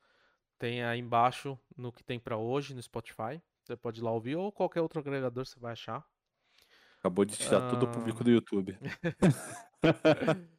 tem 0.58 0.84
aí 0.84 1.00
embaixo 1.00 1.58
no 1.76 1.92
que 1.92 2.04
tem 2.04 2.20
pra 2.20 2.38
hoje 2.38 2.74
no 2.74 2.82
Spotify. 2.82 3.42
Você 3.64 3.76
pode 3.76 4.00
ir 4.00 4.04
lá 4.04 4.12
ouvir 4.12 4.36
ou 4.36 4.52
qualquer 4.52 4.82
outro 4.82 5.00
agregador 5.00 5.46
você 5.46 5.60
vai 5.60 5.74
achar. 5.74 6.06
Acabou 7.00 7.26
de 7.26 7.38
tirar 7.38 7.70
todo 7.70 7.84
o 7.84 7.92
público 7.92 8.24
do 8.24 8.32
YouTube. 8.32 8.78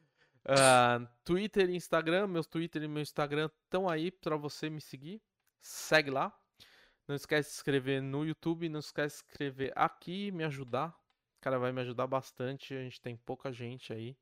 Ah, 0.51 1.07
Twitter 1.25 1.69
e 1.69 1.77
Instagram, 1.77 2.27
meus 2.27 2.47
Twitter 2.47 2.83
e 2.83 2.89
meu 2.89 3.03
Instagram 3.03 3.51
estão 3.65 3.87
aí 3.87 4.11
pra 4.11 4.35
você 4.37 4.71
me 4.71 4.81
seguir. 4.81 5.21
Segue 5.61 6.11
lá. 6.11 6.35
Não 7.07 7.15
esquece 7.15 7.49
de 7.49 7.55
se 7.55 7.61
inscrever 7.61 8.03
no 8.03 8.25
YouTube, 8.25 8.69
não 8.69 8.81
esquece 8.81 9.17
de 9.17 9.19
se 9.21 9.25
inscrever 9.31 9.73
aqui 9.77 10.29
e 10.29 10.33
me 10.33 10.45
ajudar. 10.45 10.97
Cara, 11.41 11.59
vai 11.59 11.71
me 11.71 11.83
ajudar 11.83 12.07
bastante. 12.07 12.75
A 12.75 12.83
gente 12.83 13.01
tem 13.01 13.17
pouca 13.17 13.53
gente 13.53 13.93
aí. 13.93 14.17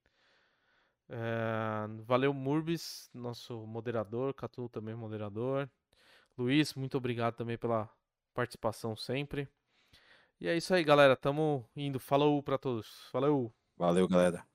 É, 1.09 1.87
valeu, 2.05 2.33
Murbis, 2.35 3.11
nosso 3.15 3.67
moderador. 3.67 4.35
Catu 4.35 4.69
também 4.69 4.95
moderador. 4.95 5.71
Luiz, 6.37 6.75
muito 6.75 6.97
obrigado 6.97 7.35
também 7.35 7.57
pela 7.57 7.89
participação 8.35 8.95
sempre. 8.97 9.49
E 10.41 10.49
é 10.49 10.57
isso 10.57 10.75
aí, 10.75 10.85
galera. 10.85 11.17
Tamo 11.17 11.69
indo. 11.75 11.99
Falou 11.99 12.43
pra 12.43 12.59
todos. 12.59 13.09
Valeu! 13.13 13.53
Valeu, 13.77 14.07
galera. 14.09 14.47